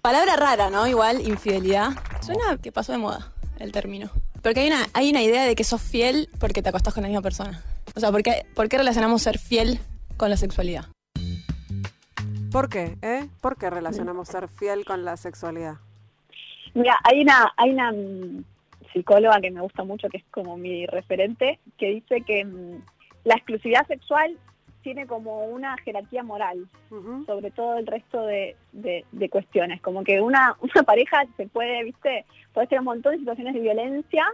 Palabra 0.00 0.36
rara, 0.36 0.70
¿no? 0.70 0.86
Igual, 0.86 1.26
infidelidad. 1.26 1.90
Suena 2.20 2.58
que 2.58 2.70
pasó 2.70 2.92
de 2.92 2.98
moda 2.98 3.32
el 3.58 3.72
término. 3.72 4.10
Porque 4.42 4.60
hay 4.60 4.68
una, 4.68 4.86
hay 4.92 5.10
una 5.10 5.22
idea 5.22 5.44
de 5.44 5.54
que 5.54 5.64
sos 5.64 5.80
fiel 5.80 6.28
porque 6.38 6.62
te 6.62 6.68
acostás 6.68 6.94
con 6.94 7.02
la 7.02 7.08
misma 7.08 7.22
persona. 7.22 7.62
O 7.96 8.00
sea, 8.00 8.10
¿por 8.10 8.22
qué, 8.22 8.44
¿por 8.54 8.68
qué 8.68 8.78
relacionamos 8.78 9.22
ser 9.22 9.38
fiel 9.38 9.78
con 10.16 10.28
la 10.30 10.36
sexualidad? 10.36 10.86
¿Por 12.50 12.68
qué? 12.68 12.96
Eh? 13.02 13.28
¿Por 13.40 13.56
qué 13.56 13.70
relacionamos 13.70 14.28
ser 14.28 14.48
fiel 14.48 14.84
con 14.84 15.04
la 15.04 15.16
sexualidad? 15.16 15.74
Mira, 16.74 16.98
hay 17.04 17.22
una, 17.22 17.52
hay 17.56 17.70
una 17.70 17.92
mm, 17.92 18.44
psicóloga 18.92 19.40
que 19.40 19.50
me 19.50 19.60
gusta 19.60 19.84
mucho, 19.84 20.08
que 20.08 20.18
es 20.18 20.24
como 20.30 20.56
mi 20.56 20.86
referente, 20.86 21.60
que 21.78 21.90
dice 21.90 22.22
que 22.22 22.44
mm, 22.44 22.82
la 23.24 23.34
exclusividad 23.34 23.86
sexual 23.86 24.38
tiene 24.82 25.06
como 25.06 25.46
una 25.46 25.76
jerarquía 25.78 26.22
moral 26.22 26.68
sobre 27.26 27.50
todo 27.50 27.78
el 27.78 27.86
resto 27.86 28.26
de, 28.26 28.54
cuestiones. 29.30 29.80
Como 29.80 30.04
que 30.04 30.20
una, 30.20 30.56
una 30.60 30.82
pareja 30.84 31.24
se 31.36 31.46
puede, 31.46 31.82
viste, 31.84 32.24
puede 32.52 32.68
ser 32.68 32.80
un 32.80 32.84
montón 32.84 33.12
de 33.12 33.18
situaciones 33.18 33.54
de 33.54 33.60
violencia, 33.60 34.26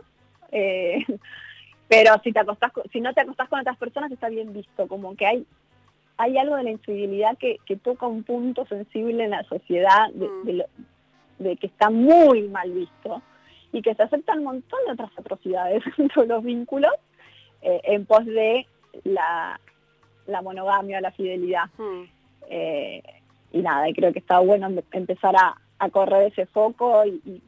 eh, 0.51 1.07
pero 1.91 2.15
si 2.23 2.33
te 2.33 2.39
acostás, 2.39 2.73
si 2.93 3.01
no 3.03 3.13
te 3.13 3.21
acostás 3.21 3.49
con 3.49 3.61
otras 3.61 3.77
personas 3.77 4.11
está 4.13 4.31
bien 4.31 4.55
visto. 4.55 4.89
Como 4.89 5.15
que 5.17 5.27
hay 5.27 5.47
hay 6.17 6.39
algo 6.39 6.57
de 6.57 6.65
la 6.65 6.71
infidelidad 6.71 7.37
que, 7.39 7.59
toca 7.83 8.07
un 8.07 8.23
punto 8.25 8.67
sensible 8.67 9.25
en 9.25 9.31
la 9.31 9.43
sociedad 9.45 10.11
de, 10.13 10.29
mm. 10.29 11.43
de 11.43 11.57
que 11.57 11.67
está 11.67 11.89
muy 11.89 12.43
mal 12.49 12.71
visto 12.71 13.23
y 13.73 13.83
que 13.83 13.95
se 13.95 14.03
aceptan 14.03 14.39
un 14.39 14.45
montón 14.45 14.79
de 14.87 14.93
otras 14.93 15.11
atrocidades 15.17 15.83
dentro 15.97 16.23
de 16.23 16.29
los 16.29 16.45
vínculos 16.45 16.93
eh, 17.63 17.81
en 17.85 18.07
pos 18.07 18.25
de 18.25 18.67
la, 19.05 19.61
la 20.27 20.43
monogamia, 20.43 21.01
la 21.01 21.13
fidelidad. 21.13 21.65
Hmm. 21.77 22.05
Eh, 22.49 23.03
y 23.53 23.59
nada, 23.63 23.89
y 23.89 23.95
creo 23.95 24.13
que 24.13 24.19
está 24.19 24.39
bueno 24.41 24.69
empezar 24.93 25.35
a, 25.37 25.57
correr 25.91 26.31
ese 26.31 26.47
foco 26.47 27.05
y, 27.07 27.43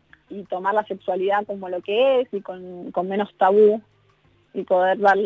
tomar 0.49 0.73
la 0.73 0.87
sexualidad 0.87 1.45
como 1.45 1.69
lo 1.69 1.83
que 1.83 2.23
es 2.23 2.29
y 2.33 2.41
con, 2.41 2.91
menos 3.07 3.29
tabú 3.37 3.83
y 4.55 4.63
poder 4.65 4.99
dar, 4.99 5.19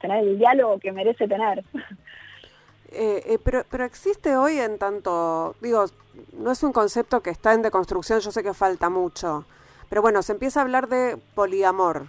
tener 0.00 0.24
el 0.24 0.38
diálogo 0.38 0.78
que 0.78 0.92
merece 0.92 1.28
tener. 1.28 1.64
Eh, 2.96 3.38
pero, 3.42 3.64
pero 3.68 3.84
existe 3.84 4.36
hoy 4.36 4.58
en 4.58 4.78
tanto, 4.78 5.56
digo, 5.60 5.86
no 6.38 6.52
es 6.52 6.62
un 6.62 6.72
concepto 6.72 7.22
que 7.22 7.30
está 7.30 7.52
en 7.52 7.62
deconstrucción, 7.62 8.20
yo 8.20 8.30
sé 8.30 8.44
que 8.44 8.54
falta 8.54 8.88
mucho, 8.88 9.44
pero 9.88 10.02
bueno, 10.02 10.22
se 10.22 10.32
empieza 10.32 10.60
a 10.60 10.62
hablar 10.62 10.88
de 10.88 11.16
poliamor. 11.34 12.06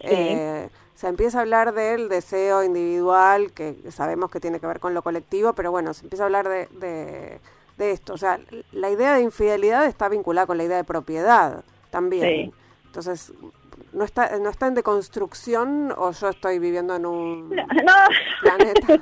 Eh, 0.00 0.68
se 0.94 1.08
empieza 1.08 1.38
a 1.38 1.40
hablar 1.42 1.74
del 1.74 2.08
deseo 2.08 2.62
individual, 2.62 3.52
que 3.52 3.76
sabemos 3.90 4.30
que 4.30 4.40
tiene 4.40 4.60
que 4.60 4.66
ver 4.66 4.80
con 4.80 4.94
lo 4.94 5.02
colectivo, 5.02 5.52
pero 5.52 5.70
bueno, 5.70 5.92
se 5.94 6.04
empieza 6.04 6.24
a 6.24 6.26
hablar 6.26 6.48
de, 6.48 7.40
de, 7.76 7.90
esto. 7.90 8.14
O 8.14 8.18
sea, 8.18 8.38
la 8.72 8.90
idea 8.90 9.14
de 9.14 9.22
infidelidad 9.22 9.86
está 9.86 10.08
vinculada 10.08 10.46
con 10.46 10.56
la 10.56 10.64
idea 10.64 10.76
de 10.76 10.84
propiedad 10.84 11.64
también. 11.90 12.52
Entonces, 12.86 13.32
¿no 13.94 14.04
está, 14.04 14.38
¿no 14.38 14.50
está 14.50 14.66
en 14.66 14.74
deconstrucción 14.74 15.92
o 15.96 16.12
yo 16.12 16.28
estoy 16.28 16.58
viviendo 16.58 16.96
en 16.96 17.06
un 17.06 17.48
planeta? 18.42 19.00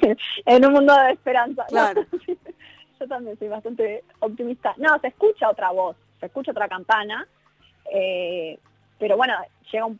en 0.46 0.64
un 0.66 0.72
mundo 0.72 0.94
de 0.94 1.12
esperanza. 1.12 1.64
Claro. 1.68 2.04
yo 3.00 3.08
también 3.08 3.38
soy 3.38 3.48
bastante 3.48 4.04
optimista. 4.20 4.74
No, 4.76 4.98
se 5.00 5.08
escucha 5.08 5.48
otra 5.48 5.70
voz, 5.70 5.96
se 6.20 6.26
escucha 6.26 6.50
otra 6.50 6.68
campana, 6.68 7.26
eh, 7.92 8.58
pero 8.98 9.16
bueno, 9.16 9.34
llega 9.70 9.86
un 9.86 9.98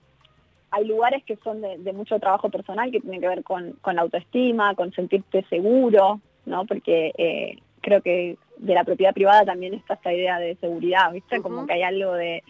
hay 0.71 0.85
lugares 0.85 1.25
que 1.25 1.37
son 1.37 1.63
de, 1.63 1.93
mucho 1.93 2.19
trabajo 2.19 2.51
personal 2.51 2.91
que 2.91 3.01
tienen 3.01 3.21
que 3.21 3.29
ver 3.29 3.43
con, 3.43 3.79
la 3.85 4.03
autoestima, 4.03 4.75
con 4.75 4.93
sentirte 4.93 5.45
seguro, 5.49 6.21
¿no? 6.45 6.67
Porque 6.67 7.13
eh, 7.17 7.59
creo 7.81 8.03
que 8.03 8.37
de 8.59 8.75
la 8.75 8.85
propiedad 8.85 9.15
privada 9.15 9.45
también 9.45 9.75
está 9.75 9.95
esta 9.95 10.13
idea 10.13 10.39
de 10.39 10.57
seguridad, 10.57 11.13
¿viste? 11.13 11.41
Como 11.41 11.67
que 11.67 11.75
hay 11.75 11.83
algo 11.83 12.13
de... 12.15 12.43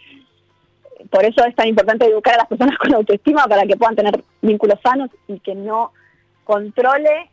Por 1.11 1.25
eso 1.25 1.45
es 1.45 1.55
tan 1.55 1.69
importante 1.69 2.07
educar 2.07 2.35
a 2.35 2.39
las 2.39 2.47
personas 2.47 2.79
con 2.79 2.95
autoestima 2.95 3.45
para 3.47 3.67
que 3.67 3.77
puedan 3.77 3.97
tener 3.97 4.23
vínculos 4.43 4.81
sanos 4.83 5.11
y 5.29 5.41
que 5.41 5.55
no 5.55 5.93
controle 6.45 7.31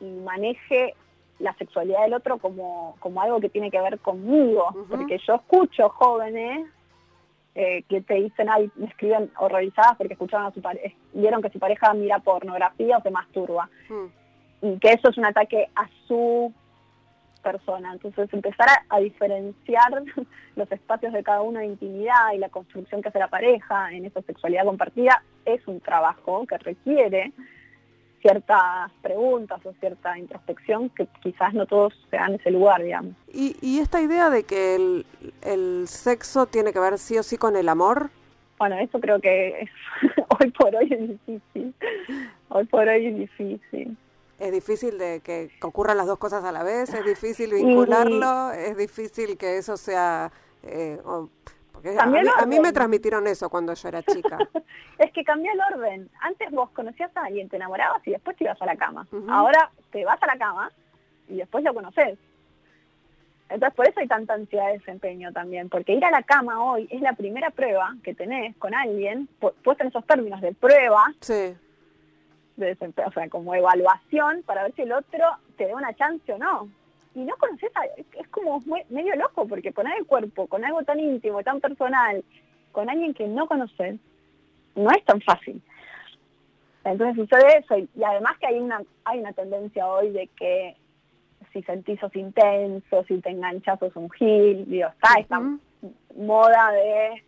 y, 0.00 0.04
maneje 0.04 0.94
la 1.38 1.54
sexualidad 1.54 2.02
del 2.02 2.14
otro 2.14 2.38
como, 2.38 2.96
como 3.00 3.20
algo 3.20 3.40
que 3.40 3.48
tiene 3.48 3.70
que 3.70 3.80
ver 3.80 3.98
conmigo, 3.98 4.68
porque 4.88 5.18
yo 5.26 5.34
escucho 5.34 5.88
jóvenes 5.88 6.68
eh, 7.56 7.82
que 7.88 8.00
te 8.00 8.14
dicen, 8.14 8.48
ay, 8.50 8.70
me 8.76 8.86
escriben 8.86 9.30
horrorizadas 9.36 9.96
porque 9.96 10.14
escucharon 10.14 10.46
a 10.46 10.52
su 10.52 10.62
pareja, 10.62 10.96
vieron 11.12 11.42
que 11.42 11.50
su 11.50 11.58
pareja 11.58 11.92
mira 11.94 12.18
pornografía 12.18 12.98
o 12.98 13.02
se 13.02 13.10
masturba. 13.10 13.68
Hmm. 13.88 14.06
Y 14.62 14.78
que 14.78 14.92
eso 14.92 15.10
es 15.10 15.18
un 15.18 15.26
ataque 15.26 15.68
a 15.76 15.88
su 16.08 16.52
persona. 17.44 17.92
Entonces 17.92 18.28
empezar 18.32 18.66
a, 18.88 18.98
diferenciar 18.98 20.02
los 20.56 20.72
espacios 20.72 21.12
de 21.12 21.22
cada 21.22 21.42
uno 21.42 21.60
de 21.60 21.66
intimidad 21.66 22.32
y 22.34 22.38
la 22.38 22.48
construcción 22.48 23.02
que 23.02 23.10
hace 23.10 23.20
la 23.20 23.28
pareja 23.28 23.92
en 23.92 24.06
esa 24.06 24.22
sexualidad 24.22 24.64
compartida 24.64 25.22
es 25.44 25.64
un 25.68 25.80
trabajo 25.80 26.44
que 26.46 26.58
requiere 26.58 27.32
ciertas 28.22 28.90
preguntas 29.02 29.60
o 29.64 29.74
cierta 29.80 30.18
introspección 30.18 30.88
que 30.88 31.06
quizás 31.22 31.52
no 31.52 31.66
todos 31.66 31.92
sean 32.10 32.30
en 32.30 32.40
ese 32.40 32.50
lugar, 32.50 32.82
digamos. 32.82 33.14
¿Y, 33.30 33.54
y 33.60 33.80
esta 33.80 34.00
idea 34.00 34.30
de 34.30 34.44
que 34.44 34.76
el, 34.76 35.06
el, 35.42 35.86
sexo 35.86 36.46
tiene 36.46 36.72
que 36.72 36.80
ver 36.80 36.96
sí 36.98 37.18
o 37.18 37.22
sí 37.22 37.36
con 37.36 37.54
el 37.54 37.68
amor? 37.68 38.10
Bueno, 38.58 38.78
eso 38.78 38.98
creo 38.98 39.20
que 39.20 39.60
es, 39.60 39.70
hoy 40.40 40.50
por 40.52 40.74
hoy 40.74 40.88
es 40.90 41.08
difícil. 41.08 41.74
Hoy 42.48 42.64
por 42.64 42.88
hoy 42.88 43.06
es 43.06 43.16
difícil. 43.18 43.96
Es 44.38 44.52
difícil 44.52 44.98
de 44.98 45.20
que, 45.20 45.50
ocurran 45.62 45.96
las 45.96 46.06
dos 46.06 46.18
cosas 46.18 46.44
a 46.44 46.52
la 46.52 46.62
vez, 46.62 46.92
es 46.92 47.04
difícil 47.04 47.54
vincularlo, 47.54 48.52
es 48.52 48.76
difícil 48.76 49.36
que 49.36 49.58
eso 49.58 49.76
sea... 49.76 50.32
Eh, 50.62 51.00
a, 51.98 52.46
mí, 52.46 52.60
me 52.60 52.72
transmitieron 52.72 53.26
eso 53.26 53.50
cuando 53.50 53.74
yo 53.74 53.88
era 53.88 54.02
chica. 54.02 54.38
es 54.98 55.12
que 55.12 55.22
cambió 55.22 55.52
el 55.52 55.60
orden. 55.74 56.10
Antes 56.20 56.50
vos 56.50 56.70
conocías 56.70 57.14
a 57.16 57.26
alguien, 57.26 57.48
te 57.48 57.56
enamorabas 57.56 58.06
y 58.06 58.12
después 58.12 58.36
te 58.36 58.44
ibas 58.44 58.60
a 58.60 58.66
la 58.66 58.76
cama. 58.76 59.06
Ahora 59.28 59.70
te 59.92 60.04
vas 60.04 60.22
a 60.22 60.26
la 60.26 60.38
cama 60.38 60.72
y 61.28 61.36
después 61.36 61.62
lo 61.62 61.74
conoces. 61.74 62.18
Entonces 63.50 63.76
por 63.76 63.86
eso 63.86 64.00
hay 64.00 64.08
tanta 64.08 64.34
ansiedad 64.34 64.68
de 64.68 64.78
desempeño 64.78 65.32
también, 65.32 65.68
porque 65.68 65.92
ir 65.92 66.04
a 66.04 66.10
la 66.10 66.22
cama 66.22 66.64
hoy 66.64 66.88
es 66.90 67.02
la 67.02 67.12
primera 67.12 67.50
prueba 67.50 67.94
que 68.02 68.14
tenés 68.14 68.56
con 68.56 68.74
alguien, 68.74 69.28
puesto 69.38 69.82
en 69.84 69.88
esos 69.88 70.06
términos 70.06 70.40
de 70.40 70.52
prueba, 70.54 71.04
sí. 71.20 71.54
De 72.56 72.66
desempeño, 72.66 73.08
o 73.08 73.12
sea, 73.12 73.28
como 73.28 73.54
evaluación 73.54 74.42
para 74.44 74.62
ver 74.64 74.74
si 74.74 74.82
el 74.82 74.92
otro 74.92 75.24
te 75.56 75.66
da 75.66 75.74
una 75.74 75.94
chance 75.94 76.32
o 76.32 76.38
no. 76.38 76.68
Y 77.14 77.20
no 77.20 77.36
conoces 77.36 77.70
a, 77.76 77.84
es 77.84 78.28
como 78.28 78.60
medio 78.88 79.14
loco 79.16 79.46
porque 79.46 79.72
poner 79.72 79.98
el 79.98 80.06
cuerpo 80.06 80.46
con 80.46 80.64
algo 80.64 80.82
tan 80.82 80.98
íntimo, 80.98 81.42
tan 81.42 81.60
personal, 81.60 82.24
con 82.72 82.90
alguien 82.90 83.14
que 83.14 83.28
no 83.28 83.46
conoces, 83.46 84.00
no 84.74 84.90
es 84.90 85.04
tan 85.04 85.20
fácil. 85.20 85.62
Entonces 86.84 87.16
sucede 87.16 87.58
eso 87.58 87.78
y, 87.78 87.88
además 88.02 88.36
que 88.38 88.46
hay 88.46 88.58
una 88.58 88.82
hay 89.04 89.20
una 89.20 89.32
tendencia 89.32 89.86
hoy 89.86 90.10
de 90.10 90.28
que 90.36 90.76
si 91.52 91.62
sentís 91.62 91.98
sos 92.00 92.14
intenso, 92.14 93.04
si 93.04 93.20
te 93.20 93.30
enganchas 93.30 93.78
sos 93.78 93.94
un 93.96 94.10
gil, 94.10 94.68
digo, 94.68 94.88
está 94.88 95.20
esta 95.20 95.40
moda 96.16 96.72
de 96.72 97.22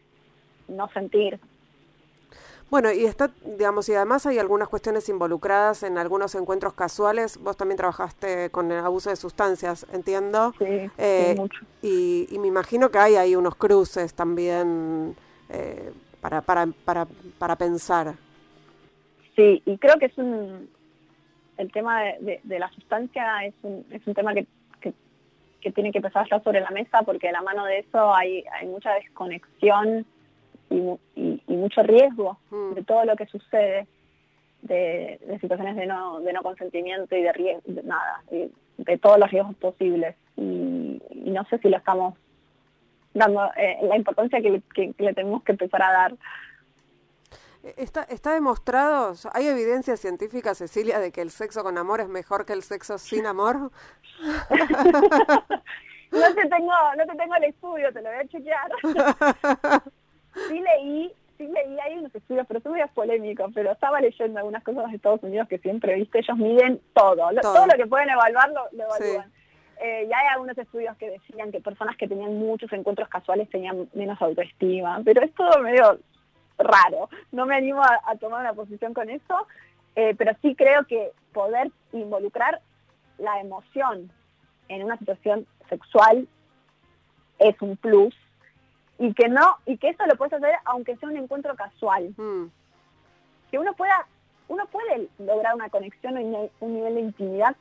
no 0.69 0.89
sentir, 0.89 1.39
bueno, 2.69 2.91
y 2.91 3.05
está, 3.05 3.31
digamos, 3.45 3.89
y 3.89 3.95
además 3.95 4.27
hay 4.27 4.39
algunas 4.39 4.69
cuestiones 4.69 5.09
involucradas 5.09 5.85
en 5.85 5.99
algunos 5.99 6.35
encuentros 6.35 6.75
casuales. 6.75 7.39
Vos 7.39 7.57
también 7.57 7.77
trabajaste 7.77 8.51
con 8.51 8.73
el 8.73 8.85
abuso 8.85 9.11
de 9.11 9.17
sustancias, 9.17 9.87
entiendo. 9.93 10.53
Sí, 10.59 10.91
eh, 10.99 11.35
mucho. 11.37 11.61
Y, 11.81 12.27
me 12.41 12.49
imagino 12.49 12.91
que 12.91 12.99
hay 12.99 13.15
ahí 13.15 13.37
unos 13.37 13.55
cruces 13.55 14.15
también 14.15 15.15
eh, 15.49 15.93
para, 16.21 16.41
para, 16.41 16.67
para, 16.85 17.07
para 17.39 17.57
pensar. 17.57 18.15
Sí, 19.37 19.63
y 19.65 19.79
creo 19.79 19.97
que 19.99 20.07
es 20.07 20.19
un. 20.19 20.69
El 21.59 21.71
tema 21.71 22.03
de, 22.03 22.59
la 22.59 22.69
sustancia 22.71 23.45
es 23.45 23.55
un, 23.63 23.87
es 23.91 24.05
un 24.07 24.15
tema 24.15 24.35
que, 24.35 24.47
que, 24.81 24.93
tiene 25.73 25.91
que 25.91 25.99
empezar 25.99 26.23
a 26.23 26.25
estar 26.25 26.43
sobre 26.45 26.61
la 26.61 26.71
mesa 26.71 27.03
porque 27.03 27.29
de 27.29 27.33
la 27.33 27.43
mano 27.43 27.65
de 27.65 27.79
eso 27.79 28.15
hay, 28.15 28.45
hay 28.53 28.67
mucha 28.67 28.93
desconexión 28.95 30.07
y, 30.71 30.99
mucho 31.47 31.83
riesgo 31.83 32.39
mm. 32.51 32.75
de 32.75 32.85
todo 32.85 33.05
lo 33.05 33.17
que 33.17 33.27
sucede, 33.27 33.87
de, 34.63 35.19
situaciones 35.41 35.77
de 35.77 35.87
no, 35.87 36.21
de 36.21 36.33
no 36.33 36.43
consentimiento 36.43 37.17
y 37.17 37.23
de, 37.23 37.33
riesgo, 37.33 37.63
de 37.65 37.83
nada, 37.83 38.23
de, 38.31 38.99
todos 38.99 39.19
los 39.19 39.31
riesgos 39.31 39.57
posibles. 39.57 40.17
Y, 40.37 41.01
no 41.11 41.45
sé 41.47 41.59
si 41.59 41.69
lo 41.69 41.77
estamos 41.77 42.15
dando 43.15 43.51
eh, 43.57 43.79
la 43.83 43.97
importancia 43.97 44.41
que, 44.41 44.63
le 44.99 45.15
tenemos 45.15 45.43
que 45.43 45.53
empezar 45.53 45.83
a 45.83 45.93
dar. 45.93 46.15
Está, 47.77 48.05
está 48.05 48.33
demostrado, 48.33 49.15
hay 49.33 49.49
evidencia 49.49 49.97
científica, 49.97 50.55
Cecilia, 50.55 51.01
de 51.01 51.11
que 51.11 51.21
el 51.21 51.31
sexo 51.31 51.65
con 51.65 51.79
amor 51.79 52.01
es 52.01 52.09
mejor 52.09 52.47
que 52.47 52.53
el 52.53 52.63
sexo 52.63 52.97
sin 52.97 53.27
amor. 53.27 53.57
no 56.13 56.35
te 56.35 56.47
tengo, 56.49 56.73
no 56.97 57.07
te 57.07 57.17
tengo 57.17 57.35
el 57.35 57.45
estudio, 57.45 57.93
te 57.93 58.03
lo 58.03 58.09
voy 58.09 58.19
a 58.19 58.29
chequear. 58.29 58.71
sí 60.49 60.61
leí, 60.61 61.13
sí 61.39 61.47
leí, 61.47 61.79
hay 61.81 61.99
unos 61.99 62.15
estudios, 62.15 62.47
pero 62.47 62.61
son 62.61 62.73
muy 62.73 62.83
polémicos, 62.95 63.51
pero 63.55 63.73
estaba 63.73 64.01
leyendo 64.01 64.39
algunas 64.39 64.63
cosas 64.63 64.91
de 64.91 64.97
Estados 64.97 65.23
Unidos 65.23 65.49
que 65.49 65.59
siempre, 65.59 65.95
viste, 65.95 66.19
ellos 66.19 66.37
miden 66.37 66.81
todo, 66.95 67.29
todo, 67.43 67.67
lo 67.67 67.75
que 67.77 67.87
pueden 67.87 68.11
evaluar 68.11 68.51
lo, 68.51 68.85
evalúan. 68.85 69.33
Eh, 69.79 70.07
y 70.09 70.13
hay 70.13 70.27
algunos 70.33 70.57
estudios 70.57 70.97
que 70.97 71.11
decían 71.11 71.53
que 71.53 71.61
personas 71.61 71.97
que 71.99 72.09
tenían 72.09 72.39
muchos 72.39 72.73
encuentros 72.73 73.09
casuales 73.09 73.51
tenían 73.51 73.89
menos 73.93 74.21
autoestima, 74.23 75.01
pero 75.05 75.23
es 75.23 75.35
todo 75.35 75.61
medio 75.61 75.99
raro. 76.59 77.11
No 77.31 77.45
me 77.45 77.57
animo 77.57 77.83
a, 77.83 78.17
tomar 78.17 78.41
una 78.41 78.55
posición 78.55 78.95
con 78.95 79.11
eso, 79.11 79.47
eh, 79.95 80.15
pero 80.17 80.33
sí 80.41 80.55
creo 80.55 80.87
que 80.87 81.13
poder 81.33 81.71
involucrar 81.93 82.61
la 83.19 83.41
emoción 83.41 84.11
en 84.69 84.85
una 84.85 84.97
situación 84.97 85.47
sexual 85.69 86.27
es 87.39 87.61
un 87.61 87.77
plus 87.77 88.15
y 88.99 89.13
que 89.15 89.29
no 89.29 89.57
y 89.67 89.77
que 89.79 89.91
eso 89.91 90.07
lo 90.07 90.17
puedes 90.17 90.35
hacer 90.35 90.55
aunque 90.65 90.97
sea 90.97 91.09
un 91.09 91.17
encuentro 91.17 91.55
casual 91.55 92.15
mm. 92.17 92.47
que 93.51 93.59
uno 93.59 93.75
pueda 93.75 94.07
uno 94.49 94.67
puede 94.67 95.09
lograr 95.19 95.55
una 95.55 95.69
conexión 95.69 96.17
o 96.17 96.51
un 96.61 96.75
nivel 96.75 96.95
de 96.95 97.01
intimidad 97.01 97.57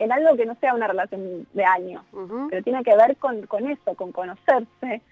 en 0.00 0.12
algo 0.12 0.34
que 0.36 0.46
no 0.46 0.54
sea 0.56 0.74
una 0.74 0.86
relación 0.86 1.46
de 1.52 1.64
años, 1.64 2.02
pero 2.48 2.62
tiene 2.62 2.82
que 2.82 2.96
ver 2.96 3.18
con, 3.18 3.46
con 3.46 3.70
eso, 3.70 3.94
con 3.94 4.12
conocerse, 4.12 5.02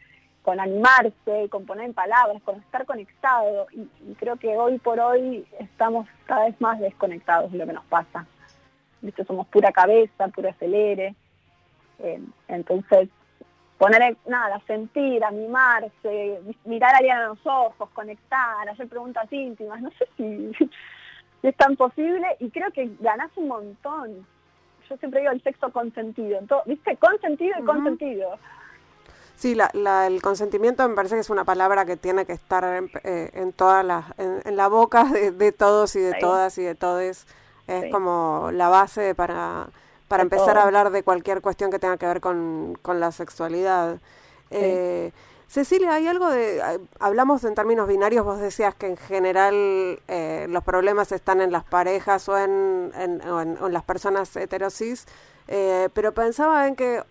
con 0.42 0.60
animarse, 0.60 1.48
con 1.50 1.66
poner 1.66 1.84
en 1.84 1.92
palabras, 1.92 2.42
con 2.42 2.56
estar 2.56 2.86
conectado. 2.86 3.66
Y, 3.72 4.14
creo 4.14 4.36
que 4.36 4.56
hoy 4.56 4.78
por 4.78 4.98
hoy 4.98 5.46
estamos 5.58 6.08
cada 6.24 6.46
vez 6.46 6.58
más 6.58 6.80
desconectados 6.80 7.52
de 7.52 7.58
lo 7.58 7.66
que 7.66 7.74
nos 7.74 7.84
pasa. 7.84 8.26
¿Viste? 9.02 9.24
Somos 9.26 9.46
pura 9.48 9.72
cabeza, 9.72 10.28
pura 10.28 10.50
acelere. 10.50 11.14
Eh, 11.98 12.22
entonces, 12.48 13.10
poner, 13.78 14.16
nada, 14.26 14.60
sentir, 14.66 15.24
animarse, 15.24 16.40
mirar 16.64 16.94
a 16.94 16.98
alguien 16.98 17.16
a 17.16 17.26
los 17.28 17.38
ojos, 17.44 17.88
conectar, 17.94 18.68
hacer 18.68 18.88
preguntas 18.88 19.32
íntimas, 19.32 19.80
no 19.80 19.90
sé 19.92 20.08
si, 20.16 20.52
es 21.42 21.56
tan 21.56 21.76
posible 21.76 22.26
y 22.40 22.50
creo 22.50 22.70
que 22.72 22.90
ganás 23.00 23.30
un 23.36 23.48
montón. 23.48 24.26
Yo 24.88 24.96
siempre 24.96 25.20
digo 25.20 25.32
el 25.32 25.42
sexo 25.42 25.70
consentido, 25.70 26.40
¿viste? 26.66 26.96
Consentido 26.96 27.54
y 27.60 27.64
consentido. 27.64 28.38
Sí, 29.36 29.54
la, 29.54 30.06
el 30.06 30.20
consentimiento 30.20 30.88
me 30.88 30.96
parece 30.96 31.14
que 31.14 31.20
es 31.20 31.30
una 31.30 31.44
palabra 31.44 31.84
que 31.84 31.96
tiene 31.96 32.26
que 32.26 32.32
estar 32.32 32.64
en, 32.64 32.90
eh, 33.04 33.52
todas 33.54 33.84
las, 33.84 34.06
en, 34.18 34.56
la 34.56 34.66
boca 34.66 35.04
de, 35.04 35.52
todos 35.52 35.94
y 35.94 36.00
de 36.00 36.14
todas 36.14 36.58
y 36.58 36.62
de 36.62 36.74
todes. 36.74 37.26
Es 37.68 37.92
como 37.92 38.48
la 38.52 38.68
base 38.68 39.14
para, 39.14 39.68
para 40.08 40.22
empezar 40.22 40.58
a 40.58 40.62
hablar 40.62 40.90
de 40.90 41.02
cualquier 41.02 41.42
cuestión 41.42 41.70
que 41.70 41.78
tenga 41.78 41.98
que 41.98 42.06
ver 42.06 42.20
con, 42.20 42.78
con 42.82 42.98
la 42.98 43.12
sexualidad. 43.12 44.00
Eh, 44.50 45.12
Cecilia, 45.48 45.94
hay 45.94 46.06
algo 46.06 46.28
de, 46.28 46.62
hablamos 46.98 47.44
en 47.44 47.54
términos 47.54 47.88
binarios, 47.88 48.24
vos 48.24 48.38
decías 48.38 48.74
que 48.74 48.86
en 48.86 48.96
general 48.96 49.98
eh, 50.08 50.46
los 50.48 50.62
problemas 50.64 51.10
están 51.12 51.40
en 51.40 51.52
las 51.52 51.64
parejas 51.64 52.28
o 52.28 52.36
en, 52.36 52.92
en, 52.94 53.22
en, 53.22 53.72
las 53.72 53.82
personas 53.82 54.34
heterosis, 54.36 55.06
eh, 55.46 55.88
pero 55.94 56.12
pensaba 56.12 56.66
en 56.68 56.76
que, 56.76 57.02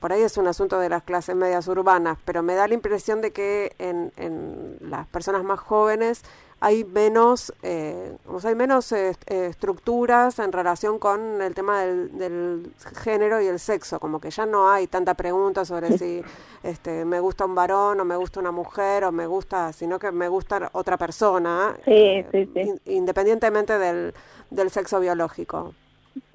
por 0.00 0.12
ahí 0.12 0.22
es 0.22 0.36
un 0.38 0.48
asunto 0.48 0.80
de 0.80 0.88
las 0.88 1.04
clases 1.04 1.36
medias 1.36 1.68
urbanas, 1.68 2.18
pero 2.24 2.42
me 2.42 2.56
da 2.56 2.66
la 2.66 2.74
impresión 2.74 3.20
de 3.20 3.32
que 3.32 3.76
en, 3.78 4.12
en 4.16 4.78
las 4.80 5.06
personas 5.06 5.44
más 5.44 5.60
jóvenes 5.60 6.22
hay 6.62 6.84
menos, 6.84 7.52
eh, 7.64 8.16
hay 8.44 8.54
menos 8.54 8.92
eh, 8.92 9.14
eh, 9.26 9.46
estructuras 9.50 10.38
en 10.38 10.52
relación 10.52 11.00
con 11.00 11.42
el 11.42 11.54
tema 11.56 11.82
del, 11.82 12.72
género 13.02 13.40
y 13.40 13.48
el 13.48 13.58
sexo, 13.58 13.98
como 13.98 14.20
que 14.20 14.30
ya 14.30 14.46
no 14.46 14.70
hay 14.70 14.86
tanta 14.86 15.14
pregunta 15.14 15.64
sobre 15.64 15.98
si 15.98 16.22
este, 16.62 17.04
me 17.04 17.18
gusta 17.18 17.46
un 17.46 17.56
varón 17.56 17.98
o 17.98 18.04
me 18.04 18.14
gusta 18.14 18.38
una 18.38 18.52
mujer 18.52 19.02
o 19.02 19.10
me 19.10 19.26
gusta, 19.26 19.72
sino 19.72 19.98
que 19.98 20.12
me 20.12 20.28
gusta 20.28 20.70
otra 20.72 20.96
persona, 20.96 21.76
sí, 21.84 22.24
sí, 22.30 22.48
sí. 22.54 22.74
independientemente 22.86 23.76
del, 23.76 24.14
del 24.50 24.70
sexo 24.70 25.00
biológico. 25.00 25.74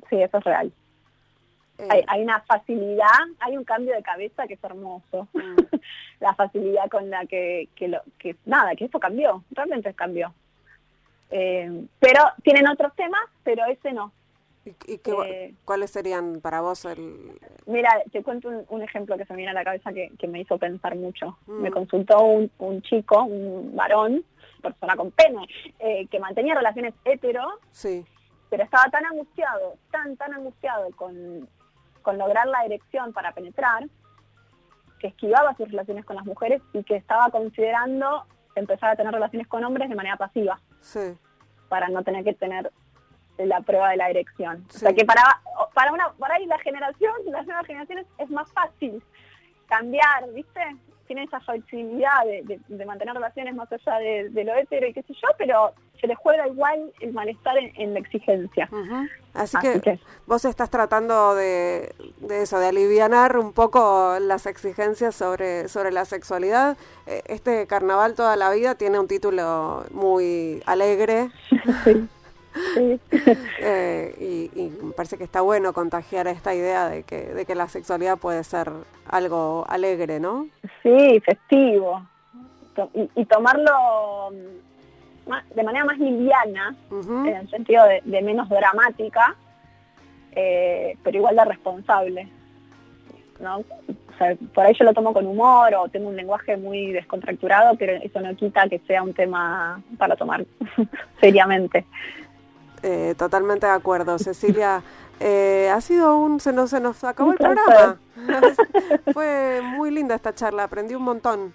Sí, 0.09 0.21
eso 0.21 0.39
es 0.39 0.43
real. 0.43 0.73
Eh, 1.77 2.03
hay, 2.07 2.23
una 2.23 2.41
facilidad, 2.41 3.05
hay 3.39 3.55
un 3.55 3.63
cambio 3.63 3.93
de 3.93 4.01
cabeza 4.01 4.47
que 4.47 4.55
es 4.55 4.63
hermoso. 4.63 5.27
Mm. 5.33 5.55
la 6.19 6.33
facilidad 6.33 6.89
con 6.89 7.09
la 7.09 7.25
que, 7.25 7.69
que, 7.75 7.87
lo, 7.87 8.01
que, 8.17 8.35
nada, 8.45 8.75
que 8.75 8.85
esto 8.85 8.99
cambió, 8.99 9.43
realmente 9.51 9.93
cambió. 9.93 10.33
Eh, 11.29 11.85
pero 11.99 12.21
tienen 12.43 12.67
otros 12.67 12.95
temas, 12.95 13.21
pero 13.43 13.65
ese 13.65 13.91
no. 13.91 14.11
¿Y, 14.65 14.97
qué, 14.97 15.11
eh, 15.25 15.53
cuáles 15.63 15.91
serían 15.91 16.41
para 16.41 16.59
vos 16.61 16.83
el...? 16.85 17.39
Mira, 17.67 17.89
te 18.11 18.21
cuento 18.21 18.49
un, 18.67 18.81
ejemplo 18.81 19.17
que 19.17 19.25
se 19.25 19.33
me 19.33 19.37
viene 19.37 19.51
a 19.51 19.53
la 19.53 19.63
cabeza 19.63 19.93
que, 19.93 20.11
que 20.19 20.27
me 20.27 20.41
hizo 20.41 20.57
pensar 20.57 20.95
mucho. 20.95 21.37
Mm. 21.45 21.61
Me 21.61 21.71
consultó 21.71 22.21
un, 22.23 22.51
un, 22.57 22.81
chico, 22.81 23.23
un 23.23 23.75
varón, 23.75 24.25
persona 24.61 24.95
con 24.95 25.11
pene, 25.11 25.47
que 26.09 26.19
mantenía 26.19 26.55
relaciones 26.55 26.95
hetero, 27.05 27.59
sí. 27.69 28.03
pero 28.49 28.63
estaba 28.63 28.89
tan 28.89 29.05
angustiado, 29.05 29.75
tan, 29.91 30.17
tan 30.17 30.33
angustiado 30.33 30.89
con 30.95 31.47
con 32.01 32.17
lograr 32.17 32.47
la 32.47 32.65
erección 32.65 33.13
para 33.13 33.33
penetrar, 33.33 33.85
que 34.99 35.07
esquivaba 35.07 35.55
sus 35.55 35.69
relaciones 35.69 36.05
con 36.05 36.15
las 36.15 36.25
mujeres 36.25 36.61
y 36.73 36.83
que 36.83 36.95
estaba 36.95 37.29
considerando 37.29 38.25
empezar 38.55 38.89
a 38.89 38.95
tener 38.95 39.13
relaciones 39.13 39.47
con 39.47 39.63
hombres 39.63 39.89
de 39.89 39.95
manera 39.95 40.17
pasiva. 40.17 40.59
Para 41.69 41.89
no 41.89 42.03
tener 42.03 42.23
que 42.23 42.33
tener 42.33 42.71
la 43.37 43.61
prueba 43.61 43.89
de 43.89 43.97
la 43.97 44.09
erección. 44.09 44.65
O 44.69 44.73
sea 44.73 44.93
que 44.93 45.05
para, 45.05 45.21
para 45.73 45.91
una, 45.91 46.11
para 46.13 46.35
ahí 46.35 46.45
la 46.47 46.57
generación, 46.59 47.13
las 47.25 47.45
nuevas 47.45 47.67
generaciones 47.67 48.07
es 48.17 48.29
más 48.31 48.51
fácil 48.51 49.03
cambiar, 49.67 50.31
¿viste? 50.33 50.61
Tienen 51.07 51.27
esa 51.27 51.39
flexibilidad 51.39 52.23
de, 52.25 52.85
mantener 52.85 53.15
relaciones 53.15 53.55
más 53.55 53.71
allá 53.71 53.97
de, 53.97 54.43
lo 54.43 54.53
hetero 54.55 54.87
y 54.87 54.93
qué 54.93 55.01
sé 55.03 55.13
yo, 55.13 55.29
pero 55.37 55.71
se 55.99 56.07
les 56.07 56.17
juega 56.17 56.47
igual 56.47 56.93
el 56.99 57.13
malestar 57.13 57.55
en, 57.57 57.93
la 57.93 57.99
exigencia. 57.99 58.69
Así, 59.33 59.57
que, 59.59 59.99
vos 60.25 60.45
estás 60.45 60.69
tratando 60.69 61.35
de, 61.35 61.93
eso, 62.29 62.59
de 62.59 62.67
alivianar 62.67 63.37
un 63.37 63.53
poco 63.53 64.17
las 64.19 64.45
exigencias 64.45 65.15
sobre, 65.15 65.67
sobre 65.67 65.91
la 65.91 66.05
sexualidad. 66.05 66.77
Eh, 67.07 67.23
este 67.25 67.65
carnaval 67.67 68.15
toda 68.15 68.35
la 68.35 68.51
vida 68.51 68.75
tiene 68.75 68.99
un 68.99 69.07
título 69.07 69.85
muy 69.91 70.61
alegre. 70.65 71.29
Eh, 73.59 74.49
y, 74.55 74.69
me 74.83 74.93
parece 74.93 75.17
que 75.17 75.23
está 75.23 75.41
bueno 75.41 75.73
contagiar 75.73 76.27
esta 76.27 76.53
idea 76.53 76.87
de 76.87 77.03
que, 77.03 77.33
de 77.33 77.45
que 77.45 77.55
la 77.55 77.67
sexualidad 77.67 78.17
puede 78.17 78.43
ser 78.43 78.71
algo 79.07 79.65
alegre, 79.67 80.19
¿no? 80.19 80.47
Sí, 80.83 81.19
festivo. 81.25 82.05
y 82.93 83.25
tomarlo 83.25 84.31
de 85.55 85.63
manera 85.63 85.85
más 85.85 85.97
liviana, 85.99 86.75
en 86.91 87.27
el 87.27 87.49
sentido 87.49 87.83
de, 87.85 88.21
menos 88.21 88.47
dramática, 88.49 89.35
eh, 90.31 90.97
pero 91.03 91.17
igual 91.17 91.35
de 91.35 91.45
responsable. 91.45 92.29
¿no? 93.39 93.57
O 93.57 94.17
sea, 94.17 94.35
por 94.53 94.65
ahí 94.65 94.73
yo 94.73 94.83
lo 94.83 94.93
tomo 94.93 95.13
con 95.13 95.27
humor 95.27 95.73
o 95.75 95.89
tengo 95.89 96.09
un 96.09 96.15
lenguaje 96.15 96.57
muy 96.57 96.91
descontracturado, 96.91 97.75
pero 97.77 97.93
eso 97.93 98.19
no 98.19 98.35
quita 98.35 98.67
que 98.67 98.79
sea 98.79 99.03
un 99.03 99.13
tema 99.13 99.81
para 99.97 100.15
tomar 100.15 100.45
seriamente. 101.19 101.85
Eh, 102.83 103.15
totalmente 103.17 103.65
de 103.65 103.73
acuerdo, 103.73 104.17
Cecilia. 104.19 104.83
Eh, 105.19 105.71
ha 105.73 105.81
sido 105.81 106.15
un, 106.15 106.39
se 106.39 106.53
nos, 106.53 106.69
se 106.69 106.79
nos 106.79 107.03
acabó 107.03 107.31
el 107.31 107.39
programa. 107.39 107.97
Fue 109.13 109.61
muy 109.63 109.89
linda 109.89 110.13
esta 110.13 110.35
charla, 110.35 110.65
aprendí 110.65 110.93
un 110.93 111.01
montón. 111.01 111.53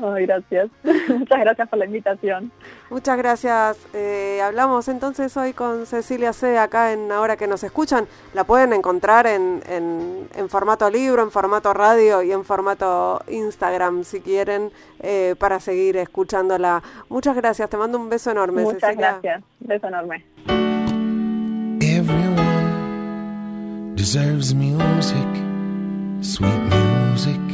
Ay, 0.00 0.26
gracias. 0.26 0.70
Muchas 1.08 1.40
gracias 1.40 1.68
por 1.68 1.78
la 1.78 1.86
invitación. 1.86 2.50
Muchas 2.90 3.18
gracias. 3.18 3.78
Eh, 3.92 4.40
hablamos 4.42 4.88
entonces 4.88 5.36
hoy 5.36 5.52
con 5.52 5.86
Cecilia 5.86 6.32
C. 6.32 6.58
acá 6.58 6.92
en 6.92 7.10
Ahora 7.12 7.36
que 7.36 7.46
nos 7.46 7.62
escuchan. 7.64 8.06
La 8.34 8.44
pueden 8.44 8.72
encontrar 8.72 9.26
en, 9.26 9.62
en, 9.68 10.48
formato 10.48 10.88
libro, 10.90 11.22
en 11.22 11.30
formato 11.30 11.72
radio 11.74 12.22
y 12.22 12.32
en 12.32 12.44
formato 12.44 13.22
Instagram 13.28 14.04
si 14.04 14.20
quieren 14.20 14.70
eh, 15.00 15.34
para 15.38 15.60
seguir 15.60 15.96
escuchándola. 15.96 16.82
Muchas 17.08 17.36
gracias. 17.36 17.68
Te 17.68 17.76
mando 17.76 17.98
un 17.98 18.08
beso 18.08 18.30
enorme, 18.30 18.62
Muchas 18.62 18.96
gracias. 18.96 19.42
Beso 19.60 19.88
enorme. 19.88 20.24
Everyone 21.80 22.52
deserves 23.96 24.54
music, 24.54 25.28
sweet 26.20 26.60
music. 26.70 27.51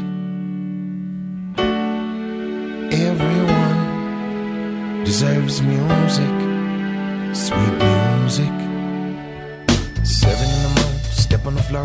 Deserves 5.08 5.62
music, 5.62 6.34
sweet 7.32 7.74
music. 7.80 8.52
Seven 10.04 10.48
in 10.54 10.62
the 10.62 10.72
morning, 10.76 11.02
step 11.10 11.46
on 11.46 11.54
the 11.54 11.62
floor. 11.62 11.82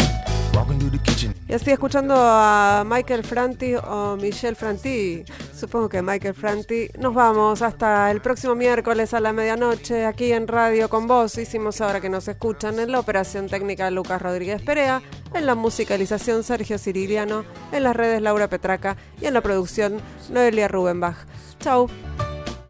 Y 1.47 1.53
estoy 1.53 1.73
escuchando 1.73 2.15
a 2.17 2.83
Michael 2.85 3.23
Franti 3.23 3.75
o 3.75 4.17
Michelle 4.17 4.55
Franti, 4.55 5.23
supongo 5.55 5.87
que 5.89 6.01
Michael 6.01 6.33
Franti. 6.33 6.89
Nos 6.99 7.13
vamos 7.13 7.61
hasta 7.61 8.11
el 8.11 8.21
próximo 8.21 8.55
miércoles 8.55 9.13
a 9.13 9.19
la 9.19 9.33
medianoche 9.33 10.05
aquí 10.05 10.31
en 10.31 10.47
Radio 10.47 10.89
con 10.89 11.07
Vos. 11.07 11.37
Hicimos 11.37 11.79
ahora 11.81 12.01
que 12.01 12.09
nos 12.09 12.27
escuchan 12.27 12.79
en 12.79 12.91
la 12.91 12.99
operación 12.99 13.47
técnica 13.47 13.89
Lucas 13.89 14.21
Rodríguez 14.21 14.61
Perea, 14.61 15.01
en 15.33 15.45
la 15.45 15.55
musicalización 15.55 16.43
Sergio 16.43 16.77
Ciriliano, 16.77 17.45
en 17.71 17.83
las 17.83 17.95
redes 17.95 18.21
Laura 18.21 18.49
Petraca 18.49 18.97
y 19.21 19.25
en 19.25 19.33
la 19.33 19.41
producción 19.41 20.01
Noelia 20.29 20.67
Rubenbach. 20.67 21.17
Chau. 21.59 21.87